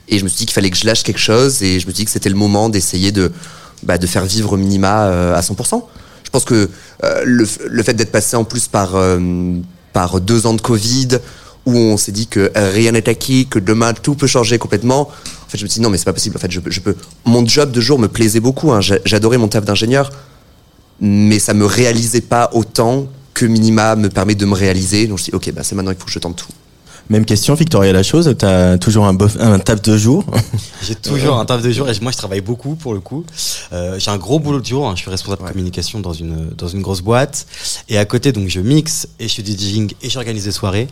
Et 0.07 0.21
je 0.21 0.23
me 0.23 0.29
suis 0.29 0.39
dit 0.39 0.47
qu'il 0.47 0.53
fallait 0.55 0.71
que 0.71 0.77
je 0.77 0.87
lâche 0.87 1.03
quelque 1.03 1.19
chose 1.19 1.61
et 1.65 1.81
je 1.81 1.89
me 1.89 1.93
suis 1.93 2.03
dit 2.03 2.05
que 2.05 2.13
c'était 2.13 2.29
le 2.29 2.37
moment 2.37 2.69
d'essayer 2.69 3.11
de, 3.11 3.33
bah, 3.83 3.99
de 3.99 4.07
faire 4.07 4.25
vivre 4.25 4.57
Minima 4.57 5.09
euh, 5.09 5.37
à 5.37 5.41
100%. 5.41 5.83
Je 6.23 6.31
pense 6.31 6.45
que 6.45 6.71
euh, 7.03 7.23
le, 7.25 7.49
le 7.69 7.83
fait 7.83 7.95
d'être 7.95 8.13
passé 8.13 8.37
en 8.37 8.45
plus 8.45 8.69
par, 8.69 8.95
euh, 8.95 9.19
par 9.93 10.21
deux 10.21 10.47
ans 10.47 10.55
de 10.55 10.61
Covid, 10.61 11.19
où 11.67 11.77
on 11.77 11.97
s'est 11.97 12.13
dit 12.13 12.29
que 12.29 12.53
rien 12.55 12.93
n'est 12.93 13.09
acquis, 13.09 13.49
que 13.49 13.59
demain 13.59 13.93
tout 13.93 14.15
peut 14.15 14.29
changer 14.29 14.59
complètement. 14.59 15.11
En 15.49 15.51
fait, 15.51 15.57
je 15.59 15.65
me 15.65 15.69
suis 15.69 15.79
dit 15.79 15.83
non, 15.83 15.89
mais 15.89 15.97
c'est 15.97 16.05
pas 16.05 16.13
possible. 16.13 16.37
En 16.37 16.41
fait, 16.41 16.51
je, 16.51 16.61
peux- 16.61 16.71
je 16.71 16.81
peux. 16.81 16.95
Mon 17.25 17.45
job 17.47 17.73
de 17.73 17.81
jour 17.81 17.99
me 17.99 18.07
plaisait 18.09 18.41
beaucoup. 18.41 18.71
hein. 18.73 18.83
J'a- 18.83 18.99
J'adorais 19.07 19.39
mon 19.39 19.49
taf 19.49 19.65
d'ingénieur, 19.65 20.11
mais 21.01 21.39
ça 21.39 21.55
me 21.55 21.65
réalisait 21.65 22.21
pas 22.21 22.51
autant 22.53 23.07
que 23.35 23.47
Minima 23.47 23.97
me 23.97 24.09
permet 24.11 24.35
de 24.35 24.45
me 24.45 24.55
réaliser. 24.55 25.07
Donc 25.07 25.19
je 25.19 25.23
me 25.23 25.25
suis 25.25 25.31
dit, 25.31 25.37
ok, 25.37 25.53
bah, 25.55 25.63
c'est 25.65 25.75
maintenant 25.75 25.93
qu'il 25.93 26.01
faut 26.01 26.07
que 26.07 26.13
je 26.13 26.19
tente 26.19 26.37
tout. 26.37 26.49
Même 27.11 27.25
question, 27.25 27.55
Victoria 27.55 27.91
Lachose, 27.95 28.35
t'as 28.37 28.77
toujours 28.77 29.07
un, 29.07 29.15
bof, 29.15 29.39
un 29.41 29.59
taf 29.59 29.81
de 29.81 29.97
jour? 29.97 30.27
J'ai 30.83 30.95
toujours 30.95 31.39
un 31.39 31.47
taf 31.47 31.63
de 31.63 31.71
jour 31.71 31.89
et 31.89 31.93
moi 32.03 32.13
je 32.13 32.19
travaille 32.19 32.43
beaucoup 32.43 32.75
pour 32.75 32.93
le 32.93 33.01
coup. 33.01 33.25
Euh, 33.73 33.99
j'ai 33.99 34.11
un 34.11 34.19
gros 34.19 34.39
boulot 34.39 34.61
de 34.61 34.67
jour, 34.67 34.87
hein. 34.87 34.93
je 34.95 35.01
suis 35.01 35.11
responsable 35.11 35.43
de 35.45 35.49
communication 35.49 36.01
dans 36.01 36.13
une, 36.13 36.51
dans 36.51 36.69
une 36.69 36.83
grosse 36.83 37.01
boîte. 37.01 37.47
Et 37.89 37.97
à 37.97 38.05
côté, 38.05 38.33
donc 38.33 38.49
je 38.49 38.61
mixe 38.61 39.09
et 39.19 39.23
je 39.27 39.33
suis 39.33 39.43
DJing 39.43 39.95
et 40.03 40.11
j'organise 40.11 40.45
des 40.45 40.53
soirées. 40.53 40.89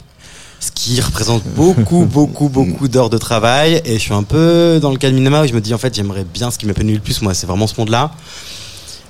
Ce 0.60 0.70
qui 0.72 1.00
représente 1.00 1.42
beaucoup, 1.54 2.04
beaucoup, 2.10 2.48
beaucoup 2.48 2.88
d'heures 2.88 3.10
de 3.10 3.18
travail. 3.18 3.80
Et 3.84 3.94
je 3.94 3.98
suis 3.98 4.14
un 4.14 4.22
peu 4.22 4.78
dans 4.80 4.90
le 4.90 4.96
cas 4.96 5.10
de 5.10 5.14
Minema 5.14 5.42
où 5.44 5.46
je 5.46 5.52
me 5.52 5.60
dis 5.60 5.74
en 5.74 5.78
fait 5.78 5.94
j'aimerais 5.94 6.24
bien 6.24 6.50
ce 6.50 6.58
qui 6.58 6.66
m'épanouit 6.66 6.94
le 6.94 7.00
plus, 7.00 7.22
moi, 7.22 7.34
c'est 7.34 7.46
vraiment 7.46 7.66
ce 7.66 7.74
monde-là. 7.78 8.12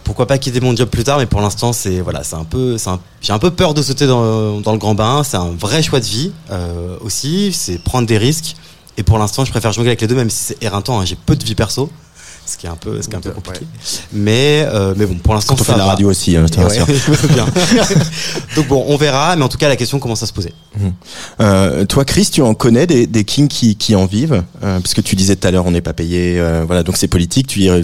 Pourquoi 0.05 0.27
pas 0.27 0.39
quitter 0.39 0.61
mon 0.61 0.75
job 0.77 0.89
plus 0.89 1.03
tard, 1.03 1.19
mais 1.19 1.27
pour 1.27 1.41
l'instant 1.41 1.73
c'est 1.73 2.01
voilà, 2.01 2.23
c'est 2.23 2.37
un 2.37 2.45
peu, 2.45 2.77
j'ai 3.21 3.33
un 3.33 3.39
peu 3.41 3.51
peur 3.51 3.75
de 3.75 3.83
sauter 3.83 4.07
dans, 4.07 4.61
le 4.65 4.79
grand 4.79 4.95
bain. 4.95 5.23
C'est 5.25 5.37
un 5.37 5.51
vrai 5.51 5.83
choix 5.83 5.99
de 6.01 6.05
vie 6.05 6.33
euh, 6.51 6.97
aussi, 7.01 7.53
c'est 7.53 7.79
prendre 7.79 8.07
des 8.07 8.19
risques. 8.19 8.55
Et 8.99 9.03
pour 9.03 9.19
l'instant, 9.19 9.45
je 9.45 9.51
préfère 9.51 9.73
jongler 9.73 9.91
avec 9.91 10.01
les 10.01 10.07
deux, 10.07 10.15
même 10.15 10.31
si 10.31 10.39
c'est 10.45 10.63
éreintant. 10.63 11.01
hein. 11.01 11.05
J'ai 11.05 11.17
peu 11.17 11.37
de 11.37 11.45
vie 11.45 11.55
perso. 11.55 11.91
Ce 12.47 12.57
qui 12.57 12.67
est 12.67 12.69
un 12.71 12.77
peu, 12.77 13.03
ce 13.03 13.09
qui 13.09 13.15
est 13.15 13.19
un 13.19 13.21
peu 13.21 13.31
compliqué. 13.31 13.67
Mais, 14.13 14.65
euh, 14.73 14.95
mais 14.97 15.05
bon, 15.07 15.17
pour 15.17 15.35
l'instant, 15.35 15.57
ça 15.57 15.65
fait 15.65 15.73
de 15.73 15.79
la 15.79 15.85
va. 15.85 15.91
radio 15.91 16.09
aussi, 16.11 16.37
hein, 16.37 16.45
je 16.47 16.53
te 16.55 16.59
Ouais, 16.59 16.65
rassure. 16.65 16.87
bien. 17.35 17.47
Donc 18.57 18.69
bon, 18.69 18.85
on 18.89 18.97
verra, 18.97 19.37
mais 19.37 19.43
en 19.43 19.49
tout 19.49 19.59
cas, 19.59 19.69
la 19.69 19.77
question 19.77 19.99
commence 19.99 20.23
à 20.23 20.27
se 20.27 20.33
poser. 20.33 20.53
Euh, 21.41 21.85
toi, 21.87 22.05
Chris, 22.05 22.29
tu 22.33 22.43
en 22.43 22.55
connais 22.55 22.87
des, 22.87 23.07
des 23.07 23.25
kings 23.25 23.49
qui, 23.49 23.77
qui 23.77 23.95
en 23.95 24.07
vivent 24.07 24.43
euh, 24.63 24.79
Parce 24.81 24.95
que 24.95 25.01
tu 25.01 25.17
disais 25.17 25.37
tout 25.37 25.47
à 25.49 25.51
l'heure, 25.51 25.67
on 25.67 25.71
n'est 25.71 25.81
pas 25.81 25.93
payé, 25.93 26.39
euh, 26.39 26.65
voilà, 26.67 26.83
donc 26.83 26.97
c'est 26.97 27.09
politique. 27.09 27.47
Tu 27.47 27.61
ir- 27.61 27.83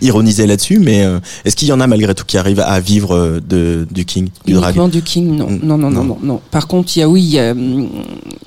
ironisais 0.00 0.46
là-dessus, 0.46 0.78
mais 0.78 1.04
euh, 1.04 1.18
est-ce 1.44 1.56
qu'il 1.56 1.68
y 1.68 1.72
en 1.72 1.80
a 1.80 1.86
malgré 1.86 2.14
tout 2.14 2.24
qui 2.24 2.38
arrivent 2.38 2.60
à 2.60 2.78
vivre 2.80 3.14
euh, 3.14 3.40
de, 3.40 3.86
du 3.90 4.04
king, 4.04 4.28
du 4.46 4.52
drag 4.54 4.76
du 4.90 5.02
king, 5.02 5.36
non. 5.36 5.48
Non, 5.62 5.76
non, 5.78 5.90
non, 5.90 6.04
non, 6.04 6.18
non. 6.22 6.40
Par 6.50 6.66
contre, 6.66 6.96
il 6.96 7.00
y 7.00 7.02
a, 7.02 7.08
oui, 7.08 7.22
il 7.22 7.30
y 7.30 7.38
a, 7.38 7.50
hum, 7.52 7.88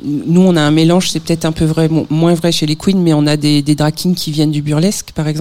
nous, 0.04 0.42
on 0.42 0.56
a 0.56 0.62
un 0.62 0.72
mélange, 0.72 1.10
c'est 1.12 1.20
peut-être 1.20 1.46
un 1.46 1.52
peu 1.52 1.66
vrai, 1.66 1.90
mo- 1.90 2.08
moins 2.10 2.34
vrai 2.34 2.52
chez 2.52 2.66
les 2.66 2.76
queens, 2.76 2.98
mais 2.98 3.14
on 3.14 3.26
a 3.28 3.38
des, 3.38 3.62
des 3.62 3.76
drag 3.76 3.94
kings 3.94 4.16
qui 4.16 4.32
viennent 4.32 4.52
du 4.52 4.62
burlesque, 4.62 5.12
par 5.16 5.28
exemple. 5.28 5.33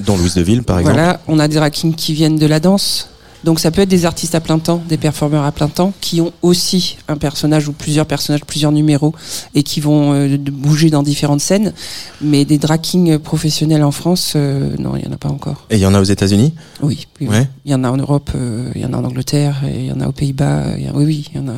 Dans 0.00 0.16
Louise 0.16 0.34
de 0.34 0.42
Ville, 0.42 0.62
par 0.62 0.78
exemple 0.78 0.96
Voilà, 0.96 1.20
on 1.28 1.38
a 1.38 1.48
des 1.48 1.56
drag 1.56 1.72
kings 1.72 1.94
qui 1.94 2.14
viennent 2.14 2.38
de 2.38 2.46
la 2.46 2.60
danse. 2.60 3.08
Donc 3.44 3.58
ça 3.58 3.70
peut 3.70 3.82
être 3.82 3.88
des 3.88 4.04
artistes 4.04 4.34
à 4.34 4.40
plein 4.40 4.58
temps, 4.58 4.82
des 4.88 4.98
performeurs 4.98 5.44
à 5.44 5.52
plein 5.52 5.68
temps, 5.68 5.92
qui 6.00 6.20
ont 6.20 6.32
aussi 6.42 6.98
un 7.08 7.16
personnage 7.16 7.68
ou 7.68 7.72
plusieurs 7.72 8.06
personnages, 8.06 8.44
plusieurs 8.44 8.72
numéros, 8.72 9.14
et 9.54 9.62
qui 9.62 9.80
vont 9.80 10.12
euh, 10.12 10.36
bouger 10.36 10.90
dans 10.90 11.02
différentes 11.02 11.40
scènes. 11.40 11.72
Mais 12.20 12.44
des 12.44 12.58
drag 12.58 12.80
kings 12.80 13.18
professionnels 13.18 13.82
en 13.82 13.92
France, 13.92 14.34
euh, 14.36 14.76
non, 14.78 14.94
il 14.96 15.04
y 15.04 15.08
en 15.08 15.12
a 15.12 15.16
pas 15.16 15.30
encore. 15.30 15.66
Et 15.70 15.76
il 15.76 15.80
y 15.80 15.86
en 15.86 15.94
a 15.94 16.00
aux 16.00 16.04
États-Unis? 16.04 16.52
Oui, 16.82 17.06
oui, 17.20 17.28
oui. 17.28 17.34
Ouais. 17.34 17.48
il 17.64 17.70
y 17.70 17.74
en 17.74 17.84
a 17.84 17.90
en 17.90 17.96
Europe, 17.96 18.30
euh, 18.34 18.70
il 18.74 18.82
y 18.82 18.84
en 18.84 18.92
a 18.92 18.98
en 18.98 19.04
Angleterre, 19.04 19.62
et 19.66 19.80
il 19.80 19.86
y 19.86 19.92
en 19.92 20.00
a 20.00 20.08
aux 20.08 20.12
Pays-Bas. 20.12 20.64
Oui, 20.94 21.04
oui, 21.04 21.28
il 21.32 21.40
y 21.40 21.40
en 21.42 21.48
a. 21.48 21.54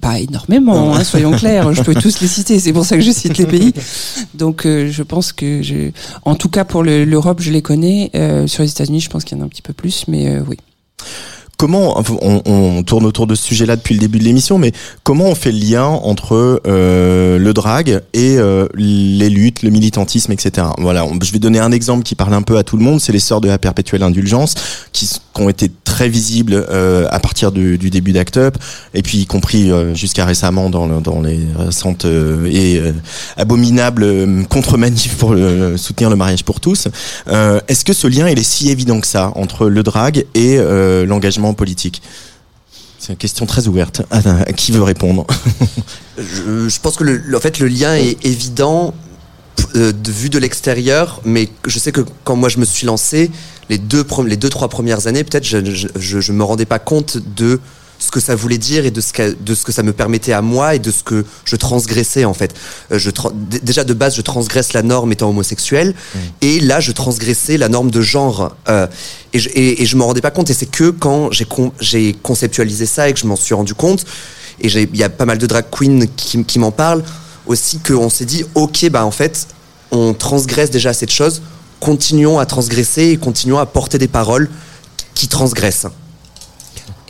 Pas 0.00 0.20
énormément, 0.20 0.94
hein, 0.94 1.02
soyons 1.04 1.32
clairs. 1.32 1.72
Je 1.72 1.82
peux 1.82 1.94
tous 2.00 2.20
les 2.20 2.28
citer. 2.28 2.58
C'est 2.60 2.72
pour 2.72 2.84
ça 2.84 2.96
que 2.96 3.02
je 3.02 3.10
cite 3.10 3.38
les 3.38 3.46
pays. 3.46 3.72
Donc, 4.34 4.66
euh, 4.66 4.90
je 4.90 5.02
pense 5.02 5.32
que, 5.32 5.62
je... 5.62 5.90
en 6.24 6.34
tout 6.34 6.48
cas 6.50 6.64
pour 6.64 6.82
le- 6.82 7.04
l'Europe, 7.04 7.40
je 7.40 7.50
les 7.50 7.62
connais. 7.62 8.10
Euh, 8.14 8.46
sur 8.46 8.62
les 8.62 8.70
États-Unis, 8.70 9.00
je 9.00 9.08
pense 9.10 9.24
qu'il 9.24 9.36
y 9.36 9.40
en 9.40 9.42
a 9.42 9.46
un 9.46 9.48
petit 9.48 9.62
peu 9.62 9.72
plus, 9.72 10.04
mais 10.08 10.28
euh, 10.28 10.42
oui. 10.48 10.56
Comment 11.58 11.98
on, 12.20 12.42
on 12.44 12.82
tourne 12.82 13.06
autour 13.06 13.26
de 13.26 13.34
ce 13.34 13.42
sujet-là 13.44 13.76
depuis 13.76 13.94
le 13.94 14.00
début 14.00 14.18
de 14.18 14.24
l'émission, 14.24 14.58
mais 14.58 14.72
comment 15.04 15.24
on 15.24 15.34
fait 15.34 15.52
le 15.52 15.58
lien 15.58 15.84
entre 15.86 16.60
euh, 16.66 17.38
le 17.38 17.52
drag 17.54 18.02
et 18.12 18.36
euh, 18.36 18.66
les 18.74 19.30
luttes, 19.30 19.62
le 19.62 19.70
militantisme, 19.70 20.32
etc. 20.32 20.66
Voilà, 20.76 21.06
je 21.22 21.32
vais 21.32 21.38
donner 21.38 21.58
un 21.58 21.72
exemple 21.72 22.02
qui 22.02 22.14
parle 22.14 22.34
un 22.34 22.42
peu 22.42 22.58
à 22.58 22.62
tout 22.62 22.76
le 22.76 22.82
monde, 22.84 23.00
c'est 23.00 23.12
les 23.12 23.20
sœurs 23.20 23.40
de 23.40 23.48
la 23.48 23.56
perpétuelle 23.58 24.02
indulgence, 24.02 24.54
qui, 24.92 25.06
qui 25.08 25.40
ont 25.42 25.48
été 25.48 25.70
très 25.84 26.10
visibles 26.10 26.66
euh, 26.68 27.06
à 27.10 27.20
partir 27.20 27.52
du, 27.52 27.78
du 27.78 27.88
début 27.88 28.12
d'Act 28.12 28.36
Up, 28.36 28.58
et 28.92 29.00
puis 29.00 29.18
y 29.18 29.26
compris 29.26 29.70
euh, 29.72 29.94
jusqu'à 29.94 30.26
récemment 30.26 30.68
dans, 30.68 30.86
le- 30.86 31.00
dans 31.00 31.22
les 31.22 31.38
récentes 31.58 32.04
euh, 32.04 32.44
et 32.52 32.78
euh, 32.78 32.92
abominables 33.38 34.44
contre-manifs 34.50 35.16
pour 35.16 35.32
le- 35.32 35.78
soutenir 35.78 36.10
le 36.10 36.16
mariage 36.16 36.44
pour 36.44 36.60
tous. 36.60 36.88
Est-ce 37.26 37.84
que 37.84 37.92
ce 37.94 38.06
lien 38.06 38.28
il 38.28 38.38
est 38.38 38.42
si 38.42 38.70
évident 38.70 39.00
que 39.00 39.06
ça 39.06 39.32
entre 39.36 39.68
le 39.68 39.82
drag 39.82 40.24
et 40.34 40.56
euh, 40.58 41.06
politique 41.54 42.02
C'est 42.98 43.12
une 43.12 43.18
question 43.18 43.46
très 43.46 43.68
ouverte. 43.68 44.02
Ah, 44.10 44.44
qui 44.56 44.72
veut 44.72 44.82
répondre? 44.82 45.26
Je, 46.18 46.80
pense 46.80 46.96
que 46.96 47.04
le, 47.04 47.36
en 47.36 47.40
fait 47.40 47.58
le 47.58 47.68
lien 47.68 47.94
est 47.94 48.24
évident 48.24 48.94
euh, 49.74 49.92
de 49.92 50.12
vue 50.12 50.30
de 50.30 50.38
l'extérieur, 50.38 51.20
mais 51.24 51.48
je 51.66 51.78
sais 51.78 51.92
que 51.92 52.02
quand 52.24 52.36
moi 52.36 52.48
je 52.48 52.58
me 52.58 52.64
suis 52.64 52.86
lancé, 52.86 53.30
les 53.68 53.78
deux, 53.78 54.04
les 54.26 54.36
deux 54.36 54.48
trois 54.48 54.68
premières 54.68 55.06
années, 55.06 55.24
peut-être 55.24 55.44
je, 55.44 55.58
je 55.96 56.32
me 56.32 56.44
rendais 56.44 56.66
pas 56.66 56.78
compte 56.78 57.18
de 57.36 57.60
ce 58.06 58.10
que 58.10 58.20
ça 58.20 58.34
voulait 58.34 58.58
dire 58.58 58.86
et 58.86 58.90
de 58.90 59.00
ce, 59.00 59.12
que, 59.12 59.36
de 59.38 59.54
ce 59.54 59.64
que 59.64 59.72
ça 59.72 59.82
me 59.82 59.92
permettait 59.92 60.32
à 60.32 60.42
moi 60.42 60.74
et 60.74 60.78
de 60.78 60.90
ce 60.90 61.02
que 61.02 61.24
je 61.44 61.56
transgressais 61.56 62.24
en 62.24 62.32
fait. 62.34 62.54
Euh, 62.92 62.98
je, 62.98 63.10
déjà 63.62 63.84
de 63.84 63.94
base, 63.94 64.14
je 64.16 64.22
transgresse 64.22 64.72
la 64.72 64.82
norme 64.82 65.12
étant 65.12 65.28
homosexuel 65.28 65.94
et 66.40 66.60
là, 66.60 66.80
je 66.80 66.92
transgressais 66.92 67.56
la 67.58 67.68
norme 67.68 67.90
de 67.90 68.00
genre. 68.00 68.54
Euh, 68.68 68.86
et, 69.32 69.38
je, 69.38 69.48
et, 69.50 69.82
et 69.82 69.86
je 69.86 69.96
me 69.96 70.02
rendais 70.04 70.20
pas 70.22 70.30
compte. 70.30 70.48
Et 70.50 70.54
c'est 70.54 70.70
que 70.70 70.90
quand 70.90 71.30
j'ai 71.32 71.44
con- 71.44 71.72
j'ai 71.80 72.14
conceptualisé 72.22 72.86
ça 72.86 73.08
et 73.08 73.12
que 73.12 73.18
je 73.20 73.26
m'en 73.26 73.36
suis 73.36 73.54
rendu 73.54 73.74
compte, 73.74 74.04
et 74.60 74.68
il 74.68 74.96
y 74.96 75.02
a 75.02 75.10
pas 75.10 75.26
mal 75.26 75.38
de 75.38 75.46
drag 75.46 75.66
queens 75.70 76.06
qui, 76.16 76.42
qui 76.44 76.58
m'en 76.58 76.70
parlent 76.70 77.04
aussi, 77.46 77.78
qu'on 77.80 78.08
s'est 78.08 78.24
dit, 78.24 78.44
ok, 78.54 78.88
bah 78.90 79.04
en 79.04 79.10
fait, 79.10 79.48
on 79.90 80.14
transgresse 80.14 80.70
déjà 80.70 80.92
cette 80.92 81.12
chose, 81.12 81.42
continuons 81.80 82.38
à 82.38 82.46
transgresser 82.46 83.10
et 83.10 83.16
continuons 83.18 83.58
à 83.58 83.66
porter 83.66 83.98
des 83.98 84.08
paroles 84.08 84.48
qui 85.14 85.28
transgressent. 85.28 85.86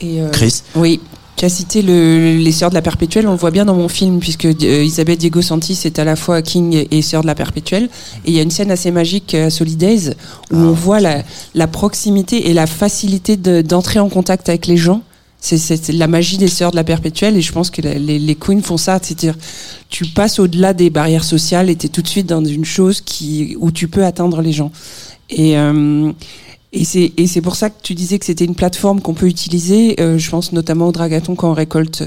Et, 0.01 0.21
euh, 0.21 0.31
Chris 0.31 0.63
Oui. 0.75 1.01
Tu 1.37 1.45
as 1.45 1.51
cité 1.51 1.83
le, 1.83 2.39
les 2.39 2.51
Sœurs 2.53 2.71
de 2.71 2.75
la 2.75 2.81
Perpétuelle, 2.81 3.29
on 3.29 3.33
le 3.33 3.37
voit 3.37 3.51
bien 3.51 3.67
dans 3.67 3.75
mon 3.75 3.89
film, 3.89 4.21
puisque 4.21 4.47
euh, 4.47 4.83
Isabelle 4.83 5.19
Diego 5.19 5.43
Santis 5.43 5.79
est 5.85 5.99
à 5.99 6.05
la 6.05 6.17
fois 6.17 6.41
King 6.41 6.87
et, 6.91 7.03
Sœur 7.03 7.21
de 7.21 7.27
la 7.27 7.35
Perpétuelle. 7.35 7.91
Et 8.25 8.31
il 8.31 8.35
y 8.35 8.39
a 8.39 8.43
une 8.43 8.51
scène 8.51 8.71
assez 8.71 8.91
magique 8.91 9.35
à 9.35 9.51
Solidays 9.51 10.15
où 10.51 10.57
on 10.57 10.73
voit 10.73 10.99
la, 10.99 11.23
la 11.55 11.67
proximité 11.67 12.49
et 12.49 12.55
la 12.55 12.67
facilité 12.67 13.37
de- 13.37 13.61
d'entrer 13.61 13.99
en 13.99 14.09
contact 14.09 14.49
avec 14.49 14.67
les 14.67 14.79
gens. 14.79 15.03
C'est 15.39 15.93
la 15.93 16.07
magie 16.09 16.39
des 16.39 16.49
Sœurs 16.49 16.71
de 16.71 16.77
la 16.77 16.85
Perpétuelle 16.85 17.37
et 17.37 17.43
je 17.43 17.53
pense 17.53 17.69
que 17.69 17.83
la- 17.83 17.95
les, 17.99 18.19
les 18.19 18.35
queens 18.35 18.63
font 18.63 18.79
ça. 18.79 18.99
C'est-à-dire, 19.03 19.35
tu 19.91 20.07
passes 20.07 20.39
au-delà 20.39 20.73
des 20.73 20.89
barrières 20.89 21.23
sociales 21.25 21.69
et 21.69 21.77
tu 21.77 21.85
es 21.87 21.89
tout 21.91 22.01
de 22.01 22.09
suite 22.09 22.27
dans 22.27 22.43
une 22.43 22.65
chose 22.65 23.03
qui, 23.03 23.57
où 23.61 23.71
tu 23.71 23.89
peux 23.89 24.07
atteindre 24.07 24.41
les 24.41 24.53
gens. 24.53 24.73
Et, 25.29 25.59
euh, 25.59 26.11
et 26.77 26.85
c'est 26.85 27.13
et 27.17 27.27
c'est 27.27 27.41
pour 27.41 27.57
ça 27.57 27.71
que 27.71 27.81
tu 27.83 27.95
disais 27.95 28.19
que 28.19 28.27
c'était 28.27 28.45
une 28.45 28.55
plateforme 28.55 29.01
qu'on 29.01 29.15
peut 29.15 29.27
utiliser. 29.27 30.01
Euh, 30.01 30.19
je 30.19 30.31
pense 30.31 30.53
notamment 30.53 30.89
au 30.89 30.93
Dragathon 30.93 31.35
quand 31.35 31.51
on 31.51 31.55
récolte, 31.55 32.05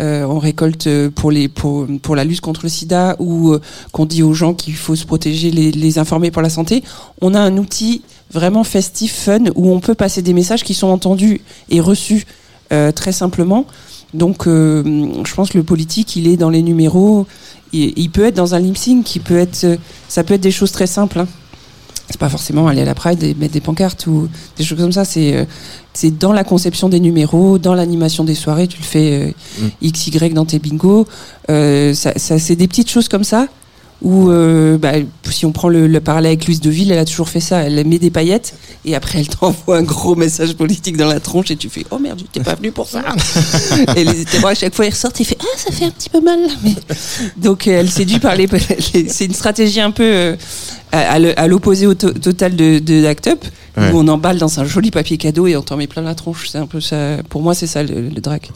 euh, 0.00 0.24
on 0.24 0.38
récolte 0.38 0.88
pour 1.10 1.30
les 1.30 1.48
pour 1.48 1.86
pour 2.02 2.16
la 2.16 2.24
lutte 2.24 2.40
contre 2.40 2.62
le 2.62 2.68
SIDA 2.70 3.16
ou 3.18 3.52
euh, 3.52 3.60
qu'on 3.92 4.06
dit 4.06 4.22
aux 4.22 4.32
gens 4.32 4.54
qu'il 4.54 4.74
faut 4.74 4.96
se 4.96 5.04
protéger, 5.04 5.50
les, 5.50 5.70
les 5.70 5.98
informer 5.98 6.30
pour 6.30 6.42
la 6.42 6.50
santé. 6.50 6.82
On 7.20 7.34
a 7.34 7.40
un 7.40 7.58
outil 7.58 8.02
vraiment 8.32 8.64
festif, 8.64 9.14
fun 9.14 9.44
où 9.54 9.70
on 9.70 9.80
peut 9.80 9.94
passer 9.94 10.22
des 10.22 10.32
messages 10.32 10.64
qui 10.64 10.74
sont 10.74 10.88
entendus 10.88 11.40
et 11.70 11.80
reçus 11.80 12.24
euh, 12.72 12.92
très 12.92 13.12
simplement. 13.12 13.66
Donc, 14.14 14.46
euh, 14.46 14.82
je 15.24 15.34
pense 15.34 15.50
que 15.50 15.58
le 15.58 15.64
politique, 15.64 16.16
il 16.16 16.26
est 16.26 16.36
dans 16.36 16.50
les 16.50 16.62
numéros. 16.62 17.26
Il, 17.72 17.92
il 17.96 18.10
peut 18.10 18.24
être 18.24 18.34
dans 18.34 18.54
un 18.54 18.60
lip 18.60 18.76
sync, 18.76 19.20
peut 19.24 19.36
être, 19.36 19.78
ça 20.08 20.24
peut 20.24 20.34
être 20.34 20.40
des 20.40 20.50
choses 20.50 20.72
très 20.72 20.86
simples. 20.86 21.20
Hein. 21.20 21.28
C'est 22.08 22.20
pas 22.20 22.28
forcément 22.28 22.68
aller 22.68 22.82
à 22.82 22.84
la 22.84 22.94
Pride 22.94 23.22
et 23.22 23.34
mettre 23.34 23.52
des 23.52 23.60
pancartes 23.60 24.06
ou 24.06 24.28
des 24.56 24.64
choses 24.64 24.78
comme 24.78 24.92
ça. 24.92 25.04
C'est 25.04 25.36
euh, 25.36 25.44
c'est 25.96 26.16
dans 26.16 26.32
la 26.32 26.44
conception 26.44 26.88
des 26.88 27.00
numéros, 27.00 27.58
dans 27.58 27.74
l'animation 27.74 28.22
des 28.22 28.34
soirées. 28.34 28.66
Tu 28.66 28.78
le 28.78 28.84
fais 28.84 29.12
euh, 29.12 29.68
X, 29.80 30.08
Y 30.08 30.34
dans 30.34 30.44
tes 30.44 30.58
bingos. 30.58 31.06
Euh, 31.48 31.94
ça, 31.94 32.12
ça, 32.16 32.38
c'est 32.38 32.54
des 32.54 32.68
petites 32.68 32.90
choses 32.90 33.08
comme 33.08 33.24
ça. 33.24 33.48
Où, 34.02 34.28
euh, 34.28 34.76
bah, 34.76 34.92
si 35.30 35.46
on 35.46 35.52
prend 35.52 35.70
le, 35.70 35.86
le 35.86 36.00
parallèle 36.02 36.32
avec 36.32 36.46
Louise 36.46 36.60
Deville, 36.60 36.92
elle 36.92 36.98
a 36.98 37.06
toujours 37.06 37.30
fait 37.30 37.40
ça. 37.40 37.60
Elle 37.60 37.86
met 37.86 37.98
des 37.98 38.10
paillettes 38.10 38.52
et 38.84 38.94
après 38.94 39.20
elle 39.20 39.28
t'envoie 39.40 39.78
un 39.78 39.82
gros 39.82 40.14
message 40.14 40.52
politique 40.52 40.98
dans 40.98 41.06
la 41.06 41.18
tronche 41.18 41.50
et 41.50 41.56
tu 41.56 41.70
fais 41.70 41.86
Oh 41.90 41.98
merde, 41.98 42.18
j'étais 42.18 42.44
pas 42.44 42.56
venu 42.56 42.72
pour 42.72 42.86
ça. 42.86 43.02
et 43.96 44.04
les 44.04 44.26
témoins 44.26 44.50
à 44.50 44.54
chaque 44.54 44.74
fois 44.74 44.84
ils 44.84 44.90
ressortent 44.90 45.18
et 45.22 45.24
fait 45.24 45.38
Ah, 45.40 45.56
ça 45.56 45.72
fait 45.72 45.86
un 45.86 45.90
petit 45.90 46.10
peu 46.10 46.20
mal. 46.20 46.40
Mais... 46.62 46.74
Donc 47.38 47.66
elle 47.66 47.90
séduit 47.90 48.18
par 48.18 48.36
les. 48.36 48.46
C'est 49.08 49.24
une 49.24 49.32
stratégie 49.32 49.80
un 49.80 49.92
peu 49.92 50.36
à, 50.92 51.46
l'opposé 51.48 51.86
au 51.86 51.94
to- 51.94 52.12
total 52.12 52.56
de, 52.56 52.78
de 52.78 53.04
Act 53.06 53.26
Up, 53.28 53.44
Ouais. 53.78 53.90
où 53.92 53.98
on 53.98 54.08
emballe 54.08 54.38
dans 54.38 54.58
un 54.58 54.64
joli 54.64 54.90
papier 54.90 55.18
cadeau 55.18 55.46
et 55.46 55.54
on 55.54 55.60
t'en 55.60 55.76
met 55.76 55.86
plein 55.86 56.00
la 56.00 56.14
tronche. 56.14 56.48
C'est 56.50 56.56
un 56.56 56.64
peu 56.66 56.80
ça. 56.80 57.18
Pour 57.28 57.42
moi, 57.42 57.54
c'est 57.54 57.66
ça 57.66 57.82
le, 57.82 58.08
le 58.08 58.20
drag. 58.22 58.48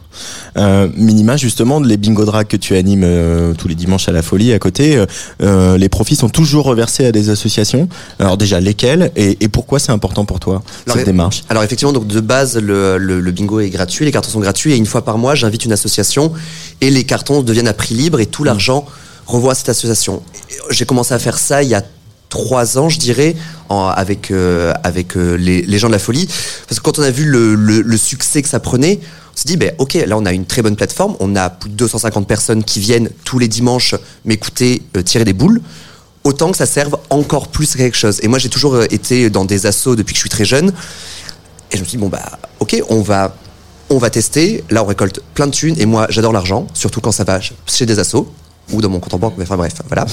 Euh, 0.57 0.89
Minima, 0.97 1.37
justement, 1.37 1.79
les 1.79 1.99
bingo 1.99 2.25
drag 2.25 2.47
que 2.47 2.57
tu 2.57 2.75
animes 2.75 3.03
euh, 3.05 3.53
tous 3.53 3.69
les 3.69 3.75
dimanches 3.75 4.09
à 4.09 4.13
la 4.13 4.23
folie 4.23 4.55
à 4.55 4.59
côté, 4.59 5.05
euh, 5.43 5.77
les 5.77 5.91
profits 5.91 6.17
sont 6.17 6.31
toujours 6.31 6.65
reversés 6.65 7.05
à 7.05 7.13
des 7.13 7.29
associations. 7.29 7.87
Alors 8.19 8.39
déjà, 8.39 8.61
lesquelles 8.61 9.11
et, 9.15 9.37
et 9.45 9.49
pourquoi 9.49 9.79
c'est 9.79 9.93
important 9.93 10.25
pour 10.25 10.41
toi 10.41 10.63
Alors, 10.87 10.97
cette 10.97 11.03
et- 11.07 11.11
démarche? 11.11 11.43
Alors 11.51 11.65
effectivement, 11.65 11.93
donc 11.93 12.07
de 12.07 12.21
base, 12.21 12.57
le, 12.57 12.97
le- 12.97 13.21
le 13.21 13.31
bingo 13.31 13.61
est 13.61 13.69
gratuit, 13.69 14.07
les 14.07 14.13
cartons 14.13 14.31
sont 14.31 14.41
gratuits, 14.41 14.73
et 14.73 14.77
une 14.79 14.87
fois 14.87 15.05
par 15.05 15.19
mois, 15.19 15.35
j'invite 15.35 15.67
une 15.67 15.73
association, 15.73 16.33
et 16.81 16.89
les 16.89 17.05
cartons 17.05 17.43
deviennent 17.43 17.69
à 17.69 17.75
prix 17.75 17.95
libre, 17.95 18.21
et 18.21 18.27
tout 18.27 18.43
l'argent 18.43 18.87
revoit 19.27 19.53
à 19.53 19.55
cette 19.55 19.69
association. 19.69 20.23
J'ai 20.71 20.87
commencé 20.87 21.13
à 21.13 21.19
faire 21.19 21.37
ça 21.39 21.63
il 21.63 21.69
y 21.69 21.75
a 21.75 21.83
trois 22.31 22.79
ans, 22.79 22.89
je 22.89 22.99
dirais, 22.99 23.37
en- 23.69 23.87
avec 23.89 24.31
euh, 24.31 24.73
avec 24.83 25.17
euh, 25.17 25.35
les, 25.37 25.61
les 25.63 25.79
gens 25.79 25.89
de 25.89 25.93
la 25.93 25.99
folie, 25.99 26.27
parce 26.69 26.79
que 26.81 26.85
quand 26.85 26.99
on 26.99 27.03
a 27.03 27.11
vu 27.11 27.27
le, 27.27 27.55
le- 27.55 27.83
le 27.83 27.97
succès 27.99 28.41
que 28.41 28.49
ça 28.49 28.59
prenait, 28.61 28.99
on 29.35 29.37
s'est 29.37 29.45
dit, 29.49 29.57
ben 29.59 29.73
ok, 29.79 29.95
là 30.07 30.17
on 30.17 30.25
a 30.25 30.33
une 30.33 30.47
très 30.47 30.63
bonne 30.63 30.77
plateforme, 30.77 31.17
on 31.21 31.37
a 31.37 31.51
plus 31.51 31.69
de 31.71 31.75
250 31.77 32.27
personnes 32.27 32.65
qui 32.65 32.81
viennent 32.81 33.11
tous 33.25 33.39
les 33.39 33.49
dimanches 33.49 33.95
m'écouter 34.25 34.83
euh, 34.97 35.03
tirer 35.03 35.25
des 35.25 35.33
boules 35.35 35.61
autant 36.25 36.51
que 36.51 36.57
ça 36.57 36.67
serve 36.67 36.97
encore 37.11 37.49
plus 37.49 37.75
à 37.75 37.79
quelque 37.79 37.97
chose. 37.97 38.19
Et 38.23 38.29
moi, 38.29 38.39
j'ai 38.39 38.49
toujours 38.51 38.75
euh, 38.75 38.85
été 38.91 39.31
dans 39.31 39.45
des 39.45 39.67
assos 39.67 39.97
depuis 39.97 40.13
que 40.13 40.19
je 40.19 40.23
suis 40.23 40.29
très 40.31 40.45
jeune. 40.45 40.73
Et 41.73 41.77
je 41.77 41.81
me 41.81 41.87
suis 41.87 41.97
dit, 41.97 42.03
bon, 42.03 42.09
bah, 42.11 42.39
ok, 42.59 42.83
on 42.91 43.01
va, 43.01 43.35
on 43.89 43.97
va 43.97 44.11
tester. 44.11 44.63
Là, 44.69 44.83
on 44.83 44.87
récolte 44.87 45.21
plein 45.33 45.47
de 45.47 45.53
thunes. 45.53 45.77
Et 45.79 45.87
moi, 45.87 46.07
j'adore 46.11 46.33
l'argent, 46.35 46.67
surtout 46.75 47.01
quand 47.01 47.11
ça 47.13 47.25
va 47.25 47.41
chez 47.67 47.87
des 47.87 47.99
assos 47.99 48.31
ou 48.73 48.81
dans 48.81 48.89
mon 48.89 49.01
compte 49.01 49.15
en 49.15 49.19
banque. 49.19 49.35
Mais 49.39 49.45
enfin, 49.45 49.57
bref, 49.57 49.75
voilà. 49.89 50.07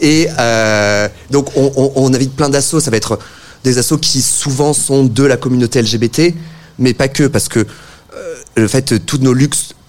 Et 0.00 0.28
euh, 0.38 1.08
donc, 1.30 1.48
on, 1.56 1.72
on, 1.76 1.92
on 1.96 2.14
invite 2.14 2.34
plein 2.34 2.48
d'assos. 2.48 2.80
Ça 2.80 2.90
va 2.90 2.96
être 2.96 3.18
des 3.62 3.78
assos 3.78 3.98
qui 3.98 4.20
souvent 4.22 4.72
sont 4.72 5.04
de 5.04 5.22
la 5.24 5.36
communauté 5.36 5.80
LGBT, 5.80 6.34
mais 6.78 6.92
pas 6.94 7.08
que, 7.08 7.24
parce 7.24 7.48
que 7.48 7.60
euh, 7.60 8.34
le 8.56 8.68
fait, 8.68 9.04
toutes 9.06 9.22
nos 9.22 9.34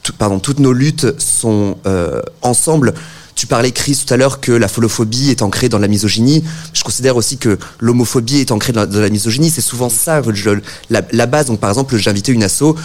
tout- 0.03 0.14
pardon, 0.18 0.39
toutes 0.39 0.60
nos 0.60 0.74
luttes 0.74 1.20
sont 1.20 1.78
euh, 1.86 2.22
ensemble. 2.41 2.93
Tu 3.36 3.47
parlais, 3.47 3.72
Chris, 3.72 4.01
tout 4.08 4.14
à 4.14 4.18
l'heure 4.18 4.39
que 4.39 4.53
la 4.53 4.70
folophobie 4.70 5.30
est 5.30 5.41
ancrée 5.41 5.68
dans 5.68 5.80
la 5.80 5.89
misogynie. 5.89 6.41
Je 6.74 6.84
considère 6.84 7.18
aussi 7.18 7.38
que 7.38 7.58
l'homophobie 7.82 8.38
est 8.39 8.51
ancrée 8.51 8.72
dans 8.72 8.86
la, 8.89 9.10
misogynie. 9.10 9.49
C'est 9.49 9.60
souvent 9.60 9.89
ça, 9.89 10.22
je- 10.34 10.51
la, 10.89 11.01
la 11.12 11.26
base. 11.26 11.47
Donc, 11.47 11.60
par 11.60 11.70
exemple, 11.70 11.97
j'ai 11.97 12.10
invité 12.10 12.32
une 12.32 12.43
asso 12.43 12.76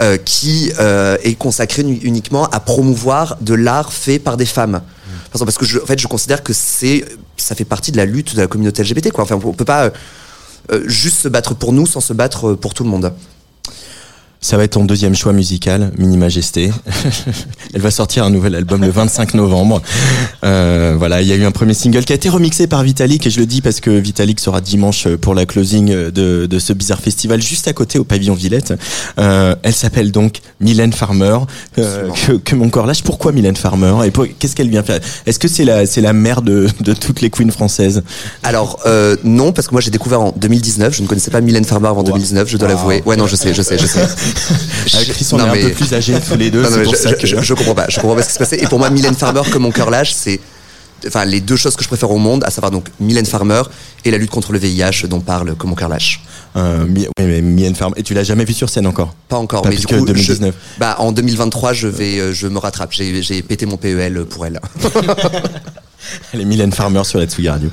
euh, 0.00 0.16
qui 0.16 0.72
euh, 0.80 1.16
est 1.22 1.34
consacrée 1.34 1.82
uni- 1.82 2.00
uniquement 2.02 2.46
à 2.50 2.60
promouvoir 2.60 3.36
de 3.40 3.54
l'art 3.54 3.92
fait 3.92 4.18
par 4.18 4.36
des 4.36 4.46
femmes. 4.46 4.82
Parce 5.32 5.58
que 5.58 5.64
je, 5.66 5.80
en 5.80 5.86
fait, 5.86 5.98
je 5.98 6.06
considère 6.06 6.42
que 6.44 6.52
c'est, 6.52 7.04
ça 7.36 7.54
fait 7.56 7.64
partie 7.64 7.90
de 7.90 7.96
la 7.96 8.04
lutte 8.04 8.36
de 8.36 8.40
la 8.40 8.46
communauté 8.46 8.82
LGBT. 8.84 9.10
Quoi. 9.10 9.24
Enfin, 9.24 9.38
on 9.42 9.52
peut 9.52 9.64
pas 9.64 9.90
euh, 10.72 10.82
juste 10.86 11.18
se 11.18 11.28
battre 11.28 11.54
pour 11.54 11.72
nous 11.72 11.86
sans 11.86 12.00
se 12.00 12.12
battre 12.12 12.54
pour 12.54 12.72
tout 12.72 12.84
le 12.84 12.90
monde. 12.90 13.12
Ça 14.44 14.58
va 14.58 14.64
être 14.64 14.72
ton 14.72 14.84
deuxième 14.84 15.14
choix 15.14 15.32
musical, 15.32 15.90
Mini 15.96 16.18
Majesté. 16.18 16.70
Elle 17.74 17.80
va 17.80 17.90
sortir 17.90 18.24
un 18.24 18.30
nouvel 18.30 18.54
album 18.54 18.82
le 18.82 18.90
25 18.90 19.32
novembre. 19.32 19.80
Euh, 20.44 20.96
voilà, 20.98 21.22
il 21.22 21.28
y 21.28 21.32
a 21.32 21.34
eu 21.34 21.46
un 21.46 21.50
premier 21.50 21.72
single 21.72 22.04
qui 22.04 22.12
a 22.12 22.16
été 22.16 22.28
remixé 22.28 22.66
par 22.66 22.82
Vitalik 22.82 23.26
et 23.26 23.30
je 23.30 23.40
le 23.40 23.46
dis 23.46 23.62
parce 23.62 23.80
que 23.80 23.88
Vitalik 23.88 24.38
sera 24.38 24.60
dimanche 24.60 25.08
pour 25.08 25.34
la 25.34 25.46
closing 25.46 26.10
de, 26.10 26.44
de 26.44 26.58
ce 26.58 26.74
bizarre 26.74 27.00
festival 27.00 27.40
juste 27.40 27.68
à 27.68 27.72
côté 27.72 27.98
au 27.98 28.04
pavillon 28.04 28.34
Villette. 28.34 28.74
Euh, 29.18 29.56
elle 29.62 29.72
s'appelle 29.72 30.12
donc 30.12 30.40
Mylène 30.60 30.92
Farmer. 30.92 31.38
Euh, 31.78 32.10
que, 32.10 32.32
que 32.32 32.54
mon 32.54 32.68
corps 32.68 32.84
lâche. 32.84 33.02
Pourquoi 33.02 33.32
Mylène 33.32 33.56
Farmer 33.56 33.94
et 34.04 34.12
qu'est-ce 34.38 34.54
qu'elle 34.54 34.68
vient 34.68 34.82
faire? 34.82 35.00
Est-ce 35.24 35.38
que 35.38 35.48
c'est 35.48 35.64
la 35.64 35.86
c'est 35.86 36.02
la 36.02 36.12
mère 36.12 36.42
de, 36.42 36.68
de 36.80 36.92
toutes 36.92 37.22
les 37.22 37.30
queens 37.30 37.50
françaises? 37.50 38.02
Alors 38.42 38.80
euh, 38.84 39.16
non, 39.24 39.52
parce 39.52 39.68
que 39.68 39.72
moi 39.72 39.80
j'ai 39.80 39.90
découvert 39.90 40.20
en 40.20 40.34
2019. 40.36 40.94
Je 40.94 41.00
ne 41.00 41.06
connaissais 41.06 41.30
pas 41.30 41.40
Mylène 41.40 41.64
Farmer 41.64 41.88
avant 41.88 42.02
2019. 42.02 42.46
Je 42.46 42.58
dois 42.58 42.68
l'avouer. 42.68 43.02
Ouais, 43.06 43.16
non, 43.16 43.26
je 43.26 43.36
sais, 43.36 43.54
je 43.54 43.62
sais, 43.62 43.78
je 43.78 43.86
sais. 43.86 44.06
Avec 44.94 45.08
Chris, 45.12 45.26
on 45.32 45.38
est 45.38 45.42
Non, 45.42 45.48
un 45.48 45.52
mais- 45.52 45.62
peu 45.62 45.70
plus 45.72 45.92
âgés 45.94 46.14
tous 46.26 46.36
les 46.36 46.50
deux. 46.50 46.62
Non, 46.62 46.68
non, 46.68 46.70
c'est 46.72 46.78
mais 46.78 46.84
pour 46.84 46.94
je, 46.94 46.98
ça 46.98 47.08
je- 47.10 47.14
que 47.16 47.26
je- 47.26 47.40
je 47.40 47.54
comprends 47.54 47.74
pas. 47.74 47.86
Je 47.88 47.98
comprends 48.00 48.16
pas 48.16 48.22
ce 48.22 48.28
qui 48.28 48.34
se 48.34 48.38
passait. 48.38 48.62
Et 48.62 48.66
pour 48.66 48.78
moi, 48.78 48.90
Mylène 48.90 49.14
Farmer 49.14 49.42
comme 49.52 49.62
mon 49.62 49.70
cœur 49.72 49.90
lâche, 49.90 50.12
c'est 50.12 50.40
enfin 51.06 51.24
les 51.26 51.40
deux 51.42 51.56
choses 51.56 51.76
que 51.76 51.82
je 51.82 51.88
préfère 51.88 52.10
au 52.10 52.16
monde, 52.18 52.44
à 52.44 52.50
savoir 52.50 52.70
donc 52.70 52.86
Mylène 52.98 53.26
Farmer 53.26 53.60
et 54.06 54.10
la 54.10 54.16
lutte 54.16 54.30
contre 54.30 54.52
le 54.52 54.58
VIH 54.58 55.06
dont 55.08 55.20
parle 55.20 55.54
comme 55.54 55.70
mon 55.70 55.76
cœur 55.76 55.88
lâche. 55.90 56.20
Euh, 56.56 56.86
Mi- 56.86 57.06
oui, 57.18 57.24
mais 57.26 57.40
Mylène 57.42 57.74
Farmer. 57.74 57.94
Et 57.98 58.02
tu 58.02 58.14
l'as 58.14 58.24
jamais 58.24 58.44
vu 58.44 58.54
sur 58.54 58.68
scène 58.70 58.86
encore? 58.86 59.14
Pas 59.28 59.36
encore, 59.36 59.62
Pas 59.62 59.68
mais 59.70 59.76
du 59.76 59.86
coup, 59.86 60.04
2019. 60.04 60.54
Je, 60.74 60.80
bah, 60.80 60.96
en 61.00 61.12
2023, 61.12 61.72
je 61.72 61.88
vais, 61.88 62.18
euh, 62.20 62.32
je 62.32 62.46
me 62.46 62.58
rattrape. 62.58 62.92
J'ai 62.92 63.42
pété 63.42 63.66
mon 63.66 63.76
PEL 63.76 64.24
pour 64.24 64.46
elle. 64.46 64.60
Elle 66.32 66.40
est 66.42 66.44
Mylène 66.44 66.72
Farmer 66.72 67.02
sur 67.04 67.18
la 67.18 67.26
Tsugi 67.26 67.48
Radio. 67.48 67.70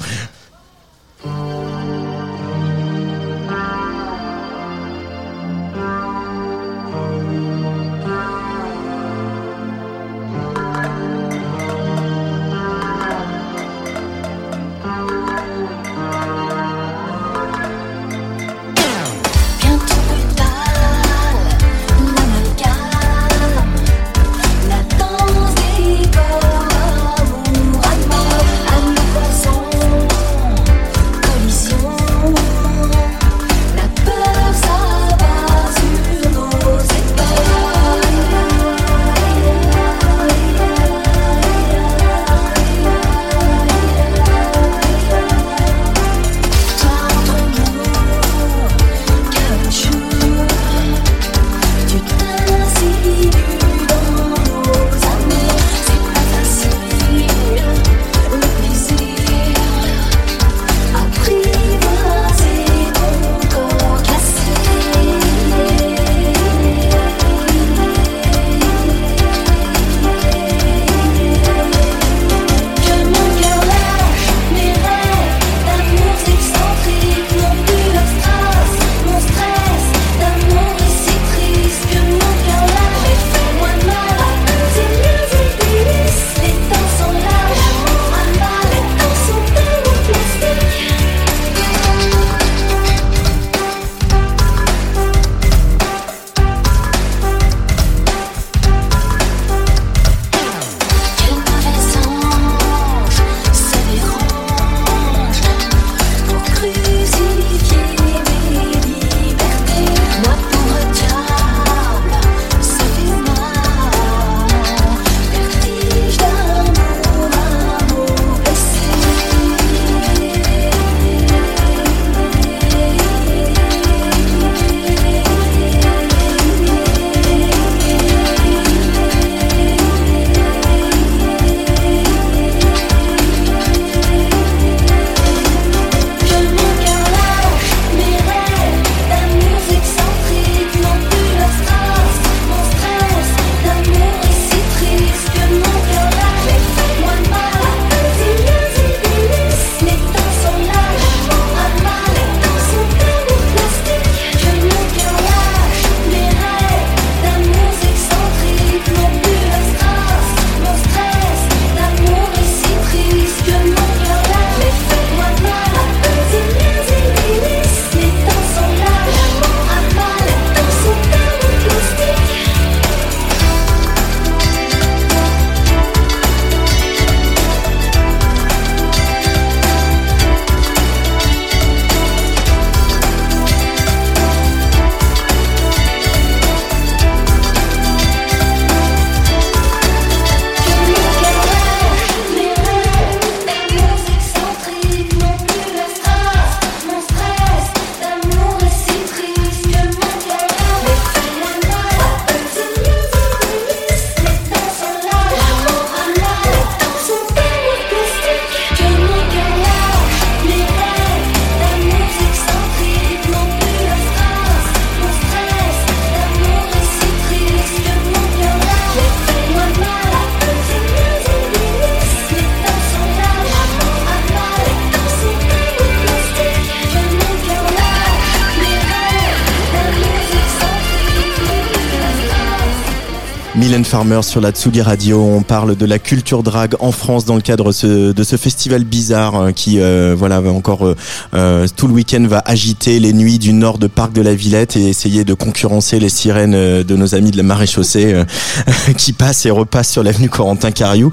Farmer 233.91 234.21
sur 234.21 234.39
la 234.39 234.51
Tsugi 234.51 234.81
Radio. 234.81 235.21
On 235.21 235.41
parle 235.41 235.75
de 235.75 235.85
la 235.85 235.99
culture 235.99 236.43
drague 236.43 236.75
en 236.79 236.93
France 236.93 237.25
dans 237.25 237.35
le 237.35 237.41
cadre 237.41 237.73
de 237.73 238.23
ce 238.23 238.37
festival 238.37 238.85
bizarre 238.85 239.35
euh, 239.35 239.51
qui, 239.51 239.81
euh, 239.81 240.15
voilà, 240.17 240.39
va 240.39 240.49
encore 240.49 240.87
euh, 240.87 240.95
euh, 241.33 241.67
tout 241.75 241.87
le 241.87 241.93
week-end 241.93 242.25
va 242.25 242.41
agiter 242.45 243.01
les 243.01 243.11
nuits 243.11 243.37
du 243.37 243.51
nord 243.51 243.79
de 243.79 243.87
Parc 243.87 244.13
de 244.13 244.21
la 244.21 244.33
Villette 244.33 244.77
et 244.77 244.87
essayer 244.87 245.25
de 245.25 245.33
concurrencer 245.33 245.99
les 245.99 246.07
sirènes 246.07 246.53
euh, 246.55 246.85
de 246.85 246.95
nos 246.95 247.15
amis 247.15 247.31
de 247.31 247.37
la 247.37 247.43
maréchaussée 247.43 248.13
euh, 248.13 248.23
qui 248.97 249.11
passent 249.11 249.45
et 249.45 249.51
repassent 249.51 249.91
sur 249.91 250.03
l'avenue 250.03 250.29
Corentin 250.29 250.71
Cariou. 250.71 251.11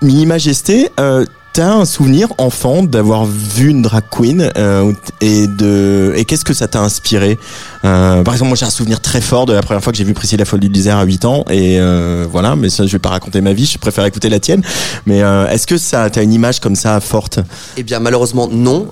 Mini 0.00 0.24
Majesté. 0.24 0.88
T'as 1.56 1.72
un 1.72 1.86
souvenir 1.86 2.28
enfant 2.36 2.82
d'avoir 2.82 3.24
vu 3.24 3.70
une 3.70 3.80
drag 3.80 4.04
queen 4.10 4.50
euh, 4.58 4.92
et 5.22 5.46
de 5.46 6.12
et 6.14 6.26
qu'est-ce 6.26 6.44
que 6.44 6.52
ça 6.52 6.68
t'a 6.68 6.80
inspiré? 6.82 7.38
Euh, 7.82 8.22
Par 8.22 8.34
exemple, 8.34 8.48
moi 8.50 8.56
j'ai 8.58 8.66
un 8.66 8.70
souvenir 8.70 9.00
très 9.00 9.22
fort 9.22 9.46
de 9.46 9.54
la 9.54 9.62
première 9.62 9.82
fois 9.82 9.90
que 9.90 9.96
j'ai 9.96 10.04
vu 10.04 10.12
Priscilla 10.12 10.44
Folie 10.44 10.66
du 10.68 10.74
désert 10.74 10.98
à 10.98 11.04
8 11.04 11.24
ans 11.24 11.46
et 11.48 11.80
euh, 11.80 12.26
voilà, 12.30 12.56
mais 12.56 12.68
ça 12.68 12.86
je 12.86 12.92
vais 12.92 12.98
pas 12.98 13.08
raconter 13.08 13.40
ma 13.40 13.54
vie, 13.54 13.64
je 13.64 13.78
préfère 13.78 14.04
écouter 14.04 14.28
la 14.28 14.38
tienne. 14.38 14.60
Mais 15.06 15.20
est-ce 15.20 15.66
que 15.66 15.78
ça 15.78 16.10
t'as 16.10 16.22
une 16.22 16.34
image 16.34 16.60
comme 16.60 16.76
ça 16.76 17.00
forte? 17.00 17.38
Eh 17.78 17.82
bien, 17.82 18.00
malheureusement, 18.00 18.48
non. 18.52 18.88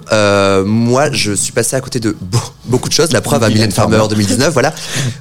Moi, 0.65 1.11
je 1.12 1.33
suis 1.35 1.53
passé 1.53 1.77
à 1.77 1.83
côté 1.83 2.01
de 2.01 2.17
beau- 2.19 2.39
beaucoup 2.65 2.89
de 2.89 2.95
choses. 2.95 3.12
La 3.12 3.21
preuve 3.21 3.43
à 3.43 3.51
Mylène 3.51 3.73
Farmer 3.73 3.99
Farmer. 3.99 4.15
2019, 4.15 4.55
voilà. 4.55 4.73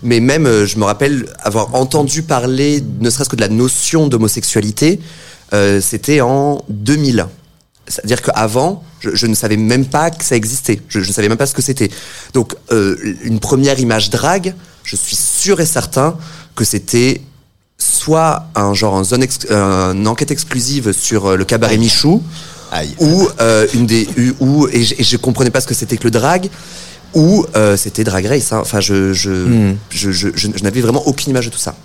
Mais 0.02 0.22
même, 0.22 0.48
je 0.66 0.78
me 0.78 0.86
rappelle 0.86 1.26
avoir 1.44 1.76
entendu 1.76 2.22
parler, 2.22 2.82
ne 3.02 3.10
serait-ce 3.10 3.28
que 3.30 3.36
de 3.36 3.41
la 3.41 3.50
notion 3.50 4.08
d'homosexualité. 4.08 5.02
Euh, 5.54 5.82
C'était 5.82 6.22
en 6.22 6.64
2000. 6.70 7.28
C'est-à-dire 7.88 8.22
qu'avant, 8.22 8.82
je, 9.02 9.10
je 9.14 9.28
ne 9.28 9.36
savais 9.36 9.58
même 9.58 9.86
pas 9.86 10.10
que 10.10 10.24
ça 10.24 10.36
existait. 10.38 10.80
Je 10.88 11.02
je 11.02 11.08
ne 11.10 11.14
savais 11.14 11.28
même 11.28 11.38
pas 11.38 11.46
ce 11.48 11.54
que 11.54 11.62
c'était. 11.62 11.89
Donc, 12.34 12.56
euh, 12.72 12.96
une 13.24 13.39
première 13.41 13.78
image 13.80 14.10
drague, 14.10 14.54
je 14.84 14.96
suis 14.96 15.18
sûr 15.18 15.60
et 15.60 15.66
certain 15.66 16.16
que 16.56 16.64
c'était 16.64 17.22
soit 17.78 18.46
un 18.56 18.74
genre 18.74 18.96
un 18.96 19.04
zone 19.04 19.24
ex- 19.24 19.48
une 19.50 20.08
enquête 20.08 20.32
exclusive 20.32 20.94
sur 20.94 21.26
euh, 21.32 21.36
le 21.36 21.44
cabaret 21.44 21.78
Michou 21.78 22.22
ou 23.00 23.28
euh, 23.41 23.68
une 23.74 23.86
des 23.86 24.08
ou 24.39 24.68
et 24.72 24.84
je, 24.84 24.96
et 24.98 25.04
je 25.04 25.18
comprenais 25.18 25.50
pas 25.52 25.60
ce 25.62 25.68
que 25.68 25.74
c'était 25.74 25.98
que 25.98 26.06
le 26.06 26.12
drag 26.12 26.50
ou 27.14 27.46
euh, 27.56 27.76
c'était 27.78 28.04
Drag 28.04 28.26
Race 28.26 28.52
hein. 28.54 28.60
enfin 28.62 28.80
je 28.80 29.14
je, 29.14 29.30
Hmm. 29.32 29.76
je, 29.89 30.12
je, 30.12 30.30
je- 30.34 30.48
je 30.56 30.64
n'avais 30.64 30.82
vraiment 30.82 31.06
aucune 31.08 31.30
image 31.32 31.46
de 31.48 31.52
tout 31.52 31.60
ça 31.60 31.76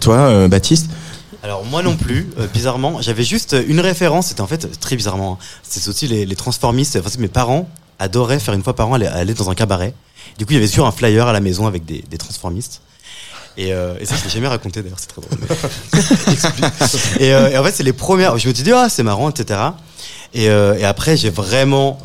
Toi, 0.00 0.16
euh, 0.16 0.48
Baptiste? 0.48 0.86
Alors 1.42 1.64
moi 1.64 1.82
non 1.82 1.96
plus, 1.96 2.28
euh, 2.38 2.46
bizarrement, 2.52 3.00
j'avais 3.00 3.22
juste 3.24 3.56
une 3.68 3.80
référence, 3.80 4.26
c'était 4.28 4.40
en 4.40 4.46
fait 4.48 4.80
très 4.80 4.96
bizarrement, 4.96 5.38
hein. 5.40 5.44
c'est 5.62 5.86
aussi 5.88 6.08
les, 6.08 6.26
les 6.26 6.36
transformistes, 6.36 6.96
enfin, 7.00 7.10
mes 7.20 7.28
parents 7.28 7.68
adoraient 8.00 8.40
faire 8.40 8.54
une 8.54 8.62
fois 8.64 8.74
par 8.74 8.88
an 8.88 8.94
aller, 8.94 9.06
aller 9.06 9.34
dans 9.34 9.48
un 9.50 9.54
cabaret. 9.54 9.94
Du 10.38 10.44
coup 10.46 10.52
il 10.52 10.56
y 10.56 10.58
avait 10.58 10.66
sur 10.66 10.84
un 10.86 10.92
flyer 10.92 11.26
à 11.28 11.32
la 11.32 11.40
maison 11.40 11.66
avec 11.66 11.84
des, 11.84 12.04
des 12.10 12.18
transformistes. 12.18 12.80
Et, 13.56 13.72
euh, 13.72 13.94
et 14.00 14.04
ça 14.06 14.14
je 14.16 14.24
l'ai 14.24 14.30
jamais 14.30 14.46
raconté 14.48 14.82
d'ailleurs, 14.82 14.98
c'est 15.00 15.08
très 15.08 15.20
drôle. 15.20 15.38
mais- 15.40 16.32
Explique. 16.32 17.20
et, 17.20 17.32
euh, 17.34 17.48
et 17.50 17.58
en 17.58 17.64
fait 17.64 17.72
c'est 17.72 17.82
les 17.82 17.92
premières, 17.92 18.36
je 18.38 18.48
me 18.48 18.54
suis 18.54 18.62
dit 18.64 18.72
ah 18.72 18.88
c'est 18.88 19.02
marrant 19.02 19.30
etc. 19.30 19.60
Et, 20.34 20.48
euh, 20.48 20.76
et 20.76 20.84
après 20.84 21.16
j'ai 21.16 21.30
vraiment 21.30 21.98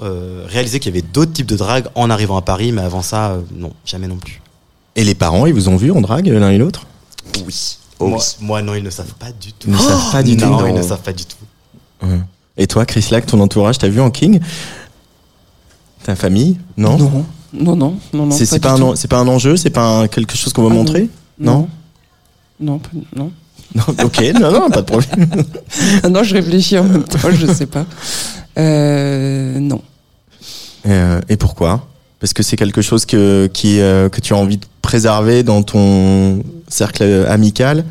réalisé 0.48 0.80
qu'il 0.80 0.94
y 0.94 0.98
avait 0.98 1.08
d'autres 1.08 1.34
types 1.34 1.46
de 1.48 1.58
drague 1.58 1.88
en 1.96 2.10
arrivant 2.10 2.38
à 2.38 2.42
Paris, 2.44 2.72
mais 2.72 2.82
avant 2.82 3.02
ça 3.02 3.38
non, 3.52 3.74
jamais 3.86 4.08
non 4.08 4.18
plus. 4.18 4.42
Et 4.96 5.04
les 5.04 5.16
parents, 5.16 5.48
ils 5.48 5.54
vous 5.56 5.70
ont 5.70 5.76
vu 5.76 5.92
en 5.92 6.02
drague 6.02 6.28
l'un 6.28 6.52
et 6.52 6.58
l'autre? 6.60 6.86
Oui 7.48 7.78
moi, 8.00 8.20
moi, 8.42 8.62
non 8.62 8.74
ils 8.76 8.84
ne 8.84 8.90
savent 8.90 9.14
pas 9.16 9.32
du 9.32 9.54
tout. 9.54 9.68
Ils 9.70 9.74
ne 9.74 9.78
savent 9.78 10.12
pas 10.12 10.24
du 10.24 10.36
tout. 10.38 10.46
Non, 10.46 10.66
ils 10.68 10.74
ne 10.74 10.82
savent 10.82 11.02
pas 11.02 11.14
du 11.14 11.26
tout. 11.26 11.38
Ouais. 12.04 12.20
Et 12.58 12.68
toi, 12.68 12.86
Chris 12.86 13.08
Lack, 13.12 13.26
ton 13.26 13.40
entourage, 13.40 13.78
t'as 13.78 13.88
vu 13.88 14.00
en 14.02 14.12
King? 14.12 14.40
Ta 16.04 16.16
famille? 16.16 16.58
Non? 16.78 16.98
Non, 16.98 17.12
non, 17.54 17.76
non, 17.76 17.98
non, 18.14 18.26
non. 18.28 18.32
C'est 18.36 18.60
pas, 18.60 18.76
c'est 18.96 19.08
pas 19.08 19.20
un 19.20 19.28
enjeu? 19.28 19.56
C'est 19.58 19.70
pas 19.70 20.02
un- 20.02 20.08
quelque 20.08 20.36
chose 20.36 20.52
qu'on 20.54 20.64
va 20.64 20.70
Ah 20.72 20.74
montrer? 20.76 21.10
Non. 21.40 21.68
Non, 22.60 22.80
pas- 22.80 22.90
non. 23.16 23.32
Non, 23.76 23.84
ok, 24.04 24.22
non, 24.40 24.52
non, 24.52 24.70
pas 24.70 24.82
de 24.82 24.86
problème. 24.86 25.30
Ah 26.04 26.10
non, 26.12 26.22
je 26.24 26.36
réfléchis 26.36 26.78
en 26.78 26.84
même 26.84 27.04
temps, 27.06 27.18
je 27.32 27.52
sais 27.52 27.66
pas. 27.66 27.86
Euh, 28.60 29.58
non. 29.60 29.82
Euh, 30.86 31.20
et 31.28 31.38
pourquoi? 31.38 31.88
Parce 32.20 32.34
que 32.34 32.44
c'est 32.44 32.56
quelque 32.56 32.84
chose 32.84 33.06
que, 33.08 33.50
qui, 33.52 33.80
euh, 33.80 34.10
que 34.10 34.22
tu 34.22 34.34
as 34.34 34.38
envie 34.38 34.58
de 34.58 34.66
préserver 34.84 35.42
dans 35.42 35.64
ton 35.64 36.44
cercle 36.74 37.04
euh, 37.04 37.32
amical 37.32 37.84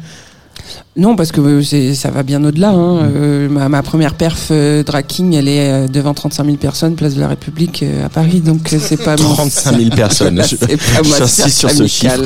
Non, 0.94 1.16
parce 1.16 1.32
que 1.32 1.40
euh, 1.40 1.94
ça 1.94 2.10
va 2.10 2.22
bien 2.22 2.44
au-delà. 2.44 2.68
Hein. 2.68 2.98
Euh, 3.16 3.48
ma, 3.48 3.70
ma 3.70 3.82
première 3.82 4.12
perf 4.12 4.48
euh, 4.50 4.82
drag 4.82 5.06
king, 5.06 5.32
elle 5.34 5.48
est 5.48 5.70
euh, 5.70 5.88
devant 5.88 6.12
35 6.12 6.44
000 6.44 6.56
personnes, 6.58 6.96
place 6.96 7.14
de 7.14 7.20
la 7.20 7.28
République 7.28 7.82
euh, 7.82 8.04
à 8.04 8.10
Paris. 8.10 8.40
Donc 8.40 8.68
c'est 8.78 9.02
pas 9.02 9.16
mon- 9.22 9.32
35 9.32 9.74
000 9.78 9.90
personnes. 9.96 10.42
Je- 10.46 10.56
pas 10.56 11.02
moi 11.02 11.16
J'insiste 11.18 11.48
sur 11.58 11.70
ce 11.70 11.86
chiffre. 11.86 12.20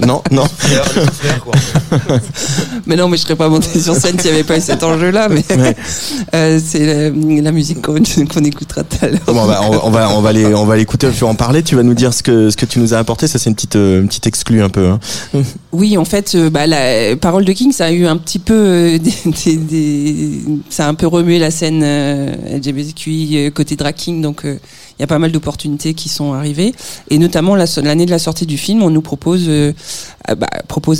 non, 0.06 0.22
non. 0.30 0.44
mais 2.86 2.96
non, 2.96 3.08
mais 3.08 3.18
je 3.18 3.22
serais 3.22 3.36
pas 3.36 3.50
montée 3.50 3.78
sur 3.78 3.94
scène 3.94 4.18
s'il 4.18 4.30
n'y 4.30 4.36
avait 4.38 4.44
pas 4.46 4.56
eu 4.56 4.62
cet 4.62 4.82
enjeu-là. 4.82 5.28
Mais 5.28 5.44
Ouais. 5.58 6.58
c'est 6.64 6.86
la, 6.86 7.42
la 7.42 7.52
musique 7.52 7.82
qu'on 7.82 8.00
qu'on 8.32 8.44
écoutera 8.44 8.82
tout 8.82 8.96
à 9.02 9.08
l'heure. 9.08 9.20
Bon, 9.26 9.42
on 9.42 9.46
va, 9.46 9.62
on, 9.62 9.86
on 9.88 9.90
va, 9.90 10.10
on 10.16 10.22
va 10.22 10.32
les, 10.32 10.46
on 10.54 10.64
va 10.64 10.76
l'écouter, 10.78 11.08
vas 11.08 11.26
en 11.26 11.34
parler. 11.34 11.62
Tu 11.62 11.76
vas 11.76 11.82
nous 11.82 11.92
dire 11.94 12.14
ce 12.14 12.22
que, 12.22 12.48
ce 12.48 12.56
que 12.56 12.64
tu 12.64 12.78
nous 12.78 12.94
as 12.94 12.98
apporté. 12.98 13.26
Ça, 13.26 13.38
c'est 13.38 13.50
une 13.50 13.56
petite, 13.56 13.74
une 13.74 14.06
petite 14.08 14.26
exclue 14.26 14.62
un 14.62 14.70
peu. 14.70 14.88
Hein. 14.88 15.00
Oui, 15.72 15.98
en 15.98 16.06
fait, 16.06 16.34
bah, 16.50 16.66
la 16.66 17.14
parole 17.16 17.44
de 17.44 17.52
King, 17.52 17.72
ça 17.72 17.89
a 17.90 17.92
eu 17.92 18.06
un 18.06 18.16
petit 18.16 18.38
peu, 18.38 18.54
euh, 18.54 18.98
ça 20.70 20.86
a 20.86 20.88
un 20.88 20.94
peu 20.94 21.06
remué 21.06 21.38
la 21.38 21.50
scène 21.50 21.82
euh, 21.84 22.34
LGBTQI 22.58 23.36
euh, 23.36 23.50
côté 23.50 23.76
drag 23.76 23.94
king, 23.94 24.22
donc 24.22 24.42
il 24.44 24.58
y 25.00 25.02
a 25.02 25.06
pas 25.06 25.18
mal 25.18 25.32
d'opportunités 25.32 25.94
qui 25.94 26.08
sont 26.08 26.32
arrivées, 26.32 26.72
et 27.10 27.18
notamment 27.18 27.56
la- 27.56 27.66
l'année 27.82 28.06
de 28.06 28.10
la 28.10 28.18
sortie 28.18 28.46
du 28.46 28.58
film, 28.58 28.82
on 28.82 28.90
nous 28.90 29.02
propose, 29.02 29.50
ah, 30.26 30.34
bah, 30.34 30.48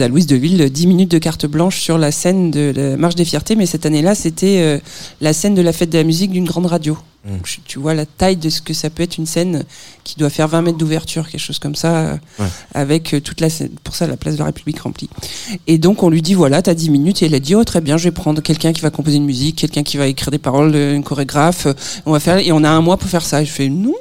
à 0.01 0.09
Louise 0.09 0.27
Deville 0.27 0.71
10 0.71 0.87
minutes 0.87 1.11
de 1.11 1.19
carte 1.19 1.47
blanche 1.47 1.81
sur 1.81 1.99
la 1.99 2.11
scène 2.13 2.51
de 2.51 2.73
la 2.75 2.97
Marche 2.97 3.15
des 3.15 3.25
Fiertés, 3.25 3.57
mais 3.57 3.67
cette 3.67 3.87
année-là, 3.87 4.15
c'était 4.15 4.81
la 5.21 5.33
scène 5.33 5.55
de 5.55 5.63
la 5.63 5.73
fête 5.73 5.91
de 5.91 5.99
la 5.99 6.05
musique 6.05 6.31
d'une 6.31 6.45
grande 6.45 6.67
radio. 6.67 6.97
Donc, 7.29 7.47
je- 7.47 7.59
tu 7.67 7.79
vois 7.79 7.93
la 7.93 8.07
taille 8.07 8.37
de 8.37 8.49
ce 8.49 8.63
que 8.63 8.73
ça 8.73 8.89
peut 8.89 9.03
être 9.03 9.19
une 9.19 9.27
scène 9.27 9.65
qui 10.05 10.17
doit 10.19 10.31
faire 10.31 10.49
20 10.49 10.63
mètres 10.63 10.79
d'ouverture, 10.79 11.29
quelque 11.29 11.41
chose 11.41 11.59
comme 11.59 11.75
ça, 11.75 12.19
Ouais. 12.39 12.47
avec 12.73 13.13
euh, 13.13 13.21
toute 13.21 13.43
la 13.43 13.51
scène, 13.51 13.69
pour 13.85 13.95
ça 13.95 14.07
la 14.07 14.17
place 14.17 14.35
de 14.35 14.39
la 14.39 14.47
République 14.47 14.81
remplie. 14.81 15.11
Et 15.67 15.77
donc 15.77 16.03
on 16.03 16.09
lui 16.09 16.23
dit 16.23 16.33
voilà, 16.33 16.63
t'as 16.63 16.73
10 16.73 16.89
minutes 16.89 17.23
et 17.23 17.27
elle 17.27 17.35
a 17.35 17.39
dit 17.41 17.55
oh 17.55 17.63
très 17.65 17.83
bien, 17.83 17.99
je 17.99 18.05
vais 18.05 18.11
prendre 18.11 18.41
quelqu'un 18.41 18.73
qui 18.73 18.81
va 18.81 18.89
composer 18.91 19.19
une 19.19 19.27
musique, 19.27 19.57
quelqu'un 19.57 19.83
qui 19.83 19.99
va 19.99 20.07
écrire 20.07 20.31
des 20.31 20.39
paroles, 20.39 20.73
euh, 20.75 20.95
une 20.97 21.03
chorégraphe, 21.05 21.67
euh, 21.67 21.75
on 22.07 22.13
va 22.13 22.21
faire 22.21 22.39
et 22.39 22.53
on 22.53 22.65
a 22.65 22.71
un 22.71 22.81
mois 22.81 22.97
pour 22.97 23.11
faire 23.11 23.25
ça. 23.25 23.43
Et 23.43 23.45
je 23.45 23.51
fais 23.53 23.69
non, 23.69 23.95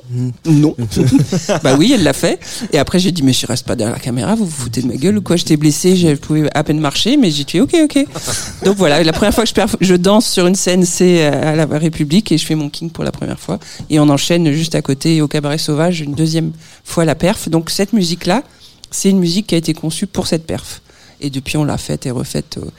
non. 0.45 0.75
bah 1.63 1.75
oui, 1.77 1.91
elle 1.93 2.03
l'a 2.03 2.13
fait. 2.13 2.39
Et 2.71 2.77
après 2.79 2.99
j'ai 2.99 3.11
dit 3.11 3.21
mais 3.21 3.33
je 3.33 3.45
reste 3.45 3.65
pas 3.65 3.75
derrière 3.75 3.93
la 3.95 4.01
caméra, 4.01 4.35
vous 4.35 4.45
vous 4.45 4.51
foutez 4.63 4.81
de 4.81 4.87
ma 4.87 4.95
gueule 4.95 5.17
ou 5.17 5.21
quoi? 5.21 5.35
J'étais 5.35 5.57
blessée, 5.57 5.97
je 5.97 6.13
pouvais 6.15 6.47
à 6.55 6.63
peine 6.63 6.79
marcher, 6.79 7.17
mais 7.17 7.31
j'ai 7.31 7.43
dit 7.43 7.59
ok 7.59 7.75
ok. 7.83 8.05
Donc 8.63 8.77
voilà, 8.77 9.03
la 9.03 9.11
première 9.11 9.33
fois 9.33 9.43
que 9.43 9.49
je, 9.49 9.85
je 9.85 9.95
danse 9.95 10.25
sur 10.29 10.47
une 10.47 10.55
scène, 10.55 10.85
c'est 10.85 11.25
à 11.25 11.55
la 11.55 11.65
République 11.65 12.31
et 12.31 12.37
je 12.37 12.45
fais 12.45 12.55
mon 12.55 12.69
king 12.69 12.89
pour 12.89 13.03
la 13.03 13.08
première 13.11 13.39
fois. 13.39 13.59
Et 13.89 13.99
on 13.99 14.09
enchaîne 14.09 14.51
juste 14.51 14.75
à 14.75 14.81
côté 14.81 15.21
au 15.21 15.27
Cabaret 15.27 15.57
Sauvage 15.57 16.01
une 16.01 16.13
deuxième 16.13 16.51
fois 16.83 17.05
la 17.05 17.15
perf. 17.15 17.49
Donc 17.49 17.69
cette 17.69 17.93
musique-là, 17.93 18.43
c'est 18.91 19.09
une 19.09 19.19
musique 19.19 19.47
qui 19.47 19.55
a 19.55 19.57
été 19.57 19.73
conçue 19.73 20.07
pour 20.07 20.27
cette 20.27 20.45
perf. 20.45 20.81
Et 21.21 21.29
depuis, 21.29 21.57
on 21.57 21.65
l'a 21.65 21.77
faite 21.77 22.05
et 22.05 22.11
refaite 22.11 22.57
au- 22.63 22.71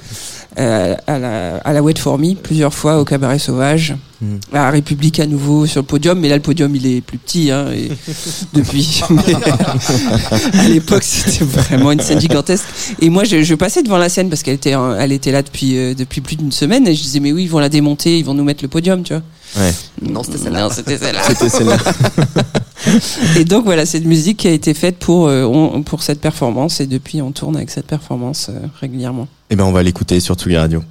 euh, 0.58 0.94
à, 1.06 1.18
la, 1.18 1.56
à 1.58 1.72
la 1.74 1.82
Wait 1.82 1.98
For 1.98 2.18
Me 2.18 2.34
plusieurs 2.34 2.72
fois 2.72 2.98
au 2.98 3.04
Cabaret 3.04 3.38
Sauvage, 3.38 3.94
Mm. 4.22 4.36
à 4.52 4.56
la 4.56 4.70
République 4.70 5.18
à 5.20 5.26
nouveau 5.26 5.64
sur 5.66 5.80
le 5.82 5.86
podium. 5.86 6.18
Mais 6.18 6.28
là, 6.28 6.36
le 6.36 6.42
podium, 6.42 6.74
il 6.76 6.86
est 6.86 7.00
plus 7.02 7.16
petit. 7.18 7.50
Hein, 7.50 7.66
et 7.72 7.88
depuis, 8.54 9.00
à 10.54 10.68
l'époque, 10.68 11.02
c'était 11.02 11.44
vraiment 11.44 11.92
une 11.92 12.00
scène 12.00 12.20
gigantesque. 12.20 12.64
Et 13.00 13.08
moi, 13.10 13.24
je, 13.24 13.42
je 13.42 13.54
passais 13.54 13.82
devant 13.82 13.98
la 13.98 14.08
scène 14.08 14.28
parce 14.28 14.42
qu'elle 14.42 14.54
était, 14.54 14.74
elle 14.98 15.12
était 15.12 15.32
là 15.32 15.42
depuis, 15.42 15.76
euh, 15.76 15.94
depuis 15.94 16.20
plus 16.20 16.36
d'une 16.36 16.52
semaine. 16.52 16.86
Et 16.86 16.94
je 16.94 17.02
disais, 17.02 17.20
mais 17.20 17.32
oui, 17.32 17.44
ils 17.44 17.50
vont 17.50 17.58
la 17.58 17.68
démonter, 17.68 18.18
ils 18.18 18.24
vont 18.24 18.34
nous 18.34 18.44
mettre 18.44 18.62
le 18.62 18.68
podium, 18.68 19.02
tu 19.02 19.12
vois. 19.14 19.22
Ouais. 19.58 19.72
non 20.02 20.22
c'était 20.22 20.38
celle-là 20.38 20.62
Non, 20.62 20.70
c'était 20.70 20.96
celle-là. 20.98 21.22
C'était 21.26 21.48
celle-là. 21.48 21.76
Et 23.36 23.44
donc 23.44 23.64
voilà, 23.64 23.84
cette 23.86 24.04
musique 24.04 24.38
qui 24.38 24.48
a 24.48 24.52
été 24.52 24.74
faite 24.74 24.98
pour, 24.98 25.26
euh, 25.28 25.44
on- 25.44 25.82
pour 25.82 26.02
cette 26.02 26.20
performance 26.20 26.80
et 26.80 26.86
depuis 26.86 27.20
on 27.20 27.30
tourne 27.32 27.56
avec 27.56 27.70
cette 27.70 27.86
performance 27.86 28.48
euh, 28.48 28.58
régulièrement. 28.80 29.28
Eh 29.50 29.56
ben, 29.56 29.64
on 29.64 29.72
va 29.72 29.82
l'écouter 29.82 30.18
sur 30.20 30.34
Tsugi 30.36 30.56
Radio. 30.56 30.80
Fier, 30.80 30.86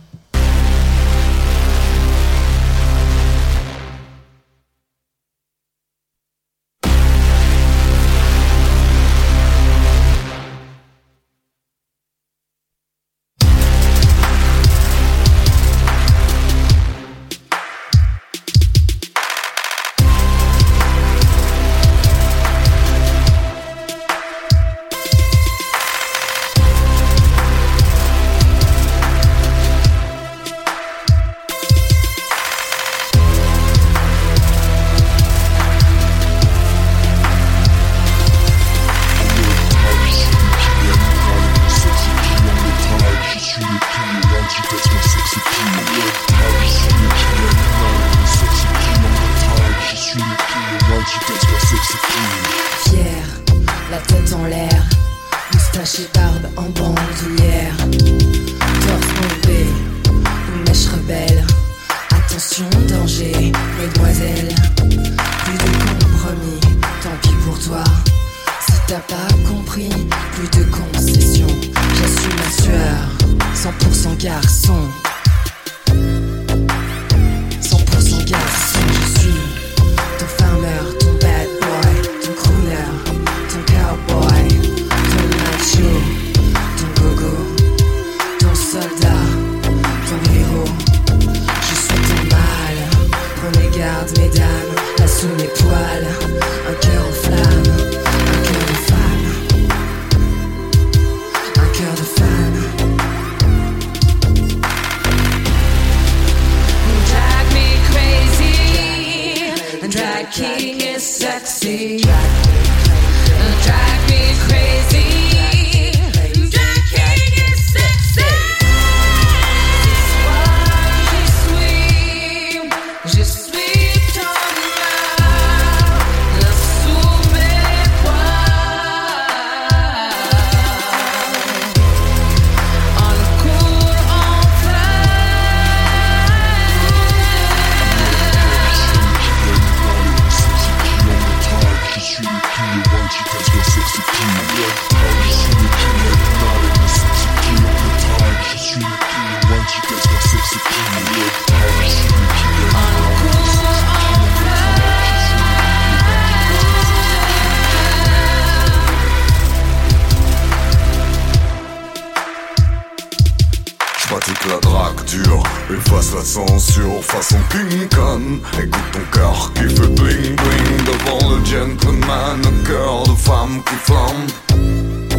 La 164.47 164.57
drague 164.61 165.03
dure, 165.05 165.43
efface 165.69 166.13
la 166.15 166.23
censure 166.23 167.03
façon 167.03 167.37
King 167.51 167.87
Kong. 167.89 168.39
Écoute 168.57 168.91
ton 168.93 168.99
cœur 169.11 169.51
qui 169.53 169.63
fait 169.63 169.87
bling 169.87 170.35
bling 170.35 170.85
devant 170.85 171.29
le 171.29 171.45
gentleman, 171.45 172.41
cœur 172.65 173.03
de 173.03 173.15
femme 173.15 173.61
qui 173.65 173.75
flambe. 173.75 174.29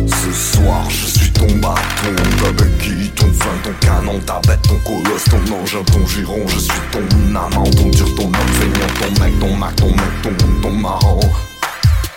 Ce 0.08 0.32
soir, 0.32 0.88
je 0.88 1.06
suis 1.06 1.30
ton 1.32 1.46
bâton, 1.56 2.14
ta 2.42 2.52
béquille, 2.52 3.10
ton 3.10 3.26
flingue, 3.26 3.62
ton 3.62 3.86
canon, 3.86 4.18
ta 4.20 4.40
bête, 4.46 4.62
ton 4.62 4.78
colosse, 4.78 5.24
ton 5.24 5.54
engin, 5.54 5.84
ton 5.92 6.06
giron. 6.06 6.46
Je 6.48 6.58
suis 6.58 6.72
ton 6.90 7.04
amant, 7.30 7.64
ton 7.64 7.90
dur, 7.90 8.14
ton 8.16 8.24
homme 8.24 8.52
feignant, 8.58 8.92
ton 9.00 9.22
mec, 9.22 9.38
ton 9.38 9.56
mac, 9.56 9.76
ton 9.76 9.90
mec, 9.90 10.22
ton, 10.22 10.30
ton 10.62 10.70
marrant. 10.70 11.20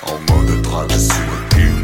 En 0.04 0.34
mode 0.34 0.62
drague, 0.62 0.92
je 0.92 1.00
suis 1.00 1.24
le 1.30 1.56
king. 1.56 1.80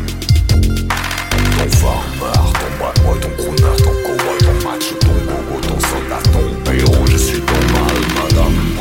Ton 1.57 1.69
farmer, 1.77 2.39
ton 2.53 2.71
bad 2.79 3.21
ton 3.21 3.29
crooner, 3.37 3.77
ton 3.83 3.93
cowboy, 4.03 4.28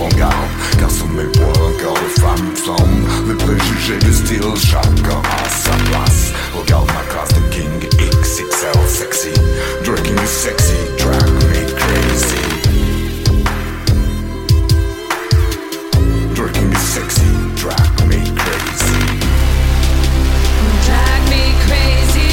prends 0.08 0.18
garde 0.18 0.34
Car 0.78 0.90
sous 0.90 1.06
mes 1.08 1.24
poings, 1.24 1.46
un 1.46 1.72
cœur 1.80 1.94
de 1.94 2.20
femme 2.20 2.54
flamme 2.54 3.06
Les 3.28 3.34
préjugés 3.34 3.98
du 3.98 4.12
style, 4.12 4.56
chacun 4.56 5.22
à 5.24 5.48
sa 5.48 5.70
place 5.90 6.32
Regarde 6.56 6.86
ma 6.88 7.02
classe 7.12 7.34
de 7.34 7.40
king 7.50 7.88
XXL 7.98 8.88
sexy 8.88 9.32
Drinking 9.84 10.18
is 10.18 10.28
sexy, 10.28 10.76
drag 10.98 11.26
me 11.50 11.66
crazy 11.74 12.44
Drinking 16.34 16.72
is 16.72 16.78
sexy, 16.78 17.30
drag 17.56 18.08
me 18.08 18.20
crazy 18.36 19.18
Drag 20.86 21.22
me 21.28 21.42
crazy. 21.66 22.30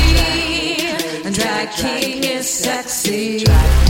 Drag 1.31 1.69
king 1.71 2.23
is 2.23 2.47
sexy. 2.47 3.43
Drag 3.43 3.84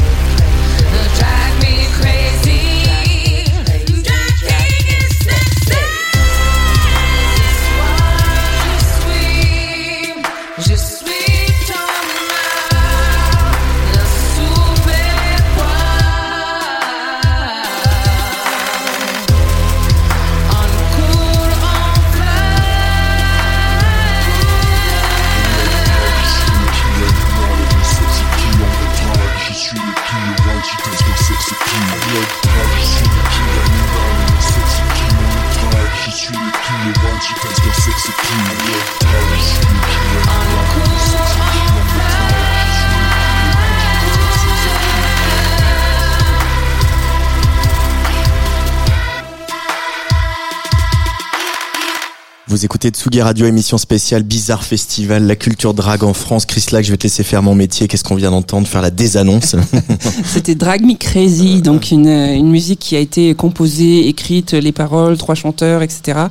Écoutez 52.65 52.89
Tsugi 52.89 53.21
Radio, 53.21 53.45
émission 53.45 53.77
spéciale 53.77 54.23
Bizarre 54.23 54.63
Festival, 54.63 55.27
la 55.27 55.35
culture 55.35 55.75
drague 55.75 56.03
en 56.03 56.15
France. 56.15 56.47
Chris 56.47 56.65
Lac, 56.71 56.83
je 56.83 56.89
vais 56.89 56.97
te 56.97 57.03
laisser 57.03 57.21
faire 57.21 57.43
mon 57.43 57.53
métier. 57.53 57.87
Qu'est-ce 57.87 58.03
qu'on 58.03 58.15
vient 58.15 58.31
d'entendre? 58.31 58.67
Faire 58.67 58.81
la 58.81 58.89
désannonce. 58.89 59.55
C'était 60.25 60.55
Drag 60.55 60.81
Me 60.81 60.95
Crazy, 60.95 61.61
donc 61.61 61.91
une, 61.91 62.07
une 62.07 62.49
musique 62.49 62.79
qui 62.79 62.95
a 62.95 62.99
été 62.99 63.35
composée, 63.35 64.07
écrite, 64.07 64.53
les 64.53 64.71
paroles, 64.71 65.15
trois 65.15 65.35
chanteurs, 65.35 65.83
etc. 65.83 66.21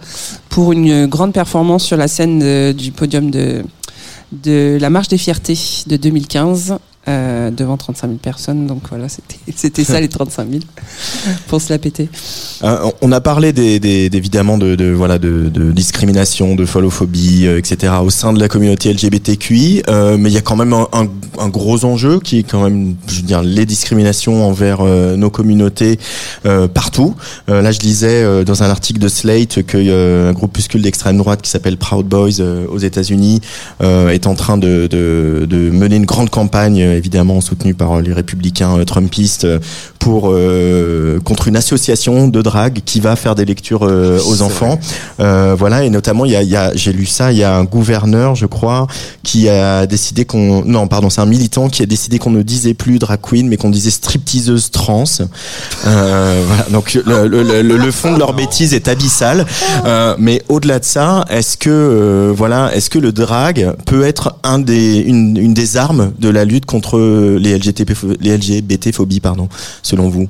pour 0.48 0.72
une 0.72 1.06
grande 1.06 1.32
performance 1.32 1.84
sur 1.84 1.96
la 1.96 2.08
scène 2.08 2.72
du 2.72 2.90
podium 2.90 3.30
de, 3.30 3.62
de 4.32 4.76
la 4.80 4.90
Marche 4.90 5.06
des 5.06 5.18
Fiertés 5.18 5.56
de 5.86 5.96
2015. 5.96 6.78
Euh, 7.08 7.50
devant 7.50 7.76
35 7.76 8.06
000 8.08 8.18
personnes, 8.18 8.66
donc 8.66 8.82
voilà, 8.88 9.06
c'était 9.08 9.84
ça 9.84 10.00
les 10.00 10.08
35 10.08 10.48
000 10.50 10.62
pour 11.48 11.60
se 11.60 11.72
la 11.72 11.78
péter. 11.78 12.08
Euh, 12.62 12.90
on 13.02 13.12
a 13.12 13.20
parlé 13.20 13.52
des, 13.52 13.78
des- 13.80 14.08
évidemment 14.12 14.58
de, 14.58 14.74
de 14.74 14.90
voilà 14.92 15.18
de, 15.18 15.48
de 15.48 15.72
discrimination, 15.72 16.54
de 16.54 16.64
folophobie, 16.64 17.46
euh, 17.46 17.58
etc. 17.58 17.92
au 18.02 18.10
sein 18.10 18.32
de 18.32 18.40
la 18.40 18.48
communauté 18.48 18.92
LGBTQI, 18.92 19.82
euh, 19.88 20.16
mais 20.18 20.30
il 20.30 20.34
y 20.34 20.38
a 20.38 20.40
quand 20.42 20.56
même 20.56 20.72
un, 20.72 20.88
un- 20.92 21.08
un 21.38 21.48
gros 21.48 21.84
enjeu 21.84 22.20
qui 22.20 22.38
est 22.38 22.42
quand 22.42 22.62
même, 22.62 22.94
je 23.08 23.16
veux 23.16 23.22
dire, 23.26 23.42
les 23.42 23.66
discriminations 23.66 24.46
envers 24.48 24.78
euh, 24.80 25.16
nos 25.16 25.30
communautés 25.30 25.98
partout. 26.72 27.14
Là, 27.48 27.72
je 27.72 27.80
lisais 27.80 28.44
dans 28.44 28.62
un 28.62 28.70
article 28.70 29.00
de 29.00 29.08
Slate 29.08 29.62
que 29.62 29.76
euh, 29.78 30.30
un 30.30 30.32
groupuscule 30.32 30.82
d'extrême 30.82 31.18
droite 31.18 31.42
qui 31.42 31.50
s'appelle 31.50 31.76
Proud 31.76 32.06
Boys 32.06 32.40
aux 32.68 32.78
États-Unis 32.78 33.40
est 33.80 34.26
en 34.26 34.34
train 34.34 34.56
de, 34.58 34.88
mener 35.72 35.96
une 35.96 36.06
grande 36.06 36.30
campagne, 36.30 36.93
évidemment 36.96 37.40
soutenue 37.40 37.74
par 37.74 37.92
euh, 37.92 38.00
les 38.00 38.12
républicains 38.12 38.78
euh, 38.78 38.84
trumpistes, 38.84 39.44
euh, 39.44 39.58
pour 39.98 40.34
contre 41.24 41.48
une 41.48 41.56
association 41.56 42.28
de 42.28 42.42
drague 42.42 42.80
qui 42.84 43.00
va 43.00 43.16
faire 43.16 43.34
des 43.34 43.46
lectures 43.46 43.80
aux 43.80 44.42
enfants. 44.42 44.78
Voilà, 45.16 45.82
et 45.82 45.88
notamment, 45.88 46.26
il 46.26 46.32
y 46.32 46.36
a, 46.36 46.42
il 46.42 46.50
y 46.50 46.56
a 46.56 46.74
j'ai 46.74 46.92
lu 46.92 47.06
ça, 47.06 47.32
il 47.32 47.38
y 47.38 47.42
a 47.42 47.56
un 47.56 47.64
gouverneur, 47.64 48.34
je 48.34 48.44
crois, 48.44 48.86
qui 49.22 49.48
a 49.48 49.86
décidé 49.86 50.26
qu'on, 50.26 50.62
non, 50.66 50.88
pardon, 50.88 51.08
c'est 51.08 51.22
un 51.22 51.26
militant 51.26 51.70
qui 51.70 51.82
a 51.82 51.86
décidé 51.86 52.18
qu'on 52.18 52.32
ne 52.32 52.42
disait 52.42 52.74
plus 52.74 52.98
drag 52.98 53.18
queen, 53.22 53.48
mais 53.48 53.56
qu'on 53.56 53.70
disait 53.70 53.90
stripteaseuse 53.90 54.70
trans. 54.70 55.04
Euh, 55.86 56.42
voilà, 56.46 56.64
donc 56.70 56.92
le, 56.92 57.26
le, 57.26 57.42
le, 57.62 57.76
le 57.78 57.90
fond 57.90 58.12
de 58.12 58.18
leur 58.18 58.34
bêtise 58.34 58.74
est 58.74 58.88
abyssal. 58.88 59.46
Euh, 59.86 60.16
mais 60.18 60.42
au-delà 60.50 60.80
de 60.80 60.84
ça, 60.84 61.24
est-ce 61.30 61.56
que 61.56 61.70
euh, 61.70 62.32
voilà, 62.36 62.74
est-ce 62.74 62.90
que 62.90 62.98
le 62.98 63.12
drag 63.12 63.72
peut 63.86 64.04
être 64.04 64.36
un 64.42 64.58
des 64.58 64.98
une, 64.98 65.38
une 65.38 65.54
des 65.54 65.78
armes 65.78 66.12
de 66.18 66.28
la 66.28 66.44
lutte 66.44 66.66
contre 66.66 66.83
les 66.92 67.56
LGBT 67.58 67.92
les 68.20 68.36
LGBT 68.36 68.92
phobies 68.92 69.20
pardon, 69.20 69.48
selon 69.82 70.08
vous? 70.08 70.28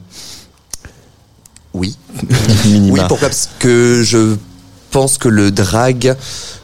Oui. 1.72 1.96
Oui, 2.66 3.00
pourquoi? 3.08 3.28
Parce 3.28 3.48
que 3.58 4.02
je 4.04 4.36
pense 4.90 5.18
que 5.18 5.28
le 5.28 5.50
drag, 5.50 6.14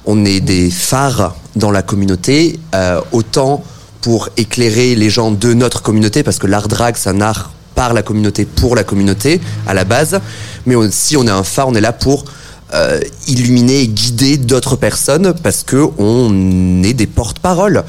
on 0.07 0.24
est 0.24 0.41
des 0.41 0.70
phares 0.70 1.34
dans 1.57 1.70
la 1.70 1.82
communauté, 1.82 2.59
euh, 2.74 3.01
autant 3.12 3.62
pour 4.01 4.28
éclairer 4.36 4.95
les 4.95 5.11
gens 5.11 5.30
de 5.30 5.53
notre 5.53 5.82
communauté, 5.82 6.22
parce 6.22 6.38
que 6.38 6.47
l'art 6.47 6.68
drag, 6.68 6.95
c'est 6.97 7.11
un 7.11 7.20
art 7.20 7.51
par 7.74 7.93
la 7.93 8.03
communauté, 8.03 8.45
pour 8.45 8.76
la 8.76 8.84
communauté, 8.84 9.41
à 9.66 9.74
la 9.74 9.84
base. 9.84 10.20
Mais 10.66 10.74
aussi, 10.76 11.16
on 11.16 11.26
est 11.26 11.30
un 11.30 11.43
phare, 11.43 11.68
on 11.68 11.74
est 11.74 11.80
là 11.80 11.93
pour 11.93 12.24
euh, 12.72 13.01
illuminer 13.26 13.80
et 13.80 13.88
guider 13.88 14.36
d'autres 14.36 14.76
personnes, 14.76 15.34
parce 15.43 15.64
que 15.64 15.84
on 15.99 16.82
est 16.84 16.95
des 16.95 17.09
porte-paroles. 17.09 17.82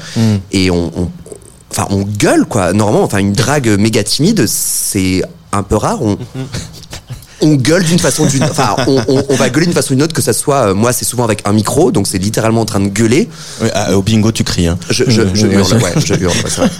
Et 0.50 0.70
on, 0.70 0.90
on- 0.98 1.10
enfin, 1.72 1.86
on 1.90 2.02
gueule, 2.02 2.44
quoi. 2.46 2.72
Normalement, 2.72 3.02
enfin, 3.04 3.18
une 3.18 3.32
drague 3.32 3.68
méga 3.78 4.04
timide, 4.04 4.46
c'est 4.46 5.22
un 5.52 5.62
peu 5.62 5.76
rare. 5.76 6.02
On, 6.02 6.16
on 7.44 7.54
gueule 7.56 7.82
d'une 7.82 7.98
façon 7.98 8.22
ou 8.22 8.28
d'une 8.28 8.44
enfin 8.44 8.76
on, 8.86 9.02
on- 9.08 9.24
on 9.28 9.34
va 9.34 9.50
gueuler 9.50 9.66
d'une 9.66 9.74
façon 9.74 9.92
ou 9.92 9.96
d'une 9.96 10.04
autre 10.04 10.14
que 10.14 10.22
ça 10.22 10.32
soit 10.32 10.68
euh, 10.68 10.74
moi 10.74 10.92
c'est 10.92 11.04
souvent 11.04 11.24
avec 11.24 11.42
un 11.44 11.52
micro 11.52 11.90
donc 11.90 12.06
c'est 12.06 12.18
littéralement 12.18 12.60
en 12.60 12.64
train 12.64 12.78
de 12.78 12.86
gueuler 12.86 13.28
Ouais, 13.60 13.68
ah, 13.74 13.96
au 13.96 14.02
bingo, 14.02 14.30
tu 14.30 14.44
cries. 14.44 14.68
Hein. 14.68 14.78
je, 14.90 15.02
je, 15.08 15.22
je 15.34 15.48
Ouais, 15.48 15.54
hurle 15.56 15.74
ouais 15.82 15.92
je 15.96 16.14
hurle 16.14 16.26
ouais, 16.36 16.42
c'est 16.46 16.60
vrai. 16.60 16.70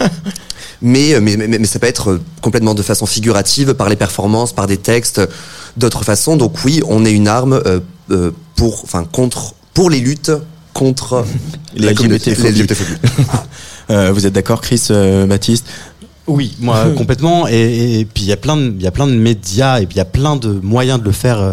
mais, 0.80 1.14
euh, 1.14 1.20
mais, 1.20 1.36
mais 1.36 1.48
mais 1.48 1.66
ça 1.66 1.80
peut 1.80 1.88
être 1.88 2.10
euh, 2.12 2.20
complètement 2.42 2.74
de 2.74 2.82
façon 2.82 3.06
figurative 3.06 3.74
par 3.74 3.88
les 3.88 3.96
performances 3.96 4.52
par 4.52 4.68
des 4.68 4.76
textes 4.76 5.20
d'autres 5.76 6.04
façons 6.04 6.36
donc 6.36 6.54
oui 6.64 6.80
on 6.86 7.04
est 7.04 7.12
une 7.12 7.26
arme 7.26 7.60
euh, 7.66 8.30
pour 8.54 8.82
enfin 8.84 9.02
contre 9.02 9.54
pour 9.74 9.90
les 9.90 9.98
luttes 9.98 10.30
contre 10.74 11.24
Les 11.74 11.86
la 11.88 11.94
Euh, 13.92 14.12
vous 14.12 14.26
êtes 14.26 14.32
d'accord, 14.32 14.60
Chris, 14.60 14.82
euh, 14.90 15.26
Baptiste? 15.26 15.66
Oui, 16.26 16.56
moi 16.60 16.86
complètement. 16.96 17.46
Et, 17.48 18.00
et 18.00 18.04
puis 18.04 18.24
il 18.24 18.28
y 18.28 18.32
a 18.32 18.36
plein 18.36 18.56
de, 18.56 18.72
il 18.76 18.82
y 18.82 18.86
a 18.86 18.90
plein 18.90 19.06
de 19.06 19.12
médias 19.14 19.80
et 19.80 19.86
puis 19.86 19.94
il 19.96 19.98
y 19.98 20.00
a 20.00 20.04
plein 20.06 20.36
de 20.36 20.48
moyens 20.62 20.98
de 21.00 21.04
le 21.04 21.12
faire. 21.12 21.40
euh, 21.40 21.52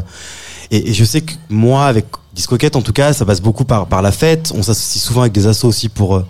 Et, 0.71 0.89
et 0.89 0.93
je 0.93 1.03
sais 1.03 1.21
que 1.21 1.33
moi, 1.49 1.85
avec 1.87 2.05
Discoquette, 2.33 2.75
en 2.75 2.81
tout 2.81 2.93
cas, 2.93 3.11
ça 3.13 3.25
passe 3.25 3.41
beaucoup 3.41 3.65
par 3.65 3.87
par 3.87 4.01
la 4.01 4.11
fête. 4.11 4.51
On 4.55 4.61
s'associe 4.63 5.03
souvent 5.03 5.21
avec 5.21 5.33
des 5.33 5.47
assos 5.47 5.67
aussi 5.67 5.89
pour 5.89 6.23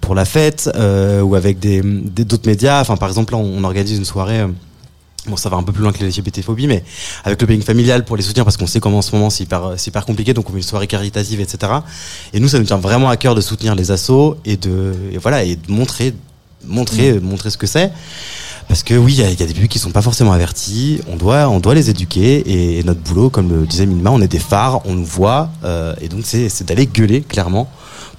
pour 0.00 0.14
la 0.14 0.24
fête 0.24 0.68
euh, 0.74 1.20
ou 1.22 1.34
avec 1.36 1.58
des 1.58 1.80
d'autres 1.82 2.48
médias. 2.48 2.80
Enfin, 2.80 2.96
par 2.96 3.08
exemple, 3.08 3.32
là, 3.32 3.38
on 3.38 3.62
organise 3.64 3.96
une 3.98 4.04
soirée. 4.04 4.42
Euh, 5.26 5.30
Bon, 5.30 5.36
ça 5.36 5.48
va 5.48 5.56
un 5.56 5.62
peu 5.62 5.72
plus 5.72 5.82
loin 5.82 5.92
que 5.92 5.98
les 6.04 6.08
LGBT-phobies, 6.08 6.66
mais 6.66 6.84
avec 7.24 7.40
le 7.40 7.46
paying 7.46 7.62
familial 7.62 8.04
pour 8.04 8.16
les 8.16 8.22
soutenir, 8.22 8.44
parce 8.44 8.56
qu'on 8.56 8.66
sait 8.66 8.80
comment 8.80 8.98
en 8.98 9.02
ce 9.02 9.14
moment 9.14 9.30
c'est 9.30 9.44
hyper, 9.44 9.74
hyper 9.84 10.06
compliqué, 10.06 10.34
donc 10.34 10.48
on 10.48 10.52
fait 10.52 10.58
une 10.58 10.64
soirée 10.64 10.86
caritative, 10.86 11.40
etc. 11.40 11.72
Et 12.32 12.40
nous, 12.40 12.48
ça 12.48 12.58
nous 12.58 12.64
tient 12.64 12.78
vraiment 12.78 13.08
à 13.08 13.16
cœur 13.16 13.34
de 13.34 13.40
soutenir 13.40 13.74
les 13.74 13.90
assos 13.90 14.36
et 14.44 14.56
de, 14.56 14.94
et 15.12 15.18
voilà, 15.18 15.44
et 15.44 15.56
de 15.56 15.72
montrer, 15.72 16.14
montrer, 16.64 17.20
montrer 17.20 17.50
ce 17.50 17.56
que 17.56 17.66
c'est. 17.66 17.92
Parce 18.68 18.82
que 18.82 18.94
oui, 18.94 19.14
il 19.14 19.20
y, 19.20 19.22
a 19.22 19.30
il 19.30 19.38
y 19.38 19.42
a 19.42 19.46
des 19.46 19.54
publics 19.54 19.70
qui 19.70 19.78
sont 19.78 19.92
pas 19.92 20.02
forcément 20.02 20.32
avertis. 20.32 21.00
On 21.08 21.16
doit, 21.16 21.48
on 21.48 21.60
doit 21.60 21.74
les 21.74 21.88
éduquer 21.88 22.78
et 22.78 22.82
notre 22.82 23.00
boulot, 23.00 23.30
comme 23.30 23.48
le 23.48 23.64
disait 23.64 23.86
Minima, 23.86 24.10
on 24.10 24.20
est 24.20 24.28
des 24.28 24.40
phares, 24.40 24.84
on 24.86 24.94
nous 24.94 25.04
voit, 25.04 25.50
euh, 25.64 25.94
et 26.00 26.08
donc 26.08 26.22
c'est 26.24 26.64
d'aller 26.64 26.86
gueuler 26.86 27.20
clairement 27.20 27.70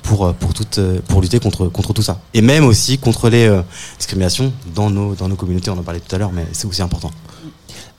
pour 0.03 0.25
euh, 0.25 0.33
pour 0.33 0.53
toute, 0.53 0.77
euh, 0.77 0.99
pour 1.07 1.21
lutter 1.21 1.39
contre 1.39 1.67
contre 1.67 1.93
tout 1.93 2.01
ça. 2.01 2.19
Et 2.33 2.41
même 2.41 2.65
aussi 2.65 2.97
contre 2.97 3.29
les 3.29 3.47
euh, 3.47 3.61
discriminations 3.97 4.51
dans 4.75 4.89
nos 4.89 5.15
dans 5.15 5.27
nos 5.27 5.35
communautés. 5.35 5.69
On 5.69 5.77
en 5.77 5.83
parlait 5.83 5.99
tout 5.99 6.15
à 6.15 6.19
l'heure, 6.19 6.31
mais 6.33 6.45
c'est 6.51 6.67
aussi 6.67 6.81
important. 6.81 7.11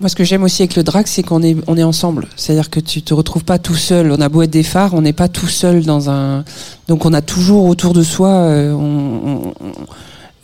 Moi, 0.01 0.09
ce 0.09 0.15
que 0.15 0.23
j'aime 0.23 0.45
aussi 0.45 0.63
avec 0.63 0.77
le 0.77 0.85
drag, 0.85 1.07
c'est 1.09 1.25
qu'on 1.25 1.43
est, 1.43 1.57
on 1.67 1.77
est 1.77 1.83
ensemble. 1.83 2.29
C'est-à-dire 2.37 2.71
que 2.71 2.79
tu 2.79 3.03
te 3.03 3.13
retrouves 3.13 3.43
pas 3.43 3.59
tout 3.59 3.75
seul. 3.75 4.13
On 4.13 4.21
a 4.21 4.29
beau 4.29 4.43
être 4.43 4.51
des 4.51 4.63
phares, 4.63 4.95
on 4.95 5.03
n'est 5.03 5.13
pas 5.13 5.29
tout 5.29 5.49
seul 5.49 5.85
dans 5.85 6.09
un. 6.09 6.45
Donc, 6.87 7.05
on 7.05 7.13
a 7.13 7.21
toujours 7.21 7.65
autour 7.65 7.95
de 7.95 8.05
soi. 8.05 8.49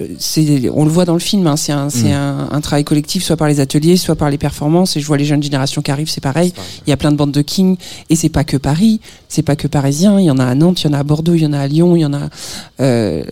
On- 0.01 0.05
c'est, 0.19 0.69
on 0.73 0.85
le 0.85 0.91
voit 0.91 1.05
dans 1.05 1.13
le 1.15 1.19
film. 1.21 1.47
hein, 1.47 1.57
c'est 1.57 1.73
un, 1.73 1.89
c'est 1.91 2.13
un, 2.13 2.49
un 2.51 2.61
travail 2.61 2.85
collectif, 2.85 3.23
soit 3.25 3.37
par 3.37 3.49
les 3.49 3.61
ateliers, 3.61 3.97
soit 3.97 4.17
par 4.17 4.31
les 4.31 4.39
performances. 4.39 4.97
Et 4.97 5.01
je 5.01 5.07
vois 5.07 5.17
les 5.17 5.25
jeunes 5.25 5.43
générations 5.43 5.83
qui 5.83 5.91
arrivent, 5.91 6.11
c'est 6.11 6.21
pareil. 6.21 6.53
Il 6.87 6.91
y 6.91 6.93
a 6.93 6.97
plein 6.97 7.13
de 7.13 7.17
bandes 7.17 7.33
de 7.33 7.43
King, 7.43 7.77
et 8.11 8.17
c'est 8.17 8.29
pas 8.29 8.45
que 8.45 8.57
Paris, 8.57 9.01
c'est 9.29 9.43
pas 9.43 9.57
que 9.57 9.69
parisien. 9.69 10.19
Il 10.21 10.25
y 10.27 10.31
en 10.31 10.39
a 10.39 10.45
à 10.47 10.55
Nantes, 10.55 10.83
il 10.83 10.89
y 10.89 10.91
en 10.91 10.95
a 10.95 10.99
à 10.99 11.05
Bordeaux, 11.05 11.35
il 11.35 11.43
y 11.43 11.47
en 11.47 11.53
a 11.53 11.61
à 11.61 11.67
Lyon, 11.67 11.97
il 11.97 12.01
y 12.01 12.05
en 12.07 12.15
a 12.15 12.29
euh, 12.81 13.23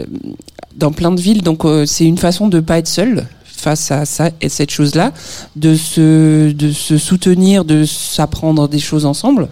dans 0.76 0.92
plein 0.92 1.10
de 1.12 1.20
villes. 1.20 1.42
Donc, 1.42 1.64
euh, 1.64 1.84
c'est 1.86 2.04
une 2.04 2.18
façon 2.18 2.48
de 2.48 2.60
pas 2.60 2.78
être 2.78 2.88
seul 2.88 3.26
face 3.44 3.90
à 3.92 4.04
ça 4.04 4.30
et 4.40 4.48
cette 4.48 4.70
chose-là, 4.70 5.12
de 5.54 5.74
se, 5.76 6.50
de 6.52 6.72
se 6.72 6.98
soutenir, 6.98 7.64
de 7.64 7.84
s'apprendre 7.84 8.68
des 8.68 8.80
choses 8.80 9.04
ensemble. 9.06 9.48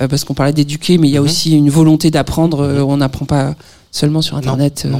Euh, 0.00 0.06
parce 0.06 0.22
qu'on 0.22 0.34
parlait 0.34 0.52
d'éduquer, 0.52 0.96
mais 0.96 1.08
il 1.08 1.10
y 1.12 1.16
a 1.16 1.22
aussi 1.22 1.56
une 1.56 1.70
volonté 1.70 2.12
d'apprendre. 2.12 2.60
euh, 2.60 2.82
on 2.82 2.98
n'apprend 2.98 3.24
pas 3.26 3.56
seulement 3.90 4.22
sur 4.22 4.36
Internet 4.36 4.84
euh, 4.86 4.92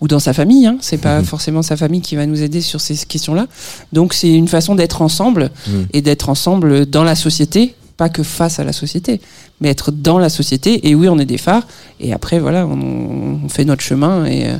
ou 0.00 0.08
dans 0.08 0.18
sa 0.18 0.32
famille. 0.32 0.66
Hein. 0.66 0.76
C'est 0.80 0.98
pas 0.98 1.22
forcément 1.22 1.62
sa 1.62 1.76
famille 1.76 2.00
qui 2.00 2.16
va 2.16 2.26
nous 2.26 2.42
aider 2.42 2.60
sur 2.60 2.80
ces 2.80 2.96
questions-là. 2.96 3.46
Donc 3.92 4.12
c'est 4.14 4.32
une 4.32 4.48
façon 4.48 4.74
d'être 4.74 5.02
ensemble 5.02 5.50
Mhm. 5.68 5.86
et 5.92 6.02
d'être 6.02 6.28
ensemble 6.28 6.86
dans 6.86 7.04
la 7.04 7.14
société, 7.14 7.74
pas 7.96 8.08
que 8.08 8.22
face 8.22 8.58
à 8.58 8.64
la 8.64 8.72
société, 8.72 9.20
mais 9.60 9.68
être 9.68 9.90
dans 9.92 10.18
la 10.18 10.28
société. 10.28 10.88
Et 10.88 10.94
oui, 10.94 11.08
on 11.08 11.18
est 11.18 11.26
des 11.26 11.38
phares. 11.38 11.66
Et 12.00 12.12
après, 12.12 12.38
voilà, 12.40 12.66
on, 12.66 13.40
on 13.44 13.48
fait 13.48 13.64
notre 13.64 13.82
chemin 13.82 14.24
et, 14.26 14.46
euh, 14.48 14.56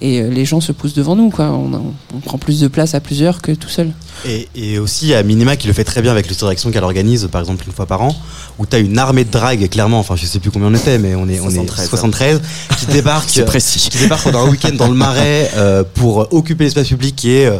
et 0.00 0.20
euh, 0.20 0.28
les 0.30 0.44
gens 0.44 0.60
se 0.60 0.72
poussent 0.72 0.94
devant 0.94 1.16
nous. 1.16 1.30
Quoi. 1.30 1.46
On, 1.46 1.94
on 2.14 2.20
prend 2.20 2.38
plus 2.38 2.60
de 2.60 2.68
place 2.68 2.94
à 2.94 3.00
plusieurs 3.00 3.42
que 3.42 3.52
tout 3.52 3.68
seul. 3.68 3.90
Et, 4.26 4.48
et 4.54 4.78
aussi, 4.78 5.14
a 5.14 5.22
Minima 5.22 5.56
qui 5.56 5.66
le 5.66 5.72
fait 5.72 5.84
très 5.84 6.02
bien 6.02 6.12
avec 6.12 6.28
l'histoire 6.28 6.54
qu'elle 6.54 6.84
organise, 6.84 7.28
par 7.30 7.40
exemple, 7.40 7.64
une 7.66 7.72
fois 7.72 7.86
par 7.86 8.02
an, 8.02 8.14
où 8.58 8.66
tu 8.66 8.76
as 8.76 8.78
une 8.78 8.98
armée 8.98 9.24
de 9.24 9.30
drague, 9.30 9.68
clairement, 9.68 9.98
enfin, 9.98 10.16
je 10.16 10.26
sais 10.26 10.38
plus 10.38 10.50
combien 10.50 10.68
on 10.68 10.74
était, 10.74 10.98
mais 10.98 11.14
on 11.14 11.28
est, 11.28 11.40
on 11.40 11.50
73. 11.50 11.84
est 11.84 11.88
73, 11.88 12.40
qui 12.78 12.86
débarque, 12.92 13.28
C'est 13.30 13.44
précis. 13.44 13.88
qui 13.90 13.98
débarque 13.98 14.24
pendant 14.24 14.46
un 14.46 14.50
week-end 14.50 14.74
dans 14.76 14.88
le 14.88 14.94
marais 14.94 15.50
euh, 15.56 15.82
pour 15.94 16.32
occuper 16.32 16.64
l'espace 16.64 16.88
public 16.88 17.24
et 17.24 17.46
euh, 17.46 17.58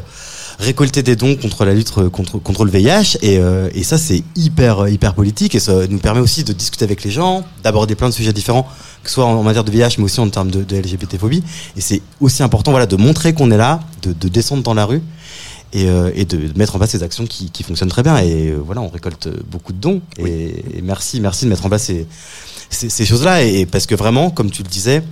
récolter 0.59 1.02
des 1.02 1.16
dons 1.16 1.36
contre 1.36 1.64
la 1.64 1.74
lutte 1.74 1.92
euh, 1.98 2.11
contre, 2.11 2.38
contre 2.38 2.64
le 2.64 2.70
VIH. 2.70 3.18
Et, 3.22 3.38
euh, 3.38 3.68
et 3.74 3.82
ça, 3.82 3.98
c'est 3.98 4.22
hyper, 4.36 4.88
hyper 4.88 5.14
politique 5.14 5.55
et 5.55 5.61
ça 5.61 5.86
nous 5.88 5.98
permet 5.98 6.20
aussi 6.20 6.44
de 6.44 6.52
discuter 6.52 6.84
avec 6.84 7.05
les 7.05 7.11
gens, 7.11 7.44
d'aborder 7.62 7.94
plein 7.94 8.09
de 8.09 8.14
sujets 8.14 8.32
différents, 8.32 8.66
que 9.02 9.09
ce 9.09 9.14
soit 9.14 9.24
en, 9.24 9.34
en 9.34 9.42
matière 9.42 9.64
de 9.64 9.70
VIH, 9.70 9.96
mais 9.98 10.05
aussi 10.05 10.20
en 10.20 10.28
termes 10.28 10.50
de, 10.50 10.62
de 10.62 10.76
LGBT-phobie. 10.76 11.42
Et 11.76 11.80
c'est 11.80 12.02
aussi 12.20 12.42
important 12.42 12.70
voilà, 12.70 12.86
de 12.86 12.96
montrer 12.96 13.34
qu'on 13.34 13.50
est 13.50 13.57
là, 13.57 13.80
de, 14.02 14.12
de 14.12 14.28
descendre 14.28 14.62
dans 14.62 14.74
la 14.74 14.84
rue 14.84 15.02
et, 15.72 15.88
euh, 15.88 16.11
et 16.14 16.24
de 16.24 16.57
mettre 16.57 16.76
en 16.76 16.78
place 16.78 16.90
ces 16.90 17.02
actions 17.02 17.26
qui, 17.26 17.50
qui 17.50 17.62
fonctionnent 17.62 17.88
très 17.90 18.02
bien. 18.02 18.16
Et 18.18 18.50
euh, 18.50 18.59
voilà, 18.64 18.80
on 18.80 18.88
récolte 18.88 19.28
beaucoup 19.50 19.72
de 19.72 19.78
dons. 19.78 20.00
Et, 20.18 20.78
et 20.78 20.82
merci, 20.82 21.20
merci 21.20 21.44
de 21.44 21.50
mettre 21.50 21.66
en 21.66 21.68
place 21.68 21.84
ces, 21.84 22.07
ces, 22.70 22.88
ces 22.88 23.05
choses-là. 23.05 23.42
Et 23.42 23.66
parce 23.66 23.86
que 23.86 23.94
vraiment, 23.94 24.30
comme 24.30 24.50
tu 24.50 24.62
le 24.62 24.68
disais, 24.68 25.02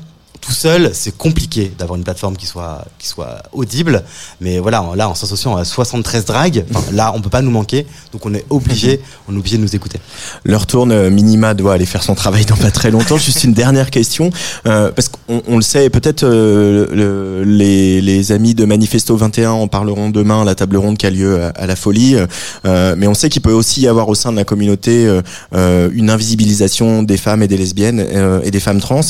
tout 0.41 0.53
seul, 0.53 0.91
c'est 0.93 1.16
compliqué 1.16 1.70
d'avoir 1.78 1.97
une 1.97 2.03
plateforme 2.05 2.37
qui 2.37 2.47
soit, 2.47 2.85
qui 2.99 3.07
soit 3.07 3.43
audible. 3.53 4.03
Mais 4.41 4.59
voilà, 4.59 4.85
là, 4.97 5.09
en 5.09 5.14
s'associant 5.14 5.57
à 5.57 5.64
73 5.64 6.24
dragues, 6.24 6.64
enfin, 6.74 6.91
là, 6.93 7.12
on 7.14 7.20
peut 7.20 7.30
pas 7.30 7.43
nous 7.43 7.51
manquer. 7.53 7.87
Donc, 8.12 8.26
on 8.26 8.35
est 8.35 8.45
obligé, 8.51 9.01
on 9.28 9.35
est 9.35 9.39
obligé 9.39 9.57
de 9.57 9.62
nous 9.62 9.76
écouter. 9.76 10.01
Leur 10.45 10.66
tourne, 10.66 11.11
Minima 11.11 11.55
doit 11.55 11.74
aller 11.74 11.87
faire 11.87 12.03
son 12.03 12.14
travail 12.16 12.45
dans 12.45 12.57
pas 12.57 12.72
très 12.72 12.91
longtemps. 12.91 13.18
Juste 13.18 13.45
une 13.45 13.53
dernière 13.55 13.91
question, 13.91 14.30
euh, 14.66 14.91
parce 14.91 15.09
qu'on 15.09 15.43
on 15.47 15.57
le 15.57 15.62
sait, 15.62 15.89
peut-être 15.91 16.24
euh, 16.24 16.87
le- 16.91 17.45
les, 17.45 18.01
les 18.01 18.33
amis 18.33 18.55
de 18.55 18.64
Manifesto 18.64 19.16
21 19.16 19.51
en 19.53 19.68
parleront 19.68 20.11
demain 20.11 20.43
à 20.43 20.45
la 20.45 20.55
table 20.57 20.76
ronde 20.76 20.99
qui 20.99 21.07
a 21.07 21.11
lieu 21.11 21.41
à, 21.43 21.49
à 21.51 21.66
la 21.66 21.76
Folie, 21.76 22.16
euh, 22.64 22.95
mais 22.99 23.07
on 23.07 23.14
sait 23.14 23.28
qu'il 23.28 23.43
peut 23.43 23.53
aussi 23.53 23.83
y 23.83 23.89
avoir 23.89 24.09
au 24.09 24.14
sein 24.16 24.33
de 24.33 24.37
la 24.37 24.45
communauté 24.45 25.07
euh, 25.07 25.22
euh, 25.55 25.89
une 25.93 26.11
invisibilisation 26.11 27.03
des 27.05 27.16
femmes 27.16 27.43
et 27.43 27.49
des 27.49 27.57
lesbiennes 27.57 28.01
euh, 28.01 28.41
et 28.43 28.51
des 28.51 28.61
femmes 28.61 28.80
trans. 28.80 29.01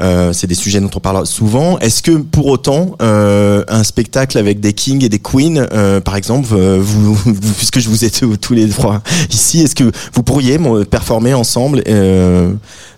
Euh, 0.00 0.32
C'est 0.32 0.46
des 0.50 0.56
sujets 0.56 0.80
dont 0.80 0.90
on 0.96 0.98
parle 0.98 1.24
souvent. 1.28 1.78
Est-ce 1.78 2.02
que 2.02 2.10
pour 2.10 2.46
autant 2.46 2.96
euh, 3.00 3.62
un 3.68 3.84
spectacle 3.84 4.36
avec 4.36 4.58
des 4.58 4.72
kings 4.72 5.04
et 5.04 5.08
des 5.08 5.20
queens, 5.20 5.68
euh, 5.72 6.00
par 6.00 6.16
exemple, 6.16 6.48
euh, 6.52 6.76
vous, 6.80 7.14
vous- 7.24 7.52
puisque 7.56 7.78
je 7.78 7.88
vous 7.88 8.04
ai 8.04 8.10
tous 8.10 8.52
les 8.52 8.68
trois 8.68 9.00
ici, 9.30 9.60
est-ce 9.60 9.76
que 9.76 9.92
vous 10.12 10.24
pourriez 10.24 10.58
performer 10.90 11.34
ensemble 11.34 11.84
euh, 11.86 12.50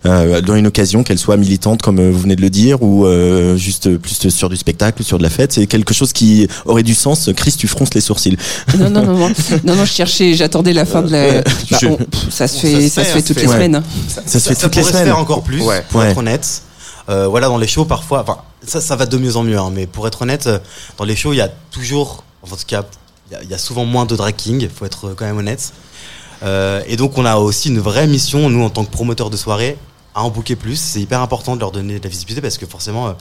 euh, 0.06 0.40
dans 0.40 0.56
une 0.56 0.66
occasion, 0.66 1.02
qu'elle 1.02 1.18
soit 1.18 1.36
militante 1.36 1.82
comme 1.82 2.00
vous 2.10 2.18
venez 2.20 2.36
de 2.36 2.40
le 2.40 2.48
dire, 2.48 2.82
ou 2.82 3.04
euh, 3.04 3.54
juste 3.58 3.98
plus 3.98 4.30
sur 4.30 4.48
du 4.48 4.56
spectacle, 4.56 5.04
sur 5.04 5.18
de 5.18 5.22
la 5.22 5.28
fête? 5.30 5.52
C'est 5.52 5.66
quelque 5.66 5.92
chose 5.92 6.14
qui 6.14 6.48
aurait 6.64 6.82
du 6.82 6.94
sens. 6.94 7.28
Chris, 7.36 7.54
tu 7.58 7.68
fronces 7.68 7.92
les 7.92 8.00
sourcils. 8.00 8.38
Non, 8.78 8.88
non, 8.88 9.02
non, 9.04 9.18
non, 9.18 9.30
non, 9.64 9.76
non, 9.76 9.84
je 9.84 9.92
cherchais, 9.92 10.32
j'attendais 10.32 10.72
la 10.72 10.86
fin 10.86 11.02
de 11.02 11.10
la. 11.12 11.42
Bah, 11.42 11.50
je- 11.82 11.86
on- 11.86 11.96
pff, 11.96 12.30
ça 12.30 12.48
se 12.48 12.58
fait, 12.60 12.88
ça 12.88 13.04
se 13.04 13.10
fait 13.10 13.20
toutes 13.22 13.42
les 13.42 13.46
semaines. 13.46 13.82
Ça 14.26 14.40
se 14.40 14.48
fait 14.48 14.54
toutes 14.54 14.74
les 14.74 14.82
se 14.84 14.88
semaines. 14.92 15.12
encore 15.12 15.42
plus, 15.42 15.60
Ouais. 15.60 15.84
pour 15.90 16.00
Ouais. 16.00 16.08
être 16.12 16.16
honnête. 16.16 16.62
Euh, 17.08 17.26
voilà, 17.28 17.48
dans 17.48 17.58
les 17.58 17.66
shows, 17.66 17.84
parfois, 17.84 18.20
enfin, 18.22 18.38
ça, 18.66 18.80
ça 18.80 18.96
va 18.96 19.06
de 19.06 19.16
mieux 19.16 19.36
en 19.36 19.42
mieux, 19.42 19.58
hein, 19.58 19.70
mais 19.72 19.86
pour 19.86 20.06
être 20.06 20.22
honnête, 20.22 20.46
euh, 20.46 20.58
dans 20.98 21.04
les 21.04 21.16
shows, 21.16 21.32
il 21.32 21.36
y 21.36 21.40
a 21.40 21.48
toujours, 21.70 22.24
en 22.42 22.48
tout 22.48 22.56
cas, 22.66 22.84
il 23.30 23.32
y 23.34 23.36
a- 23.36 23.42
il 23.42 23.50
y, 23.50 23.54
a 23.54 23.58
souvent 23.58 23.84
moins 23.84 24.04
de 24.06 24.14
drag 24.14 24.36
king, 24.36 24.68
faut 24.68 24.84
être 24.84 25.14
quand 25.16 25.24
même 25.24 25.38
honnête. 25.38 25.72
Euh, 26.42 26.82
et 26.86 26.96
donc 26.96 27.18
on 27.18 27.24
a 27.24 27.36
aussi 27.36 27.68
une 27.68 27.78
vraie 27.78 28.06
mission, 28.06 28.50
nous 28.50 28.62
en 28.64 28.70
tant 28.70 28.84
que 28.84 28.90
promoteurs 28.90 29.30
de 29.30 29.36
soirée, 29.36 29.76
à 30.14 30.22
en 30.24 30.30
booker 30.30 30.56
plus. 30.56 30.76
C'est 30.76 31.00
hyper 31.00 31.20
important 31.20 31.54
de 31.54 31.60
leur 31.60 31.70
donner 31.70 31.98
de 31.98 32.04
la 32.04 32.10
visibilité 32.10 32.42
parce 32.42 32.58
que 32.58 32.66
forcément 32.66 33.08
euh, 33.08 33.12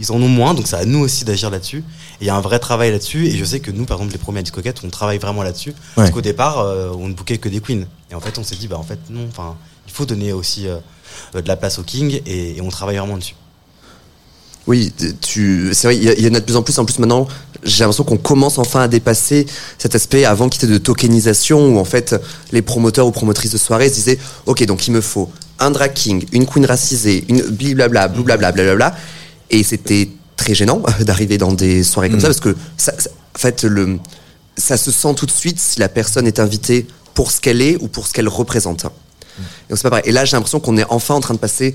ils 0.00 0.10
en 0.10 0.16
ont 0.16 0.28
moins, 0.28 0.54
donc 0.54 0.66
c'est 0.66 0.76
à 0.76 0.84
nous 0.86 0.98
aussi 1.00 1.24
d'agir 1.24 1.50
là-dessus. 1.50 1.78
Et 2.20 2.22
il 2.22 2.26
y 2.26 2.30
a 2.30 2.34
un 2.36 2.40
vrai 2.40 2.58
travail 2.58 2.90
là-dessus. 2.90 3.26
Et 3.26 3.36
je 3.36 3.44
sais 3.44 3.60
que 3.60 3.70
nous, 3.70 3.84
par 3.84 3.98
exemple, 3.98 4.12
les 4.12 4.18
premiers 4.18 4.40
à 4.40 4.42
Discoquette, 4.42 4.80
on 4.82 4.88
travaille 4.88 5.18
vraiment 5.18 5.42
là-dessus. 5.42 5.74
Parce 5.94 6.10
qu'au 6.10 6.20
départ, 6.22 6.58
euh, 6.58 6.90
on 6.98 7.08
ne 7.08 7.12
bookait 7.14 7.38
que 7.38 7.48
des 7.48 7.60
queens. 7.60 7.84
Et 8.10 8.14
en 8.14 8.20
fait, 8.20 8.38
on 8.38 8.42
s'est 8.44 8.56
dit, 8.56 8.66
bah 8.66 8.78
en 8.78 8.82
fait 8.82 8.98
non, 9.10 9.26
enfin, 9.28 9.56
il 9.86 9.92
faut 9.92 10.06
donner 10.06 10.32
aussi 10.32 10.66
euh, 10.66 10.76
euh, 10.76 10.78
de 11.34 11.46
la 11.48 11.56
place 11.56 11.78
au 11.78 11.82
king 11.82 12.20
et, 12.26 12.56
et 12.56 12.60
on 12.60 12.68
travaille 12.68 12.96
vraiment 12.96 13.16
dessus. 13.16 13.34
Oui, 14.66 14.92
tu, 15.20 15.70
c'est 15.72 15.86
vrai, 15.88 15.96
il 15.96 16.20
y, 16.24 16.28
en 16.28 16.34
a 16.34 16.40
de 16.40 16.44
plus 16.44 16.54
en 16.56 16.62
plus. 16.62 16.78
En 16.78 16.84
plus, 16.84 16.98
maintenant, 16.98 17.26
j'ai 17.64 17.80
l'impression 17.80 18.04
qu'on 18.04 18.18
commence 18.18 18.58
enfin 18.58 18.82
à 18.82 18.88
dépasser 18.88 19.46
cet 19.78 19.94
aspect 19.94 20.24
avant 20.24 20.48
qu'il 20.48 20.62
y 20.62 20.66
ait 20.66 20.72
de 20.74 20.78
tokenisation 20.78 21.74
où 21.74 21.78
en 21.78 21.84
fait 21.84 22.14
les 22.52 22.62
promoteurs 22.62 23.06
ou 23.06 23.10
promotrices 23.10 23.52
de 23.52 23.58
soirée 23.58 23.88
se 23.88 23.94
disaient 23.94 24.18
Ok, 24.46 24.64
donc 24.66 24.86
il 24.86 24.92
me 24.92 25.00
faut 25.00 25.30
un 25.58 25.70
drag 25.70 25.92
king, 25.94 26.24
une 26.32 26.46
queen 26.46 26.66
racisée, 26.66 27.24
une 27.28 27.40
blablabla, 27.42 28.08
blablabla, 28.08 28.52
blablabla. 28.52 28.96
Et 29.50 29.62
c'était 29.64 30.08
très 30.36 30.54
gênant 30.54 30.82
d'arriver 31.00 31.38
dans 31.38 31.52
des 31.52 31.82
soirées 31.82 32.10
comme 32.10 32.20
ça 32.20 32.28
parce 32.28 32.40
que 32.40 32.54
ça, 32.76 32.92
ça- 32.98 33.10
en 33.34 33.38
fait, 33.38 33.64
le, 33.64 33.98
ça 34.56 34.76
se 34.76 34.90
sent 34.92 35.14
tout 35.14 35.26
de 35.26 35.30
suite 35.30 35.58
si 35.58 35.80
la 35.80 35.88
personne 35.88 36.26
est 36.26 36.38
invitée 36.38 36.86
pour 37.14 37.30
ce 37.32 37.40
qu'elle 37.40 37.62
est 37.62 37.76
ou 37.80 37.88
pour 37.88 38.06
ce 38.06 38.12
qu'elle 38.12 38.28
représente. 38.28 38.86
Donc 39.68 39.78
c'est 39.78 39.82
pas 39.82 39.90
pareil. 39.90 40.04
Et 40.06 40.12
là, 40.12 40.24
j'ai 40.24 40.36
l'impression 40.36 40.60
qu'on 40.60 40.76
est 40.76 40.86
enfin 40.88 41.14
en 41.14 41.20
train 41.20 41.34
de 41.34 41.38
passer 41.38 41.74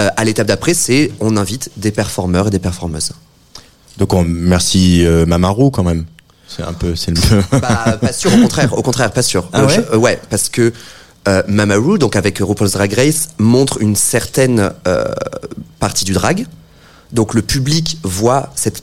euh, 0.00 0.08
à 0.16 0.24
l'étape 0.24 0.46
d'après, 0.46 0.74
c'est 0.74 1.12
on 1.20 1.36
invite 1.36 1.70
des 1.76 1.90
performeurs 1.90 2.46
et 2.48 2.50
des 2.50 2.58
performeuses. 2.58 3.12
Donc 3.98 4.12
on, 4.14 4.24
merci 4.24 5.04
euh, 5.04 5.26
Mamarou 5.26 5.70
quand 5.70 5.84
même. 5.84 6.04
C'est 6.48 6.62
un 6.62 6.72
peu, 6.72 6.96
c'est 6.96 7.10
le. 7.12 7.20
Bah, 7.60 7.98
pas 8.00 8.12
sûr, 8.12 8.32
au 8.34 8.38
contraire, 8.38 8.72
au 8.76 8.82
contraire, 8.82 9.10
pas 9.12 9.22
sûr. 9.22 9.48
Ah 9.52 9.60
Euh, 9.62 9.66
ouais 9.66 9.74
je- 9.74 9.94
euh, 9.94 9.98
ouais, 9.98 10.20
parce 10.30 10.48
que 10.48 10.72
euh, 11.28 11.42
Mamaru, 11.46 11.98
donc 11.98 12.16
avec 12.16 12.38
RuPaul's 12.38 12.72
Drag 12.72 12.92
Race, 12.94 13.28
montre 13.38 13.80
une 13.82 13.94
certaine 13.96 14.72
partie 15.78 16.04
du 16.04 16.12
drag. 16.12 16.46
Donc 17.12 17.34
le 17.34 17.42
public 17.42 17.98
voit 18.04 18.50
cette 18.54 18.82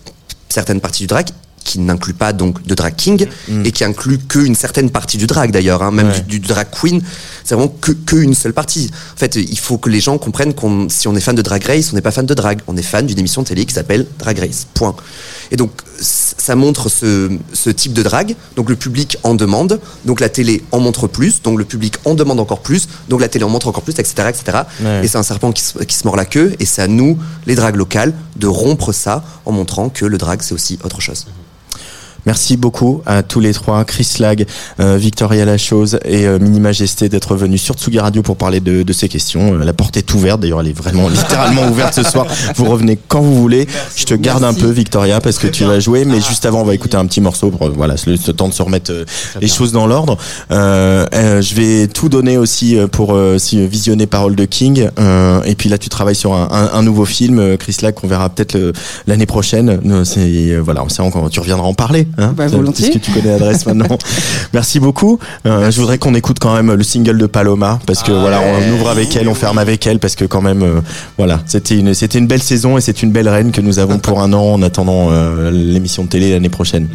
certaine 0.49 0.81
partie 0.81 1.03
du 1.03 1.07
drag 1.07 1.29
qui 1.67 1.79
n'inclut 1.79 2.13
pas 2.13 2.31
donc 2.33 2.65
de 2.65 2.73
drag 2.73 2.95
king 2.95 3.27
et 3.65 3.71
qui 3.71 3.83
inclut 3.83 4.17
qu'une 4.17 4.55
certaine 4.55 4.89
partie 4.89 5.17
du 5.17 5.27
drag 5.27 5.51
d'ailleurs, 5.51 5.83
hein, 5.83 5.91
même 5.91 6.07
Mm. 6.07 6.11
Ouais. 6.11 6.21
du, 6.21 6.39
du 6.39 6.47
drag 6.47 6.67
queen, 6.71 7.01
c'est 7.43 7.55
vraiment 7.55 7.73
que, 7.81 7.91
que 7.91 8.15
une 8.15 8.33
seule 8.33 8.53
partie. 8.53 8.89
En 9.13 9.17
fait, 9.17 9.35
il 9.35 9.59
faut 9.59 9.77
que 9.77 9.89
les 9.89 9.99
gens 9.99 10.17
comprennent 10.17 10.53
qu'on 10.53 10.87
si 10.89 11.07
on 11.09 11.15
est 11.15 11.19
fan 11.27 11.35
de 11.35 11.41
Drag 11.41 11.63
Race, 11.65 11.89
on 11.91 11.95
n'est 11.95 12.01
pas 12.01 12.11
fan 12.11 12.25
de 12.25 12.33
drag, 12.33 12.61
on 12.67 12.77
est 12.77 12.81
fan 12.93 13.05
d'une 13.05 13.19
émission 13.19 13.41
de 13.41 13.47
télé 13.47 13.65
qui 13.65 13.73
s'appelle 13.73 14.05
Drag 14.19 14.39
Race. 14.39 14.65
Point. 14.73 14.95
Et 15.51 15.57
donc 15.57 15.71
ça 15.99 16.55
montre 16.55 16.89
ce, 16.89 17.29
ce 17.53 17.69
type 17.69 17.91
de 17.93 18.03
drag, 18.03 18.35
donc 18.55 18.69
le 18.69 18.75
public 18.75 19.17
en 19.23 19.33
demande, 19.35 19.79
donc 20.05 20.19
la 20.21 20.29
télé 20.29 20.63
en 20.71 20.79
montre 20.79 21.07
plus, 21.07 21.41
donc 21.41 21.57
le 21.57 21.65
public 21.65 21.95
en 22.05 22.13
demande 22.13 22.39
encore 22.39 22.61
plus, 22.61 22.87
donc 23.09 23.19
la 23.19 23.27
télé 23.27 23.43
en 23.43 23.49
montre 23.49 23.67
encore 23.67 23.83
plus, 23.83 23.93
etc. 23.97 24.29
etc. 24.29 24.59
Ouais. 24.81 25.01
Et 25.03 25.07
c'est 25.09 25.17
un 25.17 25.23
serpent 25.23 25.51
qui 25.51 25.63
se, 25.63 25.77
qui 25.79 25.95
se 25.95 26.05
mord 26.05 26.15
la 26.15 26.25
queue, 26.25 26.53
et 26.59 26.65
c'est 26.65 26.81
à 26.83 26.87
nous, 26.87 27.17
les 27.47 27.55
drags 27.55 27.75
locales, 27.75 28.13
de 28.37 28.47
rompre 28.47 28.93
ça 28.93 29.23
en 29.45 29.51
montrant 29.51 29.89
que 29.89 30.05
le 30.05 30.17
drag 30.17 30.41
c'est 30.41 30.53
aussi 30.53 30.77
autre 30.83 31.01
chose. 31.01 31.25
Merci 32.27 32.57
beaucoup 32.57 33.01
à 33.05 33.23
tous 33.23 33.39
les 33.39 33.53
trois, 33.53 33.85
Chris 33.85 34.15
Lag, 34.19 34.45
euh, 34.81 34.97
Victoria 34.97 35.45
Lachose 35.45 35.97
et 36.03 36.27
euh, 36.27 36.39
Mini 36.39 36.59
Majesté 36.59 37.07
d'être 37.07 37.37
venus 37.37 37.61
sur 37.61 37.75
Tsugi 37.75 37.99
Radio 37.99 38.21
pour 38.21 38.35
parler 38.35 38.59
de, 38.59 38.83
de 38.83 38.93
ces 38.93 39.07
questions. 39.07 39.53
Euh, 39.53 39.63
la 39.63 39.71
porte 39.71 39.95
est 39.95 40.13
ouverte, 40.13 40.41
d'ailleurs 40.41 40.59
elle 40.59 40.67
est 40.67 40.77
vraiment 40.77 41.07
littéralement 41.17 41.65
ouverte 41.69 41.93
ce 41.93 42.03
soir. 42.03 42.27
Vous 42.57 42.65
revenez 42.65 42.99
quand 43.07 43.21
vous 43.21 43.33
voulez. 43.39 43.65
Je 43.95 44.03
te 44.03 44.13
garde 44.13 44.43
un 44.43 44.53
peu 44.53 44.69
Victoria 44.69 45.21
parce 45.21 45.37
que 45.39 45.47
tu 45.47 45.63
vas 45.63 45.79
jouer, 45.79 46.03
mais 46.03 46.19
juste 46.19 46.45
avant 46.45 46.61
on 46.61 46.65
va 46.65 46.73
écouter 46.75 46.97
un 46.97 47.05
petit 47.05 47.21
morceau 47.21 47.49
pour 47.49 47.65
euh, 47.67 47.71
voilà 47.73 47.95
le, 48.05 48.17
ce 48.17 48.31
temps 48.31 48.49
de 48.49 48.53
se 48.53 48.61
remettre 48.61 48.91
euh, 48.91 49.05
les 49.39 49.47
choses 49.47 49.71
dans 49.71 49.87
l'ordre. 49.87 50.17
Je 50.49 51.55
vais 51.55 51.87
tout 51.87 52.09
donner 52.09 52.37
aussi 52.37 52.77
pour 52.91 53.13
euh, 53.13 53.37
si, 53.37 53.65
visionner 53.65 54.05
Parole 54.05 54.35
de 54.35 54.43
King. 54.43 54.89
Euh, 54.99 55.41
et 55.43 55.55
puis 55.55 55.69
là 55.69 55.77
tu 55.77 55.87
travailles 55.87 56.13
sur 56.15 56.33
un, 56.33 56.49
un- 56.51 56.77
un 56.77 56.83
nouveau 56.83 57.05
film, 57.05 57.55
Chris 57.57 57.77
Lag, 57.81 57.93
qu'on 57.93 58.07
verra 58.09 58.27
peut-être 58.27 58.57
l'année 59.07 59.25
prochaine. 59.25 59.79
Voilà, 60.61 60.83
c'est 60.89 60.99
encore, 61.01 61.29
tu 61.29 61.39
reviendras 61.39 61.65
en 61.67 61.73
parler. 61.73 62.05
Hein, 62.17 62.33
Bah, 62.35 62.47
volontiers. 62.47 62.89
Puisque 62.89 63.01
tu 63.05 63.11
connais 63.11 63.29
l'adresse 63.31 63.65
maintenant. 63.65 63.97
Merci 64.53 64.79
beaucoup. 64.79 65.19
Euh, 65.45 65.69
je 65.69 65.79
voudrais 65.79 65.97
qu'on 65.99 66.15
écoute 66.15 66.39
quand 66.39 66.55
même 66.55 66.73
le 66.73 66.83
single 66.83 67.17
de 67.17 67.27
Paloma 67.27 67.79
parce 67.85 68.01
que 68.01 68.11
voilà, 68.11 68.41
on 68.41 68.73
ouvre 68.73 68.89
avec 68.89 69.15
elle, 69.15 69.27
on 69.29 69.35
ferme 69.35 69.59
avec 69.59 69.85
elle 69.85 69.99
parce 69.99 70.15
que 70.15 70.25
quand 70.25 70.41
même, 70.41 70.63
euh, 70.63 70.81
voilà, 71.17 71.41
c'était 71.45 71.77
une 71.77 71.93
c'était 71.93 72.17
une 72.17 72.27
belle 72.27 72.41
saison 72.41 72.77
et 72.77 72.81
c'est 72.81 73.03
une 73.03 73.11
belle 73.11 73.29
reine 73.29 73.51
que 73.51 73.61
nous 73.61 73.77
avons 73.79 73.99
pour 73.99 74.21
un 74.21 74.33
an 74.33 74.53
en 74.53 74.61
attendant 74.63 75.09
euh, 75.11 75.51
l'émission 75.51 76.03
de 76.03 76.09
télé 76.09 76.31
l'année 76.31 76.49
prochaine. 76.49 76.87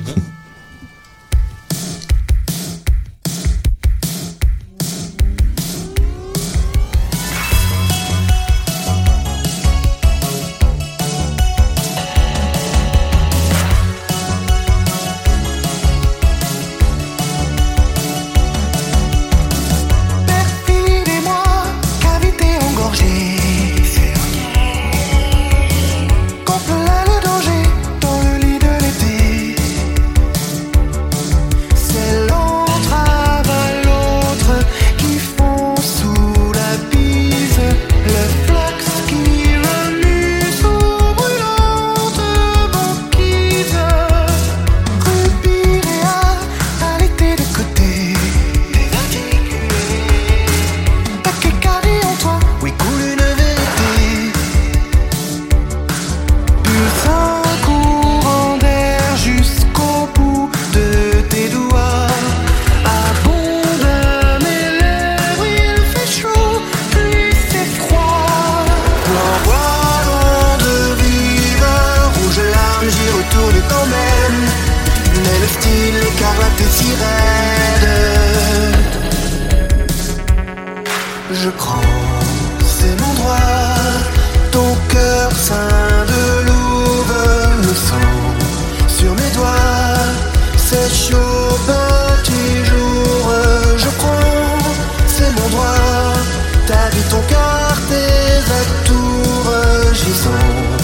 Cœur, 97.29 97.77
tes 97.89 98.43
atours, 98.61 99.53
j'y 99.93 100.12
sens 100.12 100.83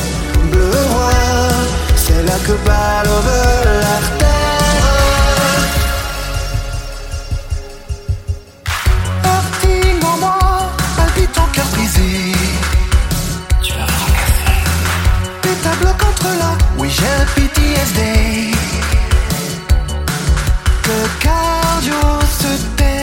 bleu 0.51 0.71
roi, 0.91 1.13
c'est 1.97 2.23
là 2.23 2.37
que 2.47 2.53
l'over 2.53 3.81
l'artère. 3.83 4.29
Parting 9.23 10.05
en 10.05 10.17
moi, 10.19 10.39
palpite 10.97 11.33
ton 11.33 11.47
cœur 11.53 11.67
brisé. 11.75 12.33
Tu 13.63 13.73
vas 13.73 13.87
fracasser. 13.87 14.59
Péta 15.43 15.71
bloc 15.81 15.99
entre 16.11 16.31
là, 16.39 16.53
oui 16.79 16.89
j'ai 16.91 17.15
le 17.21 17.27
PTSD. 17.35 18.01
Que 20.83 20.99
cardio 21.23 22.01
se 22.41 22.53
taise 22.77 22.98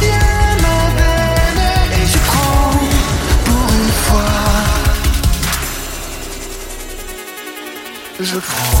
bien 0.00 0.56
ma 0.62 0.78
veine. 0.96 1.62
Et 8.18 8.24
je 8.24 8.38
prends 8.38 8.75